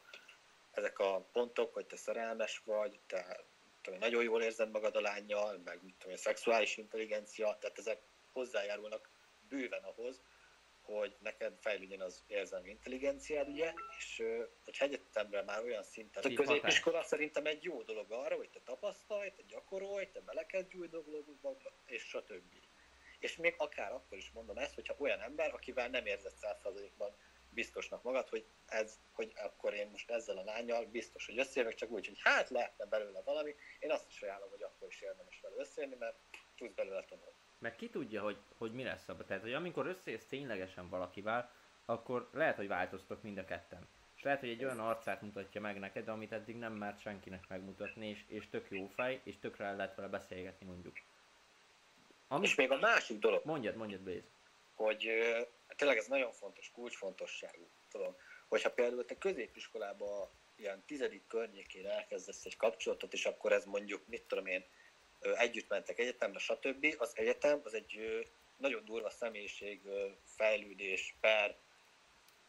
ezek 0.72 1.00
a 1.00 1.28
pontok, 1.32 1.74
hogy 1.74 1.86
te 1.86 1.96
szerelmes 1.96 2.62
vagy, 2.66 3.00
te 3.08 3.46
tudom, 3.86 4.00
nagyon 4.00 4.24
jól 4.24 4.42
érzed 4.42 4.72
magad 4.72 4.96
a 4.96 5.02
lányjal, 5.02 5.62
meg 5.66 5.84
mit 5.84 5.96
tudom, 5.96 6.14
a 6.14 6.18
szexuális 6.18 6.78
intelligencia, 6.78 7.58
tehát 7.60 7.78
ezek 7.78 8.02
hozzájárulnak 8.32 9.10
bőven 9.50 9.84
ahhoz, 9.84 10.22
hogy 10.82 11.16
neked 11.20 11.54
fejlődjön 11.60 12.02
az 12.02 12.24
érzelmi 12.28 12.70
intelligenciád, 12.70 13.48
ugye, 13.48 13.74
és 13.98 14.24
hogy 14.64 14.76
egyetemre 14.80 15.44
már 15.44 15.64
olyan 15.64 15.84
szinten, 15.84 16.24
a 16.24 16.34
középiskola 16.34 17.04
szerintem 17.04 17.46
egy 17.46 17.64
jó 17.64 17.82
dolog 17.82 18.12
arra, 18.12 18.36
hogy 18.36 18.50
te 18.50 18.60
tapasztalj, 18.66 19.30
te 19.30 19.42
gyakorolj, 19.48 20.10
te 20.12 20.20
belekezd 20.20 20.76
új 20.76 20.88
dolgokba, 20.88 21.58
és 21.86 22.02
stb. 22.04 22.54
És 23.20 23.36
még 23.36 23.56
akár 23.58 23.92
akkor 23.92 24.18
is 24.18 24.32
mondom 24.32 24.58
ezt, 24.58 24.76
hogyha 24.76 24.96
olyan 24.98 25.22
ember, 25.22 25.54
akivel 25.54 25.90
nem 25.90 26.06
érzed 26.06 26.34
százszerzalékban 26.34 27.16
biztosnak 27.56 28.04
magad, 28.04 28.30
hogy, 28.30 28.46
ez, 28.66 29.00
hogy 29.12 29.34
akkor 29.36 29.74
én 29.74 29.88
most 29.92 30.12
ezzel 30.12 30.38
a 30.38 30.44
lányjal 30.44 30.86
biztos, 30.86 31.26
hogy 31.26 31.38
összejövök, 31.38 31.76
csak 31.76 31.90
úgy, 31.90 32.08
hogy 32.08 32.20
hát 32.24 32.50
lehetne 32.50 32.86
belőle 32.86 33.22
valami. 33.22 33.56
Én 33.80 33.92
azt 33.92 34.10
is 34.10 34.22
ajánlom, 34.22 34.50
hogy 34.50 34.64
akkor 34.64 34.88
is 34.88 35.02
érdemes 35.02 35.40
vele 35.42 35.56
összejönni, 35.58 35.96
mert 36.00 36.16
tudsz 36.58 36.74
belőle 36.74 37.04
tanulni. 37.04 37.32
Meg 37.60 37.76
ki 37.76 37.90
tudja, 37.90 38.22
hogy, 38.22 38.38
hogy 38.58 38.74
mi 38.74 38.84
lesz 38.84 39.10
abban. 39.10 39.26
Tehát, 39.26 39.42
hogy 39.42 39.54
amikor 39.54 39.88
összejössz 39.88 40.26
ténylegesen 40.26 40.90
valakivel, 40.90 41.52
akkor 41.86 42.30
lehet, 42.34 42.56
hogy 42.56 42.68
változtok 42.68 43.22
mind 43.22 43.38
a 43.38 43.46
ketten. 43.46 43.88
És 44.16 44.24
lehet, 44.24 44.40
hogy 44.40 44.50
egy 44.50 44.64
olyan 44.64 44.80
arcát 44.80 45.22
mutatja 45.22 45.62
meg 45.62 45.80
neked, 45.80 46.08
amit 46.08 46.32
eddig 46.32 46.56
nem 46.56 46.74
mert 46.74 47.00
senkinek 47.00 47.48
megmutatni, 47.48 48.10
és, 48.10 48.24
és 48.28 48.50
tök 48.50 48.68
jó 48.70 48.88
fej, 48.88 49.22
és 49.24 49.40
tökre 49.40 49.66
el 49.66 49.76
lehet 49.76 49.96
vele 49.96 50.08
beszélgetni 50.08 50.66
mondjuk. 50.66 50.96
Ami... 52.28 52.46
És 52.46 52.56
még 52.56 52.72
a 52.72 52.78
másik 52.78 53.20
dolog. 53.20 53.46
Mondjad, 53.46 53.76
mondjad, 53.76 54.02
Blaze. 54.02 54.28
Hogy 54.74 55.08
tényleg 55.76 55.98
ez 55.98 56.08
nagyon 56.08 56.32
fontos, 56.32 56.72
kulcsfontosságú. 56.72 57.68
Tudom, 57.90 58.16
hogyha 58.48 58.72
például 58.72 59.06
te 59.06 59.18
középiskolában 59.18 60.30
ilyen 60.56 60.84
tizedik 60.86 61.28
környékén 61.28 61.88
elkezdesz 61.88 62.46
egy 62.46 62.58
kapcsolatot, 62.58 63.14
és 63.14 63.26
akkor 63.26 63.52
ez 63.52 63.66
mondjuk, 63.66 64.08
mit 64.08 64.24
tudom 64.24 64.46
én, 64.46 64.66
együtt 65.20 65.70
mentek 65.70 66.00
egyetemre, 66.00 66.40
stb. 66.40 66.96
Az 66.98 67.12
egyetem 67.18 67.62
az 67.64 67.74
egy 67.74 68.26
nagyon 68.58 68.86
durva 68.86 69.10
személyiség 69.10 69.82
fejlődés 70.24 71.16
per, 71.20 71.58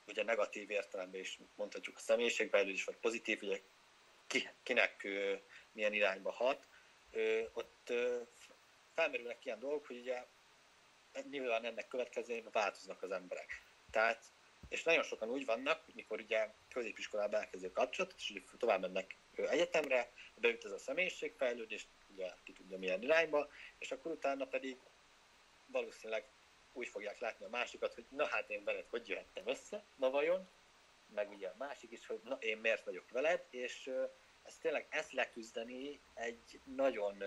ugye 0.06 0.22
negatív 0.22 0.70
értelemben 0.70 1.20
is 1.20 1.38
mondhatjuk 1.54 1.96
a 1.96 2.00
személyiségfejlődés, 2.00 2.84
vagy 2.84 2.96
pozitív, 2.96 3.42
ugye 3.42 3.60
kinek 4.62 5.06
milyen 5.72 5.92
irányba 5.92 6.30
hat, 6.30 6.66
ott 7.52 7.92
felmerülnek 8.94 9.44
ilyen 9.44 9.58
dolgok, 9.58 9.86
hogy 9.86 9.98
ugye 9.98 10.24
nyilván 11.30 11.64
ennek 11.64 11.88
következően 11.88 12.48
változnak 12.52 13.02
az 13.02 13.10
emberek. 13.10 13.62
Tehát, 13.90 14.24
és 14.68 14.82
nagyon 14.82 15.02
sokan 15.02 15.28
úgy 15.28 15.44
vannak, 15.44 15.94
mikor 15.94 16.20
ugye 16.20 16.50
középiskolában 16.68 17.40
elkezdő 17.40 17.72
kapcsolatot, 17.72 18.18
és 18.18 18.42
tovább 18.58 18.80
mennek 18.80 19.16
egyetemre, 19.36 20.12
beüt 20.34 20.64
ez 20.64 20.70
a 20.70 20.78
személyiségfejlődés, 20.78 21.86
ugye 22.12 22.32
ki 22.44 22.52
tudja 22.52 22.78
milyen 22.78 23.02
irányba, 23.02 23.48
és 23.78 23.90
akkor 23.92 24.12
utána 24.12 24.46
pedig 24.46 24.78
valószínűleg 25.66 26.24
úgy 26.72 26.88
fogják 26.88 27.18
látni 27.18 27.44
a 27.44 27.48
másikat, 27.48 27.94
hogy 27.94 28.06
na 28.08 28.26
hát 28.26 28.50
én 28.50 28.64
veled 28.64 28.86
hogy 28.88 29.08
jöhettem 29.08 29.48
össze, 29.48 29.84
na 29.96 30.10
vajon, 30.10 30.48
meg 31.14 31.30
ugye 31.30 31.48
a 31.48 31.54
másik 31.58 31.90
is, 31.90 32.06
hogy 32.06 32.20
na 32.24 32.36
én 32.40 32.58
miért 32.58 32.84
vagyok 32.84 33.10
veled, 33.10 33.44
és 33.50 33.90
ez 34.42 34.56
tényleg 34.56 34.86
ezt 34.90 35.12
leküzdeni 35.12 36.00
egy 36.14 36.60
nagyon 36.64 37.24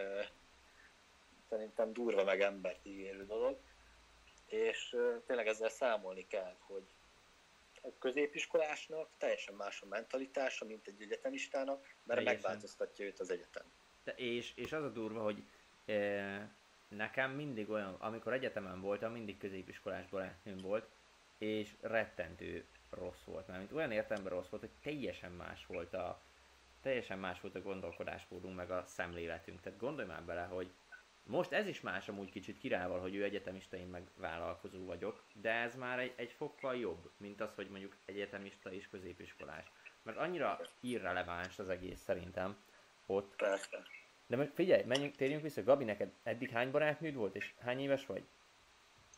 szerintem 1.49 1.93
durva 1.93 2.23
meg 2.23 2.41
embert 2.41 2.85
ígérő 2.85 3.25
dolog, 3.25 3.59
és 4.49 4.95
tényleg 5.25 5.47
ezzel 5.47 5.69
számolni 5.69 6.27
kell, 6.27 6.55
hogy 6.59 6.83
egy 7.81 7.97
középiskolásnak 7.99 9.09
teljesen 9.17 9.53
más 9.53 9.81
a 9.81 9.85
mentalitása, 9.85 10.65
mint 10.65 10.87
egy 10.87 11.01
egyetemistának, 11.01 11.81
mert 11.81 11.95
teljesen. 12.05 12.33
megváltoztatja 12.33 13.05
őt 13.05 13.19
az 13.19 13.29
egyetem. 13.29 13.63
De 14.03 14.11
és, 14.11 14.51
és 14.55 14.71
az 14.71 14.83
a 14.83 14.89
durva, 14.89 15.23
hogy 15.23 15.43
e, 15.85 16.51
nekem 16.87 17.31
mindig 17.31 17.69
olyan, 17.69 17.95
amikor 17.99 18.33
egyetemen 18.33 18.81
voltam, 18.81 19.11
mindig 19.11 19.37
középiskolás 19.37 20.07
barátnőm 20.07 20.57
volt, 20.57 20.87
és 21.37 21.75
rettentő 21.81 22.65
rossz 22.89 23.23
volt, 23.25 23.47
mert 23.47 23.71
olyan 23.71 23.91
értelemben 23.91 24.33
rossz 24.33 24.49
volt, 24.49 24.61
hogy 24.61 24.71
teljesen 24.81 25.31
más 25.31 25.65
volt 25.65 25.93
a 25.93 26.21
teljesen 26.81 27.19
más 27.19 27.41
volt 27.41 27.55
a 27.55 27.61
gondolkodásmódunk, 27.61 28.55
meg 28.55 28.71
a 28.71 28.83
szemléletünk. 28.85 29.61
Tehát 29.61 29.79
gondolj 29.79 30.07
már 30.07 30.23
bele, 30.23 30.43
hogy 30.43 30.71
most 31.29 31.51
ez 31.51 31.67
is 31.67 31.81
más 31.81 32.09
amúgy 32.09 32.31
kicsit 32.31 32.59
kirával, 32.59 32.99
hogy 32.99 33.15
ő 33.15 33.23
egyetemista, 33.23 33.77
én 33.77 33.87
meg 33.87 34.03
vállalkozó 34.15 34.85
vagyok, 34.85 35.23
de 35.33 35.51
ez 35.51 35.75
már 35.75 35.99
egy, 35.99 36.13
egy 36.15 36.31
fokkal 36.31 36.75
jobb, 36.75 37.11
mint 37.17 37.41
az, 37.41 37.55
hogy 37.55 37.69
mondjuk 37.69 37.95
egyetemista 38.05 38.71
és 38.71 38.87
középiskolás. 38.87 39.71
Mert 40.01 40.17
annyira 40.17 40.59
irreleváns 40.79 41.59
az 41.59 41.69
egész 41.69 41.99
szerintem 41.99 42.57
ott. 43.05 43.35
Persze. 43.35 43.83
De 44.27 44.49
figyelj, 44.53 44.83
menjünk, 44.83 45.15
térjünk 45.15 45.41
vissza. 45.41 45.63
Gabi, 45.63 45.83
neked 45.83 46.11
eddig 46.23 46.49
hány 46.49 46.71
barátnőd 46.71 47.15
volt, 47.15 47.35
és 47.35 47.53
hány 47.59 47.79
éves 47.79 48.05
vagy? 48.05 48.23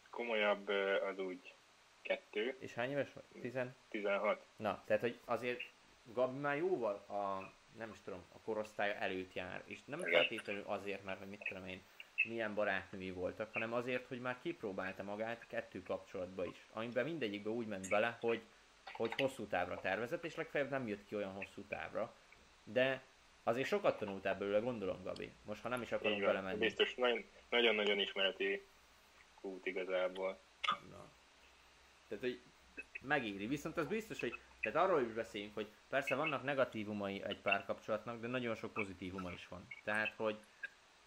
Komolyabb 0.10 0.68
az 1.10 1.20
úgy 1.20 1.54
kettő. 2.02 2.56
És 2.60 2.74
hány 2.74 2.90
éves 2.90 3.14
vagy? 3.14 3.42
Tizen? 3.42 3.76
16. 3.90 4.46
Na, 4.56 4.84
tehát 4.86 5.02
hogy 5.02 5.20
azért 5.26 5.62
Gabi 6.04 6.38
már 6.38 6.58
jóval 6.58 6.94
a, 6.96 7.54
nem 7.78 7.90
is 7.90 8.02
tudom, 8.04 8.24
a 8.34 8.40
korosztály 8.40 8.96
előtt 9.00 9.34
jár, 9.34 9.62
és 9.66 9.84
nem 9.86 10.00
feltétlenül 10.00 10.64
azért, 10.66 11.04
mert 11.04 11.20
hogy 11.20 11.30
mit 11.30 11.44
tudom 11.48 11.68
én, 11.68 11.82
milyen 12.24 12.54
barátnői 12.54 13.12
voltak, 13.12 13.54
hanem 13.54 13.74
azért, 13.74 14.08
hogy 14.08 14.20
már 14.20 14.40
kipróbálta 14.42 15.04
magát 15.04 15.48
kettő 15.48 15.84
kapcsolatba 15.84 16.46
is, 16.46 16.68
amiben 16.72 17.06
mindegyikbe 17.06 17.50
úgy 17.50 17.68
ment 17.68 17.90
bele, 17.90 18.18
hogy, 18.22 18.42
hogy 18.94 19.14
hosszú 19.18 19.46
távra 19.46 19.80
tervezett, 19.80 20.24
és 20.24 20.36
legfeljebb 20.36 20.70
nem 20.70 20.88
jött 20.88 21.06
ki 21.06 21.16
olyan 21.16 21.32
hosszú 21.34 21.62
távra. 21.62 22.16
De 22.64 23.04
azért 23.44 23.68
sokat 23.68 23.98
tanultál 23.98 24.36
belőle, 24.38 24.60
gondolom, 24.60 25.04
Gabi. 25.04 25.32
Most, 25.46 25.62
ha 25.62 25.70
nem 25.70 25.82
is 25.82 25.92
akarunk 25.92 26.22
belemenni. 26.22 26.60
Biztos 26.60 26.96
nagyon- 26.96 27.26
nagyon-nagyon 27.50 28.00
ismereti 28.00 28.66
út 29.42 29.66
igazából. 29.66 30.40
Na. 30.90 31.12
Tehát, 32.08 32.24
hogy 32.24 32.42
megéri. 33.02 33.48
Viszont 33.48 33.78
az 33.78 33.88
biztos, 33.88 34.20
hogy 34.20 34.40
tehát 34.62 34.88
arról 34.88 35.02
is 35.02 35.14
beszéljünk, 35.14 35.54
hogy 35.54 35.68
persze 35.90 36.16
vannak 36.16 36.44
negatívumai 36.44 37.24
egy 37.24 37.42
párkapcsolatnak, 37.42 38.22
de 38.22 38.28
nagyon 38.28 38.56
sok 38.56 38.74
pozitívuma 38.74 39.32
is 39.32 39.48
van. 39.48 39.68
Tehát, 39.84 40.14
hogy 40.16 40.40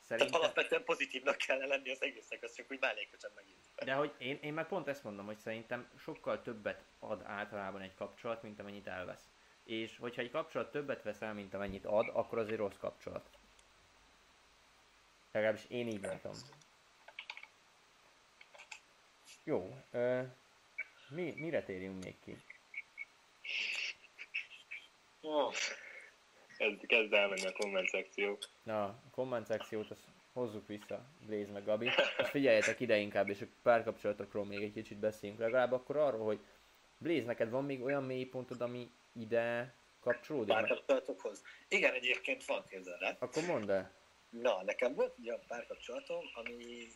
Tehát 0.07 0.22
szerintem... 0.22 0.40
alapvetően 0.40 0.84
pozitívnak 0.84 1.36
kell 1.36 1.59
lenni 1.59 1.90
az 1.90 2.02
egésznek, 2.02 2.42
az 2.42 2.55
csak 2.55 2.66
úgy 2.70 2.80
mellékesen 2.80 3.30
megint. 3.34 3.59
De 3.84 3.94
hogy 3.94 4.14
én, 4.18 4.38
én 4.42 4.52
meg 4.52 4.66
pont 4.66 4.88
ezt 4.88 5.05
mondom, 5.05 5.26
hogy 5.26 5.38
szerintem 5.38 5.90
sokkal 5.98 6.42
többet 6.42 6.84
ad 6.98 7.22
általában 7.24 7.80
egy 7.80 7.94
kapcsolat, 7.94 8.42
mint 8.42 8.61
amennyit 8.61 8.86
elvesz. 8.86 9.28
És 9.64 9.96
hogyha 9.98 10.22
egy 10.22 10.30
kapcsolat 10.30 10.70
többet 10.70 11.02
vesz 11.02 11.22
el, 11.22 11.34
mint 11.34 11.55
amennyit 11.55 11.84
ad, 11.84 12.11
akkor 12.12 12.38
az 12.38 12.48
egy 12.48 12.57
rossz 12.57 12.76
kapcsolat. 12.78 13.28
Legalábbis 15.32 15.64
én 15.68 15.88
így 15.88 16.02
látom. 16.02 16.32
Jó, 19.44 19.76
ö, 19.90 20.22
mi, 21.09 21.34
mire 21.36 21.62
térjünk 21.62 22.05
még 22.05 22.20
ki? 22.20 22.36
Kezd, 26.57 26.86
kezd 26.86 27.12
elmenni 27.12 27.46
a 27.46 27.52
komment 27.52 27.88
szekció. 27.88 28.38
Na, 28.62 28.84
a 28.84 29.11
komment 29.11 29.46
szekciót 29.46 29.90
azt 29.90 30.05
hozzuk 30.32 30.66
vissza, 30.66 31.05
Blaze 31.26 31.52
meg 31.52 31.64
Gabi. 31.64 31.86
És 32.18 32.28
figyeljetek 32.28 32.80
ide 32.80 32.96
inkább, 32.96 33.28
és 33.28 33.40
a 33.40 33.46
párkapcsolatokról 33.62 34.44
még 34.44 34.62
egy 34.62 34.72
kicsit 34.72 34.98
beszéljünk. 34.98 35.40
Legalább 35.40 35.72
akkor 35.72 35.96
arról, 35.96 36.24
hogy 36.24 36.40
Blaze, 36.98 37.26
neked 37.26 37.50
van 37.50 37.64
még 37.64 37.82
olyan 37.82 38.05
mélypontod, 38.05 38.61
ami 38.61 38.90
ide 39.12 39.74
kapcsolódik? 40.00 40.55
Párkapcsolatokhoz. 40.55 41.42
Igen, 41.68 41.94
egyébként 41.94 42.44
van 42.44 42.64
képzel 42.68 42.98
el. 43.00 43.16
Akkor 43.18 43.44
mondd 43.44 43.70
el. 43.70 43.92
Na, 44.30 44.62
nekem 44.62 44.94
volt 44.94 45.14
egy 45.18 45.28
olyan 45.28 45.42
párkapcsolatom, 45.46 46.24
ami 46.34 46.88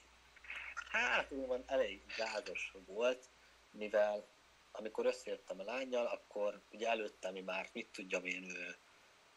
hát 0.90 1.32
úgymond 1.32 1.64
elég 1.66 2.00
gázos 2.16 2.72
volt, 2.86 3.24
mivel 3.70 4.26
amikor 4.72 5.06
összejöttem 5.06 5.61
a 5.61 5.62
lányjal, 5.62 6.06
akkor 6.06 6.61
ugye 6.70 6.88
előtte 6.88 7.30
mi 7.30 7.40
már, 7.40 7.68
mit 7.72 7.88
tudjam 7.92 8.24
én, 8.24 8.44
ő, 8.44 8.76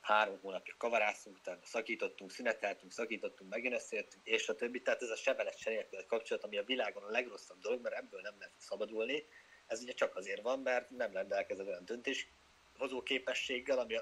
három 0.02 0.40
hónapja 0.42 0.74
kavaráztunk, 0.78 1.38
utána 1.38 1.60
szakítottunk, 1.64 2.32
szüneteltünk, 2.32 2.92
szakítottunk, 2.92 3.50
megint 3.50 3.74
összejöttünk, 3.74 4.26
és 4.26 4.50
a 4.50 4.56
többi. 4.56 4.82
Tehát 4.82 5.02
ez 5.02 5.10
a 5.10 5.16
sebelet 5.16 5.58
se 5.58 5.70
nélkül 5.70 6.06
kapcsolat, 6.06 6.44
ami 6.44 6.58
a 6.58 6.64
világon 6.64 7.04
a 7.04 7.10
legrosszabb 7.10 7.60
dolog, 7.60 7.82
mert 7.82 7.96
ebből 7.96 8.22
nem 8.22 8.36
lehet 8.40 8.54
szabadulni. 8.58 9.26
Ez 9.68 9.82
ugye 9.82 9.94
csak 9.94 10.16
azért 10.16 10.42
van, 10.42 10.60
mert 10.60 10.90
nem 10.90 11.14
rendelkezel 11.14 11.68
olyan 11.68 11.86
döntéshozó 11.86 13.04
képességgel, 13.04 13.80
ami, 13.80 13.96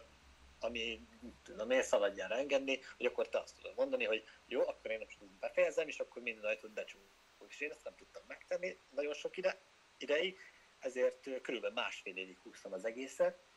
ami 0.60 1.08
tudom 1.44 1.72
én, 1.72 1.84
szabadjára 1.84 2.36
engedni, 2.36 2.80
hogy 2.98 3.06
akkor 3.06 3.30
te 3.30 3.40
azt 3.40 3.56
tudod 3.56 3.76
mondani, 3.76 4.06
hogy 4.06 4.24
jó, 4.48 4.68
akkor 4.68 4.92
én 4.92 5.00
most 5.00 5.26
befejezem, 5.40 5.88
és 5.88 6.00
akkor 6.00 6.22
minden 6.22 6.44
ajtót 6.44 6.72
becsukok. 6.72 7.08
És 7.50 7.60
én 7.60 7.72
ezt 7.72 7.84
nem 7.84 7.96
tudtam 7.96 8.24
megtenni 8.28 8.78
nagyon 8.90 9.14
sok 9.14 9.38
ide, 9.38 9.62
ideig, 9.98 10.38
ezért 10.80 11.42
körülbelül 11.42 11.76
másfél 11.76 12.18
évig 12.18 12.38
húztam 12.38 12.74
az 12.74 12.86
egészet, 12.86 13.49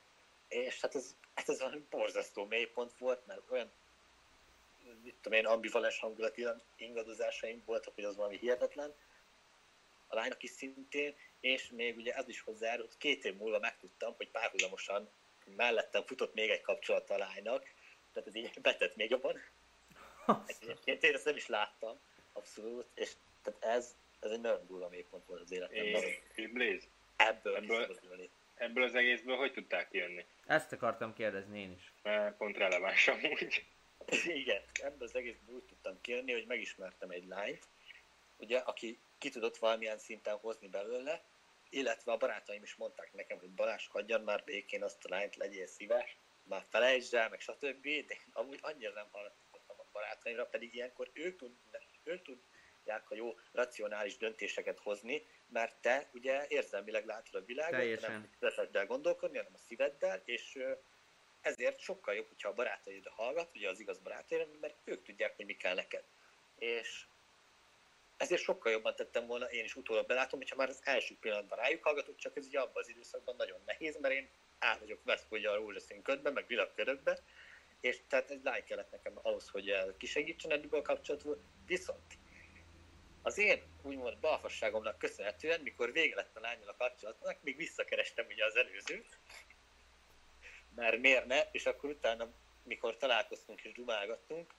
és 0.53 0.81
hát 0.81 0.95
ez, 0.95 1.17
hát 1.35 1.49
ez 1.49 1.59
valami 1.61 1.85
borzasztó 1.91 2.45
mélypont 2.45 2.99
volt, 2.99 3.27
mert 3.27 3.41
olyan 3.51 3.73
mit 5.03 5.15
tudom 5.21 5.39
én, 5.39 5.47
ambivalens 5.47 5.99
hangulati 5.99 6.47
ingadozásaim 6.77 7.63
voltak, 7.67 7.95
hogy 7.95 8.05
az 8.05 8.17
valami 8.17 8.37
hihetetlen. 8.37 8.95
A 10.07 10.15
lánynak 10.15 10.43
is 10.43 10.51
szintén, 10.51 11.15
és 11.41 11.71
még 11.71 11.97
ugye 11.97 12.13
ez 12.13 12.29
is 12.29 12.41
hozzájárult, 12.41 12.97
két 12.99 13.25
év 13.25 13.37
múlva 13.37 13.59
megtudtam, 13.59 14.15
hogy 14.17 14.29
párhuzamosan 14.29 15.11
mellettem 15.57 16.05
futott 16.05 16.35
még 16.35 16.51
egy 16.51 16.61
kapcsolat 16.61 17.11
a 17.11 17.19
lánynak, 17.19 17.73
tehát 18.13 18.29
ez 18.29 18.35
így 18.35 18.61
betett 18.63 18.97
még 18.97 19.11
jobban. 19.11 19.41
Egyébként 20.47 21.03
én 21.03 21.15
ezt 21.15 21.25
nem 21.25 21.37
is 21.37 21.47
láttam, 21.47 21.99
abszolút, 22.33 22.87
és 22.95 23.13
tehát 23.43 23.77
ez, 23.77 23.95
ez 24.21 24.31
egy 24.31 24.41
nagyon 24.41 24.67
durva 24.67 24.89
mélypont 24.89 25.27
volt 25.27 25.41
az 25.41 25.53
életemben. 25.53 26.03
És 26.35 26.49
Blaze, 26.49 26.87
Ebből, 27.17 27.57
Ebből- 27.57 28.01
Ebből... 28.63 28.85
az 28.85 28.95
egészből 28.95 29.37
hogy 29.37 29.53
tudták 29.53 29.89
kijönni? 29.89 30.25
Ezt 30.47 30.73
akartam 30.73 31.15
kérdezni 31.15 31.61
én 31.61 31.73
is. 31.73 31.93
Mert 32.03 32.37
pont 32.37 32.57
releváns 32.57 33.09
amúgy. 33.09 33.65
Igen, 34.27 34.63
ebből 34.73 35.09
az 35.09 35.15
egészből 35.15 35.55
úgy 35.55 35.65
tudtam 35.65 36.01
kijönni, 36.01 36.33
hogy 36.33 36.47
megismertem 36.47 37.11
egy 37.11 37.27
lányt, 37.27 37.69
ugye, 38.37 38.59
aki 38.59 38.99
ki 39.19 39.29
tudott 39.29 39.57
valamilyen 39.57 39.99
szinten 39.99 40.37
hozni 40.37 40.69
belőle, 40.69 41.23
illetve 41.71 42.13
a 42.13 42.17
barátaim 42.17 42.63
is 42.63 42.75
mondták 42.75 43.13
nekem, 43.13 43.39
hogy 43.39 43.51
Balázs, 43.51 43.87
hagyjan 43.87 44.21
már 44.21 44.43
békén 44.45 44.83
azt 44.83 45.05
a 45.05 45.09
lányt, 45.09 45.37
legyél 45.37 45.67
szíves, 45.67 46.17
már 46.43 46.65
felejtsd 46.69 47.15
el, 47.15 47.29
meg 47.29 47.41
stb. 47.41 47.83
De 47.83 48.17
amúgy 48.33 48.59
annyira 48.63 48.93
nem 48.93 49.09
hallgattam 49.11 49.61
a 49.67 49.85
barátaimra, 49.93 50.47
pedig 50.47 50.75
ilyenkor 50.75 51.11
ők, 51.13 51.39
tudnak, 51.39 51.83
ők 52.05 52.23
tudják 52.23 53.11
a 53.11 53.15
jó 53.15 53.35
racionális 53.53 54.17
döntéseket 54.17 54.79
hozni, 54.79 55.27
mert 55.53 55.77
te 55.81 56.09
ugye 56.13 56.45
érzelmileg 56.49 57.07
látod 57.07 57.43
a 57.43 57.45
világot, 57.45 57.79
Teljesen. 57.79 58.11
nem 58.11 58.51
szíveddel 58.51 58.87
gondolkodni, 58.87 59.37
hanem 59.37 59.53
a 59.55 59.59
szíveddel, 59.67 60.23
és 60.25 60.65
ezért 61.41 61.79
sokkal 61.79 62.15
jobb, 62.15 62.29
hogyha 62.29 62.49
a 62.49 62.55
barátaidra 62.55 63.11
hallgat, 63.11 63.51
ugye 63.55 63.69
az 63.69 63.81
igaz 63.81 63.99
barátaidra, 63.99 64.47
mert 64.61 64.77
ők 64.85 65.03
tudják, 65.03 65.37
hogy 65.37 65.45
mi 65.45 65.57
kell 65.57 65.75
neked. 65.75 66.03
És 66.59 67.05
ezért 68.17 68.43
sokkal 68.43 68.73
jobban 68.73 68.95
tettem 68.95 69.27
volna, 69.27 69.51
én 69.51 69.65
is 69.65 69.77
utólag 69.77 70.07
belátom, 70.07 70.39
hogyha 70.39 70.57
már 70.57 70.69
az 70.69 70.81
első 70.85 71.17
pillanatban 71.21 71.59
rájuk 71.59 71.83
hallgatok, 71.83 72.17
csak 72.17 72.37
ez 72.37 72.47
ugye 72.47 72.61
abban 72.61 72.83
az 72.83 72.89
időszakban 72.89 73.37
nagyon 73.37 73.61
nehéz, 73.67 73.99
mert 74.01 74.15
én 74.15 74.29
át 74.59 74.79
vagyok 74.79 75.05
veszve 75.05 75.37
ugye 75.37 75.51
a 75.51 75.55
rózsaszín 75.55 76.03
ködbe, 76.03 76.31
meg 76.31 76.47
világkörökbe, 76.47 77.19
és 77.81 78.01
tehát 78.09 78.31
egy 78.31 78.43
lány 78.43 78.65
kellett 78.65 78.91
nekem 78.91 79.13
ahhoz, 79.23 79.49
hogy 79.49 79.95
kisegítsen 79.97 80.51
ebből 80.51 80.81
a 80.81 80.83
kapcsolatból, 80.83 81.43
viszont 81.67 82.19
az 83.23 83.39
én 83.39 83.63
úgymond 83.83 84.19
balfasságomnak 84.19 84.99
köszönhetően, 84.99 85.61
mikor 85.61 85.93
vége 85.93 86.15
lett 86.15 86.37
a 86.37 86.41
lányal 86.41 86.69
a 86.69 86.77
kapcsolatnak, 86.77 87.43
még 87.43 87.57
visszakerestem 87.57 88.27
ugye 88.27 88.45
az 88.45 88.57
előzőt, 88.57 89.19
mert 90.75 90.99
miért 90.99 91.27
ne, 91.27 91.41
és 91.53 91.67
akkor 91.67 91.91
utána, 91.91 92.33
mikor 92.63 92.97
találkoztunk 92.97 93.63
és 93.63 93.73
dumálgattunk, 93.73 94.55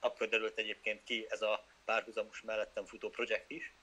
akkor 0.00 0.28
derült 0.28 0.58
egyébként 0.58 1.04
ki 1.04 1.26
ez 1.28 1.42
a 1.42 1.66
párhuzamos 1.84 2.40
mellettem 2.40 2.84
futó 2.84 3.10
projekt 3.10 3.50
is, 3.50 3.74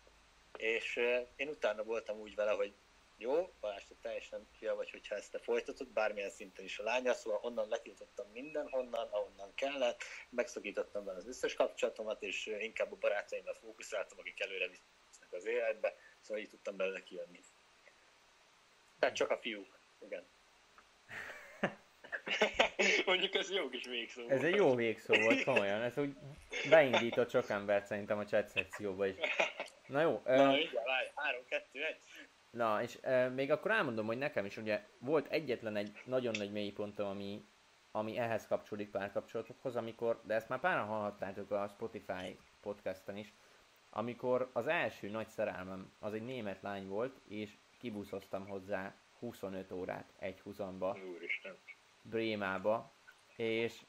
és 0.58 0.98
eh, 0.98 1.26
én 1.36 1.48
utána 1.48 1.84
voltam 1.84 2.20
úgy 2.20 2.36
vele, 2.36 2.52
hogy 2.52 2.74
jó, 3.22 3.54
Balázs, 3.60 3.84
te 3.84 3.96
teljesen 4.02 4.48
fia 4.58 4.76
vagy, 4.76 4.92
hogyha 4.92 5.16
ezt 5.16 5.32
te 5.32 5.40
folytatod, 5.40 5.88
bármilyen 5.88 6.30
szinten 6.30 6.66
is 6.66 6.80
a 6.80 6.84
lánya, 6.84 7.14
szóval 7.14 7.40
onnan 7.44 7.68
letiltottam 7.68 8.32
mindenhonnan, 8.32 9.08
ahonnan 9.12 9.54
kellett, 9.56 10.04
megszakítottam 10.30 11.06
vele 11.06 11.18
az 11.18 11.28
összes 11.28 11.54
kapcsolatomat, 11.54 12.24
és 12.24 12.46
inkább 12.46 12.92
a 12.92 12.96
barátaimra 12.96 13.54
fókuszáltam, 13.54 14.20
akik 14.20 14.40
előre 14.40 14.68
visznek 14.68 15.34
az 15.34 15.46
életbe, 15.46 15.96
szóval 16.20 16.44
így 16.44 16.50
tudtam 16.50 16.76
belőle 16.76 17.04
kijönni. 17.04 17.40
Tehát 19.00 19.16
csak 19.16 19.30
a 19.30 19.38
fiúk, 19.38 19.80
igen. 20.00 20.28
Mondjuk 23.06 23.36
ez 23.36 23.52
jó 23.52 23.70
kis 23.70 23.86
végszó. 23.86 24.30
Ez 24.30 24.44
egy 24.44 24.56
jó 24.56 24.76
végszó 24.76 25.14
volt, 25.14 25.44
komolyan. 25.44 25.82
Ez 25.82 25.98
úgy 25.98 26.16
beindított 26.70 27.30
sok 27.30 27.50
embert 27.50 27.86
szerintem 27.86 28.18
a 28.18 28.26
chat 28.26 28.48
szekcióba 28.48 29.06
is. 29.06 29.16
Na 29.92 30.02
jó, 30.02 30.22
ö, 30.26 30.36
Na, 30.36 30.58
igen, 30.58 30.84
várj, 30.84 31.08
3, 31.16 31.46
2, 31.46 31.86
1. 31.86 31.98
Na, 32.52 32.82
és 32.82 32.98
e, 33.02 33.30
még 33.30 33.52
akkor 33.52 33.72
elmondom, 33.72 34.06
hogy 34.06 34.18
nekem 34.18 34.46
is 34.46 34.58
ugye 34.58 34.86
volt 35.00 35.28
egyetlen 35.28 35.76
egy 35.76 36.02
nagyon 36.06 36.34
nagy 36.38 36.52
mélypontom, 36.52 37.08
ami, 37.08 37.46
ami 37.92 38.18
ehhez 38.18 38.48
kapcsolódik 38.48 38.92
párkapcsolatokhoz, 38.92 39.76
amikor, 39.76 40.22
de 40.24 40.34
ezt 40.34 40.50
már 40.50 40.60
páran 40.60 40.88
hallhattátok 40.88 41.52
a 41.52 41.68
Spotify 41.68 42.38
podcasten 42.62 43.18
is, 43.18 43.34
amikor 43.90 44.50
az 44.54 44.68
első 44.68 45.10
nagy 45.10 45.28
szerelmem 45.28 45.92
az 46.00 46.14
egy 46.14 46.26
német 46.26 46.62
lány 46.62 46.88
volt, 46.88 47.20
és 47.28 47.58
kibuszoztam 47.80 48.48
hozzá 48.48 48.96
25 49.20 49.72
órát 49.72 50.14
egy 50.20 50.40
húzamba 50.40 50.98
Úristen. 51.16 51.58
Brémába, 52.02 52.92
és 53.36 53.82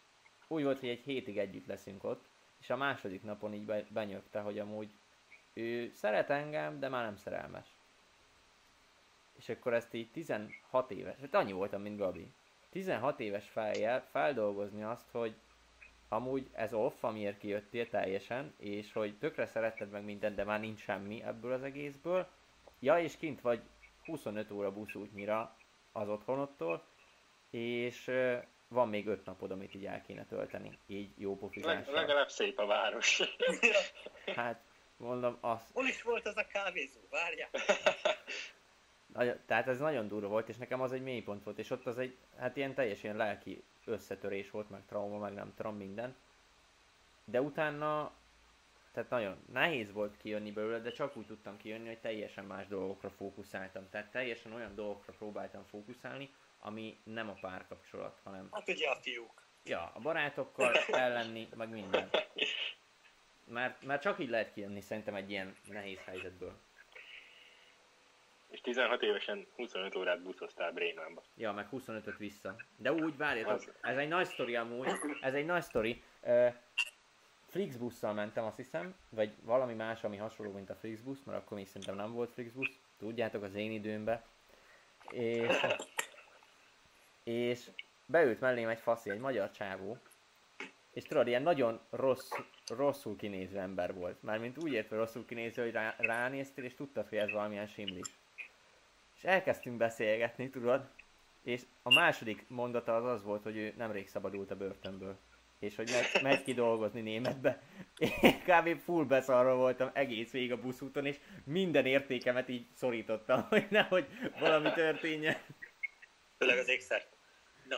úgy 0.48 0.62
volt, 0.62 0.80
hogy 0.80 0.88
egy 0.88 1.02
hétig 1.02 1.38
együtt 1.38 1.66
leszünk 1.66 2.04
ott, 2.04 2.24
és 2.60 2.70
a 2.70 2.76
második 2.76 3.22
napon 3.22 3.54
így 3.54 3.64
be- 3.64 3.86
benyögte, 3.88 4.40
hogy 4.40 4.58
amúgy 4.58 4.90
ő 5.52 5.90
szeret 5.94 6.30
engem, 6.30 6.80
de 6.80 6.88
már 6.88 7.04
nem 7.04 7.16
szerelmes. 7.16 7.66
És 9.42 9.48
akkor 9.48 9.74
ezt 9.74 9.94
így 9.94 10.10
16 10.10 10.90
éves, 10.90 11.18
hát 11.20 11.34
annyi 11.34 11.52
voltam, 11.52 11.82
mint 11.82 11.98
Gabi. 11.98 12.32
16 12.70 13.20
éves 13.20 13.48
fejjel 13.48 14.06
feldolgozni 14.10 14.82
azt, 14.82 15.10
hogy 15.10 15.34
amúgy 16.08 16.48
ez 16.52 16.72
off, 16.72 17.02
amiért 17.04 17.38
kijöttél 17.38 17.88
teljesen, 17.88 18.54
és 18.58 18.92
hogy 18.92 19.18
tökre 19.18 19.46
szeretted 19.46 19.90
meg 19.90 20.04
mindent, 20.04 20.36
de 20.36 20.44
már 20.44 20.60
nincs 20.60 20.80
semmi 20.80 21.22
ebből 21.22 21.52
az 21.52 21.62
egészből. 21.62 22.28
Ja, 22.78 22.98
és 22.98 23.16
kint 23.16 23.40
vagy 23.40 23.62
25 24.04 24.50
óra 24.50 24.72
buszútnyira 24.72 25.56
az 25.92 26.08
otthonodtól, 26.08 26.84
és 27.50 28.10
van 28.68 28.88
még 28.88 29.06
5 29.06 29.24
napod, 29.24 29.50
amit 29.50 29.74
így 29.74 29.86
el 29.86 30.02
kéne 30.02 30.26
tölteni, 30.26 30.78
így 30.86 31.10
jó 31.16 31.30
Leg, 31.30 31.38
pofizással. 31.38 31.94
legalább 31.94 32.28
szép 32.28 32.58
a 32.58 32.66
város. 32.66 33.20
Hát, 34.36 34.62
mondom, 34.96 35.38
azt. 35.40 35.72
Hol 35.72 35.86
is 35.86 36.02
volt 36.02 36.26
az 36.26 36.36
a 36.36 36.46
kávézó? 36.46 37.00
Várjál! 37.10 37.50
Tehát 39.46 39.68
ez 39.68 39.78
nagyon 39.78 40.08
durva 40.08 40.28
volt, 40.28 40.48
és 40.48 40.56
nekem 40.56 40.80
az 40.80 40.92
egy 40.92 41.02
mélypont 41.02 41.44
volt, 41.44 41.58
és 41.58 41.70
ott 41.70 41.86
az 41.86 41.98
egy, 41.98 42.16
hát 42.38 42.56
ilyen 42.56 42.74
teljes 42.74 43.02
ilyen 43.02 43.16
lelki 43.16 43.64
összetörés 43.84 44.50
volt, 44.50 44.70
meg 44.70 44.82
trauma, 44.86 45.18
meg 45.18 45.32
nem 45.32 45.52
tudom 45.56 45.76
minden. 45.76 46.16
De 47.24 47.40
utána, 47.40 48.12
tehát 48.92 49.10
nagyon 49.10 49.36
nehéz 49.52 49.92
volt 49.92 50.16
kijönni 50.16 50.52
belőle, 50.52 50.78
de 50.78 50.90
csak 50.90 51.16
úgy 51.16 51.26
tudtam 51.26 51.56
kijönni, 51.56 51.86
hogy 51.86 51.98
teljesen 51.98 52.44
más 52.44 52.66
dolgokra 52.66 53.10
fókuszáltam. 53.10 53.88
Tehát 53.90 54.10
teljesen 54.10 54.52
olyan 54.52 54.74
dolgokra 54.74 55.12
próbáltam 55.12 55.64
fókuszálni, 55.64 56.30
ami 56.60 56.98
nem 57.04 57.28
a 57.28 57.36
párkapcsolat, 57.40 58.20
hanem 58.24 58.48
Hát 58.52 58.68
ugye 58.68 58.88
a 58.88 58.94
fiúk. 58.94 59.42
ja, 59.64 59.90
a 59.94 60.00
barátokkal 60.00 60.74
ellenni, 60.86 61.48
meg 61.56 61.68
minden. 61.68 62.10
Mert, 63.44 63.84
mert 63.84 64.02
csak 64.02 64.18
így 64.18 64.28
lehet 64.28 64.52
kijönni 64.52 64.80
szerintem 64.80 65.14
egy 65.14 65.30
ilyen 65.30 65.56
nehéz 65.68 65.98
helyzetből. 66.04 66.58
És 68.52 68.60
16 68.60 69.02
évesen 69.02 69.46
25 69.56 69.96
órát 69.96 70.22
buszoztál 70.22 70.72
Brémánba. 70.72 71.22
Ja, 71.36 71.52
meg 71.52 71.68
25-öt 71.72 72.16
vissza. 72.18 72.56
De 72.76 72.92
úgy, 72.92 73.16
várjatok, 73.16 73.52
Az- 73.52 73.72
ez 73.80 73.96
egy 73.96 74.08
nagy 74.08 74.26
sztori 74.26 74.56
amúgy, 74.56 74.88
ez 75.20 75.34
egy 75.34 75.44
nagy 75.44 75.62
sztori. 75.62 76.02
Uh, 76.22 76.54
Flixbusszal 77.46 78.12
mentem, 78.12 78.44
azt 78.44 78.56
hiszem, 78.56 78.94
vagy 79.08 79.32
valami 79.42 79.74
más, 79.74 80.04
ami 80.04 80.16
hasonló, 80.16 80.52
mint 80.52 80.70
a 80.70 80.74
Flixbus, 80.74 81.18
mert 81.24 81.38
akkor 81.38 81.56
még 81.56 81.66
szerintem 81.66 81.96
nem 81.96 82.12
volt 82.12 82.32
Flixbus, 82.32 82.70
tudjátok, 82.98 83.42
az 83.42 83.54
én 83.54 83.70
időmben. 83.70 84.22
És, 85.10 85.66
és 87.22 87.70
beült 88.06 88.40
mellém 88.40 88.68
egy 88.68 88.80
faszi, 88.80 89.10
egy 89.10 89.18
magyar 89.18 89.50
csávó, 89.50 89.98
és 90.92 91.02
tudod, 91.02 91.26
ilyen 91.26 91.42
nagyon 91.42 91.80
rossz, 91.90 92.30
rosszul 92.76 93.16
kinéző 93.16 93.58
ember 93.58 93.94
volt. 93.94 94.22
Mármint 94.22 94.62
úgy 94.62 94.72
értve 94.72 94.96
rosszul 94.96 95.24
kinéző, 95.26 95.62
hogy 95.62 95.72
rá, 95.72 95.94
ránéztél, 95.98 96.64
és 96.64 96.74
tudtad, 96.74 97.08
hogy 97.08 97.18
ez 97.18 97.30
valamilyen 97.30 97.66
simlis. 97.66 98.08
És 99.22 99.28
elkezdtünk 99.28 99.76
beszélgetni, 99.76 100.50
tudod, 100.50 100.88
és 101.42 101.62
a 101.82 101.94
második 101.94 102.44
mondata 102.48 102.96
az 102.96 103.04
az 103.04 103.22
volt, 103.22 103.42
hogy 103.42 103.56
ő 103.56 103.74
nemrég 103.76 104.08
szabadult 104.08 104.50
a 104.50 104.56
börtönből. 104.56 105.18
És 105.58 105.76
hogy 105.76 105.90
megy, 105.90 106.22
megy 106.22 106.42
ki 106.42 106.54
dolgozni 106.54 107.00
németbe. 107.00 107.62
Én 107.98 108.42
kb. 108.42 108.78
full 108.78 109.04
beszarva 109.04 109.54
voltam 109.54 109.90
egész 109.92 110.30
végig 110.30 110.52
a 110.52 110.60
buszúton, 110.60 111.06
és 111.06 111.16
minden 111.44 111.86
értékemet 111.86 112.48
így 112.48 112.66
szorítottam, 112.74 113.42
hogy 113.48 113.66
nehogy 113.70 114.06
valami 114.38 114.72
történjen. 114.72 115.36
Főleg 116.38 116.58
az 116.58 116.68
ékszert. 116.68 117.08
Na, 117.68 117.76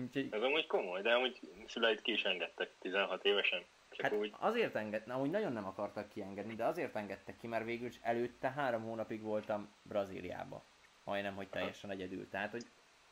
Úgyhogy, 0.00 0.28
Ez 0.30 0.42
amúgy 0.42 0.66
komoly, 0.66 1.02
de 1.02 1.12
amúgy 1.12 1.40
szüleid 1.66 2.02
ki 2.02 2.12
is 2.12 2.22
engedtek 2.22 2.70
16 2.80 3.24
évesen. 3.24 3.64
Csak 3.96 4.10
hát 4.10 4.14
úgy. 4.14 4.34
azért 4.38 4.74
engedtek, 4.74 5.14
ahogy 5.14 5.30
nagyon 5.30 5.52
nem 5.52 5.66
akartak 5.66 6.08
kiengedni, 6.08 6.54
de 6.54 6.64
azért 6.64 6.96
engedtek 6.96 7.36
ki, 7.36 7.46
mert 7.46 7.64
végül 7.64 7.86
is 7.86 7.98
előtte 8.02 8.50
három 8.50 8.82
hónapig 8.82 9.22
voltam 9.22 9.68
Brazíliába. 9.82 10.64
Majdnem, 11.04 11.34
hogy 11.34 11.48
teljesen 11.48 11.90
egyedül. 11.90 12.28
Tehát, 12.28 12.50
hogy 12.50 12.64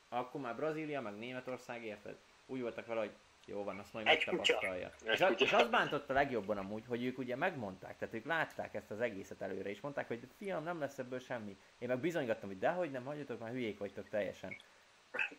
akkor 0.08 0.40
már 0.40 0.56
Brazília, 0.56 1.00
meg 1.00 1.18
Németország, 1.18 1.84
érted? 1.84 2.16
Úgy 2.46 2.60
voltak 2.60 2.86
vele, 2.86 3.00
hogy 3.00 3.12
jó 3.46 3.64
van, 3.64 3.78
azt 3.78 3.92
majd 3.92 4.06
megtapasztalja. 4.06 4.90
És, 5.04 5.20
az, 5.20 5.34
és 5.36 5.52
az 5.52 5.68
bántotta 5.68 6.12
legjobban 6.12 6.58
amúgy, 6.58 6.84
hogy 6.86 7.04
ők 7.04 7.18
ugye 7.18 7.36
megmondták, 7.36 7.98
tehát 7.98 8.14
ők 8.14 8.24
látták 8.24 8.74
ezt 8.74 8.90
az 8.90 9.00
egészet 9.00 9.40
előre, 9.40 9.70
és 9.70 9.80
mondták, 9.80 10.08
hogy 10.08 10.28
fiam, 10.36 10.64
nem 10.64 10.80
lesz 10.80 10.98
ebből 10.98 11.18
semmi. 11.18 11.56
Én 11.78 11.88
meg 11.88 11.98
bizonygattam, 11.98 12.48
hogy 12.48 12.58
dehogy 12.58 12.90
nem, 12.90 13.04
hagyjatok, 13.04 13.40
már 13.40 13.50
hülyék 13.50 13.78
vagytok 13.78 14.08
teljesen. 14.08 14.56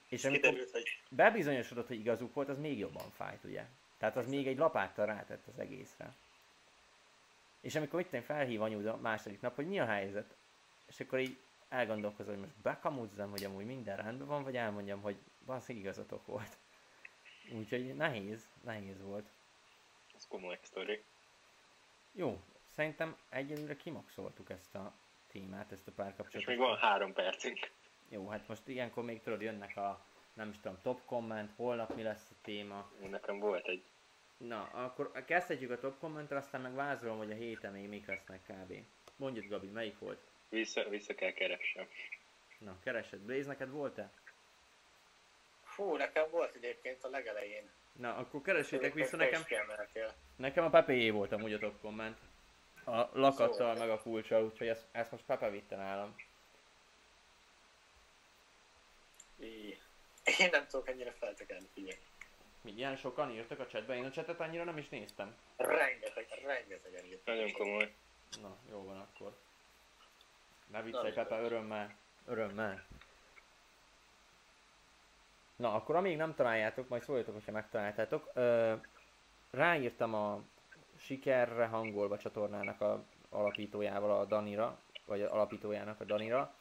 És 0.10 0.26
amikor 0.26 0.50
kiderült, 0.50 0.72
hogy 0.72 1.02
bebizonyosodott, 1.10 1.88
hogy 1.88 2.00
igazuk 2.00 2.34
volt, 2.34 2.50
az 2.50 2.58
még 2.58 2.80
jobban 2.80 3.10
fájt, 3.12 3.43
ugye? 3.43 3.66
Tehát 3.98 4.16
az 4.16 4.28
még 4.28 4.48
egy 4.48 4.58
lapáttal 4.58 5.06
rátett 5.06 5.48
az 5.48 5.60
egészre. 5.60 6.14
És 7.62 7.76
amikor 7.76 8.00
itt 8.00 8.24
felhív 8.24 8.62
anyud 8.62 8.86
a 8.86 8.98
második 8.98 9.41
nap, 9.41 9.56
hogy 9.56 9.68
mi 9.68 9.80
a 9.80 9.86
helyzet, 9.86 10.36
és 10.88 11.00
akkor 11.00 11.20
így 11.20 11.38
elgondolkozom, 11.70 12.34
hogy 12.34 12.43
most 12.43 12.62
bekamuzzam, 12.62 13.30
hogy 13.30 13.43
amúgy 13.43 13.66
minden 13.66 13.98
rendben 13.98 14.28
van, 14.28 14.43
vagy 14.43 14.56
elmondjam, 14.56 15.02
hogy 15.02 15.18
valószínűleg 15.46 15.88
igazatok 15.88 16.26
volt. 16.26 16.58
Úgyhogy 17.52 17.96
nehéz, 17.96 18.50
nehéz 18.64 19.02
volt. 19.02 19.30
Ez 20.16 20.28
komoly 20.28 20.60
sztori. 20.62 21.04
Jó, 22.12 22.41
szerintem 22.74 23.18
egyelőre 23.30 23.76
kimaxoltuk 23.76 24.50
ezt 24.50 24.76
a 24.76 24.93
témát, 25.28 25.72
ezt 25.72 25.88
a 25.88 25.89
És 25.89 25.96
párkapcsolatot. 25.96 26.48
még 26.48 26.58
van 26.58 26.78
három 26.78 27.14
percünk. 27.14 27.72
Jó, 28.10 28.28
hát 28.30 28.48
most 28.48 28.68
ilyenkor 28.68 29.04
még 29.04 29.22
tudod, 29.22 29.41
jönnek 29.41 29.78
a, 29.78 30.06
nem 30.36 30.50
is 30.50 30.56
tudom, 30.62 30.78
top 30.82 31.06
komment, 31.06 31.52
holnap 31.56 31.96
mi 31.96 32.04
lesz 32.04 32.30
a 32.32 32.36
téma. 32.42 32.92
Nekem 33.10 33.40
volt 33.40 33.68
egy 33.68 33.84
Na, 34.38 34.70
akkor 34.74 35.12
kezdhetjük 35.26 35.72
a 35.72 35.80
top 35.80 36.00
kommentre, 36.00 36.38
aztán 36.38 36.62
meg 36.62 36.74
vázolom, 36.74 37.18
hogy 37.18 37.32
a 37.32 37.36
héten 37.36 37.72
még 37.72 37.88
mik 37.88 38.08
lesznek 38.08 38.42
kb. 38.48 38.74
Mondjuk 39.16 39.46
Gabi, 39.46 39.68
melyik 39.68 40.00
volt? 40.00 40.20
Vissza, 40.50 40.90
vissza 40.90 41.16
kell 41.16 41.32
keressem. 41.32 41.88
Na, 42.58 42.80
keresed. 42.84 43.20
Blaze, 43.20 43.48
neked 43.48 43.70
volt-e? 43.70 44.12
Fú, 45.64 45.96
nekem 45.96 46.30
volt 46.30 46.56
egyébként 46.56 47.04
a 47.04 47.10
legelején. 47.10 47.70
Na, 47.92 48.16
akkor 48.16 48.42
keressétek 48.42 48.94
vissza 48.94 49.18
nekem. 49.18 49.42
Nekem 50.36 50.64
a 50.64 50.70
Pepe 50.70 51.12
volt 51.12 51.32
amúgy 51.32 51.54
a 51.54 51.60
top 51.60 51.82
komment. 51.82 52.18
A 52.84 53.10
lakattal 53.14 53.54
Szóval. 53.54 53.76
meg 53.76 53.90
a 53.90 54.02
kulcsal, 54.02 54.44
úgyhogy 54.44 54.68
ezt, 54.68 54.86
ezt 54.92 55.12
most 55.12 55.24
Pepe 55.24 55.50
vitte 55.50 55.76
nálam. 55.76 56.16
Í. 59.40 59.78
Én 60.39 60.49
nem 60.51 60.67
tudok 60.67 60.89
ennyire 60.89 61.11
feltekelni, 61.11 61.67
figyelj. 61.73 61.97
Mi, 62.61 62.71
ilyen 62.71 62.95
sokan 62.95 63.32
írtak 63.32 63.59
a 63.59 63.67
chatbe, 63.67 63.95
én 63.95 64.05
a 64.05 64.09
chatet 64.09 64.39
annyira 64.39 64.63
nem 64.63 64.78
is 64.78 64.89
néztem. 64.89 65.36
Rengeteg, 65.57 66.28
rengeteg 66.45 67.05
írtak. 67.07 67.26
Nagyon 67.26 67.51
komoly. 67.51 67.93
Na, 68.41 68.57
jó 68.69 68.84
van 68.84 68.97
akkor. 68.97 69.38
Ne 70.67 70.78
Na, 70.78 70.84
viccelj. 70.84 71.11
Pepe, 71.13 71.39
örömmel. 71.39 71.95
Örömmel. 72.26 72.86
Na, 75.55 75.73
akkor 75.73 75.95
amíg 75.95 76.17
nem 76.17 76.36
találjátok, 76.36 76.88
majd 76.88 77.03
szóljatok, 77.03 77.34
hogyha 77.34 77.51
megtaláltátok. 77.51 78.30
Ö, 78.34 78.73
ráírtam 79.51 80.13
a 80.13 80.41
sikerre 80.97 81.65
hangolva 81.65 82.17
csatornának 82.17 82.82
a 82.82 83.03
alapítójával, 83.30 84.19
a 84.19 84.26
Danira, 84.26 84.80
vagy 85.05 85.21
a 85.21 85.34
alapítójának, 85.34 86.01
a 86.01 86.03
Danira, 86.03 86.55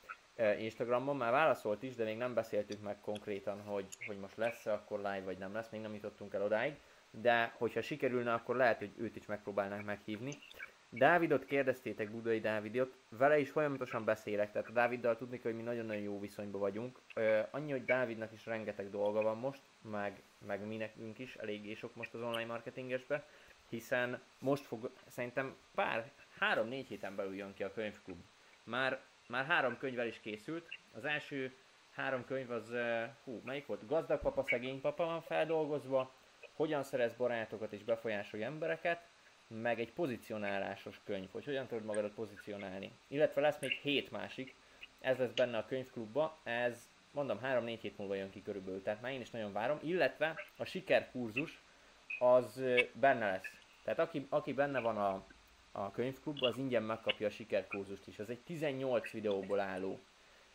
Instagramon, 0.59 1.17
már 1.17 1.33
válaszolt 1.33 1.83
is, 1.83 1.95
de 1.95 2.05
még 2.05 2.17
nem 2.17 2.35
beszéltük 2.35 2.83
meg 2.83 3.01
konkrétan, 3.01 3.61
hogy, 3.61 3.87
hogy 4.07 4.19
most 4.19 4.37
lesz-e 4.37 4.73
akkor 4.73 4.99
live, 4.99 5.23
vagy 5.25 5.39
nem 5.39 5.55
lesz, 5.55 5.71
még 5.71 5.81
nem 5.81 5.95
jutottunk 5.95 6.35
el 6.35 6.43
odáig, 6.43 6.75
de 7.11 7.55
hogyha 7.57 7.81
sikerülne, 7.81 8.33
akkor 8.33 8.57
lehet, 8.57 8.79
hogy 8.79 8.93
őt 8.97 9.17
is 9.17 9.27
megpróbálnánk 9.27 9.85
meghívni. 9.85 10.33
Dávidot 10.89 11.45
kérdeztétek, 11.45 12.11
Budai 12.11 12.41
Dávidot, 12.41 12.95
vele 13.09 13.39
is 13.39 13.51
folyamatosan 13.51 14.05
beszélek, 14.05 14.53
tehát 14.53 14.69
a 14.69 14.73
Dáviddal 14.73 15.17
tudni 15.17 15.41
kell, 15.41 15.53
hogy 15.53 15.61
mi 15.61 15.67
nagyon-nagyon 15.67 16.03
jó 16.03 16.21
viszonyban 16.21 16.61
vagyunk. 16.61 16.99
Annyi, 17.51 17.71
hogy 17.71 17.85
Dávidnak 17.85 18.33
is 18.33 18.47
rengeteg 18.47 18.91
dolga 18.91 19.23
van 19.23 19.39
most, 19.39 19.61
meg, 19.91 20.23
meg 20.47 20.67
mi 20.67 20.77
nekünk 20.77 21.19
is, 21.19 21.35
eléggé 21.35 21.75
sok 21.75 21.95
most 21.95 22.15
az 22.15 22.21
online 22.21 22.45
marketingesbe, 22.45 23.27
hiszen 23.69 24.23
most 24.39 24.65
fog, 24.65 24.91
szerintem 25.07 25.57
pár, 25.75 26.11
három-négy 26.39 26.87
héten 26.87 27.17
belül 27.17 27.35
jön 27.35 27.55
ki 27.55 27.63
a 27.63 27.73
könyvklub. 27.73 28.19
Már, 28.65 29.01
már 29.29 29.45
három 29.45 29.79
könyvvel 29.79 30.07
is 30.07 30.21
készült, 30.21 30.69
az 30.93 31.05
első 31.05 31.55
három 31.95 32.25
könyv 32.25 32.51
az, 32.51 32.71
ö, 32.71 33.05
hú, 33.25 33.41
melyik 33.45 33.67
volt? 33.67 33.87
Gazdag 33.87 34.21
papa, 34.21 34.43
szegény 34.43 34.81
papa 34.81 35.05
van 35.05 35.23
feldolgozva, 35.23 36.13
hogyan 36.55 36.83
szerez 36.83 37.13
barátokat 37.13 37.73
és 37.73 37.85
befolyásolj 37.85 38.43
embereket, 38.43 39.03
meg 39.47 39.81
egy 39.81 39.93
pozicionálásos 39.93 41.01
könyv, 41.05 41.29
hogy 41.33 41.45
hogyan 41.45 41.67
tudod 41.67 41.85
magadat 41.85 42.15
pozicionálni. 42.15 42.93
Illetve 43.09 43.41
lesz 43.41 43.59
még 43.61 43.71
hét 43.71 44.11
másik, 44.11 44.55
ez 45.01 45.19
lesz 45.19 45.33
benne 45.33 45.59
a 45.59 45.67
könyvklubba, 45.67 46.39
ez 46.43 46.89
mondom 47.11 47.41
3-4 47.43 47.79
hét 47.81 47.99
múlva 47.99 48.15
jön 48.15 48.31
ki 48.31 48.43
körülbelül, 48.43 48.83
tehát 48.83 49.01
már 49.01 49.13
én 49.13 49.21
is 49.21 49.31
nagyon 49.31 49.53
várom, 49.53 49.79
illetve 49.83 50.35
a 50.57 50.65
sikerkurzus 50.65 51.63
az 52.19 52.59
ö, 52.59 52.81
benne 52.93 53.31
lesz. 53.31 53.63
Tehát 53.85 53.99
aki, 53.99 54.27
aki 54.29 54.53
benne 54.53 54.81
van 54.81 54.97
a, 54.97 55.27
a 55.77 55.91
könyvklubban, 55.91 56.49
az 56.49 56.59
ingyen 56.59 56.83
megkapja 56.83 57.27
a 57.27 57.31
sikerkurzust 57.31 58.07
is. 58.07 58.19
Ez 58.19 58.29
egy 58.29 58.41
18 58.41 59.11
videóból 59.11 59.61
álló 59.61 60.01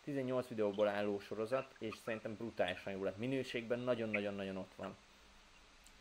18 0.04 0.48
videóból 0.48 0.88
álló 0.88 1.20
sorozat, 1.20 1.76
és 1.80 1.96
szerintem 1.96 2.36
brutálisan 2.36 2.94
jó 2.94 3.04
lett. 3.04 3.18
Minőségben 3.18 3.80
nagyon-nagyon-nagyon 3.80 4.58
ott 4.58 4.72
van. 4.76 4.98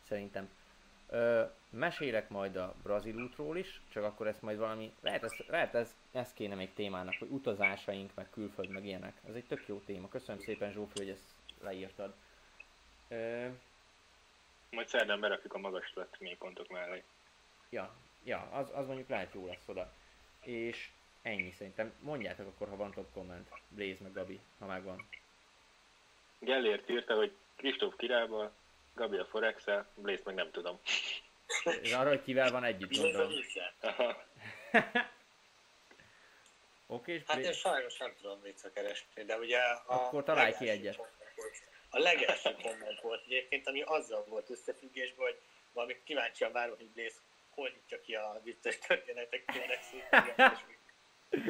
Szerintem. 0.03 0.49
Ö, 1.09 1.43
mesélek 1.69 2.29
majd 2.29 2.55
a 2.55 2.75
brazil 2.83 3.21
útról 3.21 3.57
is, 3.57 3.81
csak 3.89 4.03
akkor 4.03 4.27
ezt 4.27 4.41
majd 4.41 4.57
valami, 4.57 4.93
lehet, 5.01 5.23
ez, 5.23 5.31
lehet 5.47 5.75
ez, 5.75 5.95
ez 6.11 6.33
kéne 6.33 6.55
még 6.55 6.73
témának, 6.73 7.15
hogy 7.19 7.29
utazásaink, 7.31 8.11
meg 8.15 8.29
külföld, 8.29 8.69
meg 8.69 8.85
ilyenek. 8.85 9.21
Ez 9.27 9.35
egy 9.35 9.45
tök 9.45 9.67
jó 9.67 9.81
téma. 9.85 10.09
Köszönöm 10.09 10.41
szépen 10.41 10.71
Zsófi, 10.71 10.97
hogy 10.97 11.09
ezt 11.09 11.25
leírtad. 11.61 12.13
Ö, 13.07 13.47
Majd 14.71 14.87
szerdán 14.87 15.19
berakjuk 15.19 15.53
a 15.53 15.57
magaslat 15.57 16.19
mélypontok 16.19 16.67
mellé. 16.67 17.03
ja, 17.69 17.93
ja 18.23 18.49
az, 18.51 18.69
az 18.73 18.85
mondjuk 18.87 19.09
lehet 19.09 19.33
jó 19.33 19.47
lesz 19.47 19.67
oda. 19.67 19.93
És 20.41 20.89
ennyi 21.21 21.51
szerintem. 21.51 21.93
Mondjátok 21.99 22.47
akkor, 22.47 22.69
ha 22.69 22.75
van 22.75 22.91
top 22.91 23.11
komment. 23.13 23.49
Blaze 23.69 24.03
meg 24.03 24.13
Gabi, 24.13 24.39
ha 24.59 24.65
megvan. 24.65 25.07
Gellért 26.39 26.89
írta, 26.89 27.15
hogy 27.15 27.35
Kristóf 27.55 27.93
királyba, 27.97 28.51
Gabi 28.93 29.17
a 29.17 29.25
forex 29.25 29.65
Blaze 29.95 30.21
meg 30.25 30.35
nem 30.35 30.51
tudom. 30.51 30.79
És 31.81 31.93
arra, 31.93 32.09
hogy 32.09 32.23
kivel 32.23 32.51
van 32.51 32.63
együtt, 32.63 32.97
gondolom. 32.97 33.31
Oké, 36.87 37.13
és 37.13 37.23
Hát 37.27 37.37
én 37.37 37.53
sajnos 37.53 37.97
nem 37.97 38.13
tudom 38.21 38.41
visszakeresni, 38.41 39.23
de 39.23 39.37
ugye 39.37 39.59
a 39.59 39.81
Akkor 39.85 40.23
találj 40.23 40.53
ki 40.57 40.69
egyet. 40.69 40.95
volt- 40.95 41.09
A 41.89 41.97
legelső 41.99 42.55
komment 42.61 43.01
volt 43.01 43.23
egyébként, 43.25 43.67
ami 43.67 43.81
azzal 43.81 44.25
volt 44.27 44.49
összefüggésben, 44.49 45.25
hogy 45.25 45.39
valami 45.73 45.95
kíváncsian 46.03 46.51
várom, 46.51 46.75
hogy 46.77 46.89
Blaze 46.89 47.15
hol 47.59 47.69
nyitja 47.69 48.01
ki 48.01 48.13
a 48.15 48.39
vicces 48.43 48.77
történetek 48.79 49.43
kódexét, 49.45 50.09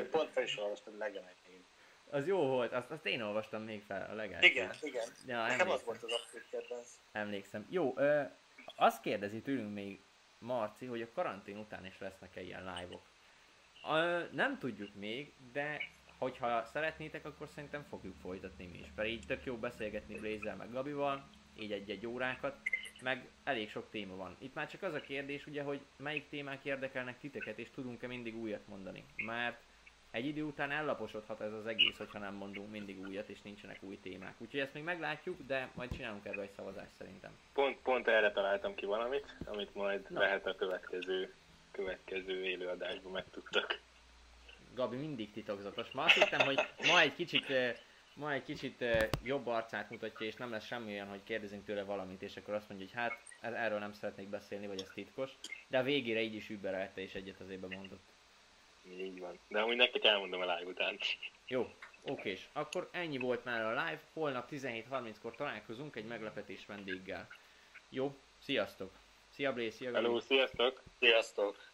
pont 0.09 0.29
fel 0.31 0.43
is 0.43 0.57
olvastam 0.57 0.97
legelején. 0.97 1.65
az 2.09 2.27
jó 2.27 2.37
volt, 2.47 2.73
azt, 2.73 2.91
azt 2.91 3.05
én 3.05 3.21
olvastam 3.21 3.63
még 3.63 3.81
fel 3.83 4.09
a 4.09 4.13
legelső. 4.13 4.47
Igen, 4.47 4.71
igen. 4.81 5.07
Ja, 5.27 5.41
Nekem 5.41 5.49
az 5.51 5.59
emlékszem. 5.61 5.85
volt 5.85 6.03
az 6.03 6.11
abszolút 6.11 6.49
kedvenc. 6.49 6.87
Emlékszem. 7.11 7.65
Jó, 7.69 7.93
ö, 7.97 8.21
azt 8.75 9.01
kérdezi 9.01 9.41
tőlünk 9.41 9.73
még 9.73 9.99
Marci, 10.39 10.85
hogy 10.85 11.01
a 11.01 11.11
karantén 11.13 11.57
után 11.57 11.85
is 11.85 11.99
lesznek-e 11.99 12.41
ilyen 12.41 12.63
live-ok. 12.75 13.01
Ö, 13.89 14.23
nem 14.31 14.57
tudjuk 14.59 14.93
még, 14.95 15.33
de 15.51 15.81
hogyha 16.17 16.65
szeretnétek, 16.65 17.25
akkor 17.25 17.47
szerintem 17.47 17.83
fogjuk 17.89 18.15
folytatni 18.21 18.65
mi 18.65 18.77
is. 18.77 18.87
Mert 18.95 19.09
így 19.09 19.25
tök 19.27 19.43
jó 19.45 19.55
beszélgetni 19.57 20.15
Blazer 20.19 20.55
meg 20.55 20.71
Gabival, 20.71 21.29
így 21.61 21.71
egy-egy 21.71 22.05
órákat, 22.05 22.55
meg 23.01 23.27
elég 23.43 23.69
sok 23.69 23.89
téma 23.89 24.15
van. 24.15 24.35
Itt 24.39 24.53
már 24.53 24.69
csak 24.69 24.83
az 24.83 24.93
a 24.93 25.01
kérdés 25.01 25.47
ugye, 25.47 25.63
hogy 25.63 25.79
melyik 25.97 26.29
témák 26.29 26.65
érdekelnek 26.65 27.19
titeket, 27.19 27.59
és 27.59 27.67
tudunk-e 27.73 28.07
mindig 28.07 28.35
újat 28.35 28.67
mondani. 28.67 29.03
Mert 29.15 29.61
egy 30.11 30.25
idő 30.25 30.43
után 30.43 30.71
ellaposodhat 30.71 31.41
ez 31.41 31.53
az 31.53 31.65
egész, 31.65 31.97
hogyha 31.97 32.19
nem 32.19 32.33
mondunk 32.33 32.71
mindig 32.71 32.99
újat, 32.99 33.29
és 33.29 33.41
nincsenek 33.41 33.83
új 33.83 33.99
témák. 34.01 34.35
Úgyhogy 34.37 34.59
ezt 34.59 34.73
még 34.73 34.83
meglátjuk, 34.83 35.37
de 35.47 35.69
majd 35.73 35.95
csinálunk 35.95 36.25
erről 36.25 36.41
egy 36.41 36.53
szavazást 36.55 36.91
szerintem. 36.97 37.31
Pont, 37.53 37.77
pont 37.77 38.07
erre 38.07 38.31
találtam 38.31 38.75
ki 38.75 38.85
valamit, 38.85 39.35
amit 39.45 39.73
majd 39.75 40.09
Na. 40.09 40.19
lehet 40.19 40.47
a 40.47 40.55
következő, 40.55 41.33
következő 41.71 42.43
élőadásban 42.45 43.11
megtudtak. 43.11 43.79
Gabi 44.73 44.97
mindig 44.97 45.31
titokzatos. 45.31 45.91
Ma 45.91 46.03
azt 46.03 46.13
hittem, 46.13 46.45
hogy 46.45 46.59
ma 46.87 46.99
egy 46.99 47.15
kicsit, 47.15 47.49
eh, 47.49 47.75
ma 48.19 48.33
egy 48.33 48.43
kicsit 48.43 48.83
jobb 49.23 49.47
arcát 49.47 49.89
mutatja, 49.89 50.25
és 50.25 50.35
nem 50.35 50.51
lesz 50.51 50.65
semmi 50.65 50.91
olyan, 50.91 51.07
hogy 51.07 51.23
kérdezünk 51.23 51.65
tőle 51.65 51.83
valamit, 51.83 52.21
és 52.21 52.37
akkor 52.37 52.53
azt 52.53 52.69
mondja, 52.69 52.87
hogy 52.87 52.95
hát 52.95 53.19
ez- 53.41 53.53
erről 53.53 53.79
nem 53.79 53.93
szeretnék 53.93 54.27
beszélni, 54.27 54.67
vagy 54.67 54.81
ez 54.81 54.91
titkos. 54.93 55.31
De 55.67 55.77
a 55.77 55.83
végére 55.83 56.21
így 56.21 56.35
is 56.35 56.49
überelte, 56.49 57.01
és 57.01 57.13
egyet 57.15 57.39
azért 57.39 57.59
bemondott. 57.59 58.07
Így 58.89 59.19
van. 59.19 59.39
De 59.47 59.59
amúgy 59.59 59.75
nektek 59.75 60.03
elmondom 60.03 60.41
a 60.41 60.55
live 60.55 60.69
után. 60.69 60.99
Jó, 61.47 61.73
okés. 62.03 62.49
Akkor 62.53 62.89
ennyi 62.91 63.17
volt 63.17 63.43
már 63.43 63.61
a 63.65 63.69
live. 63.69 64.01
Holnap 64.13 64.49
17.30-kor 64.51 65.35
találkozunk 65.35 65.95
egy 65.95 66.05
meglepetés 66.05 66.65
vendéggel. 66.65 67.27
Jó, 67.89 68.15
sziasztok! 68.39 68.91
Szia 69.29 69.53
Blaze, 69.53 69.71
szia! 69.71 69.93
Hello, 69.93 70.19
sziasztok! 70.19 70.81
Sziasztok! 70.99 71.68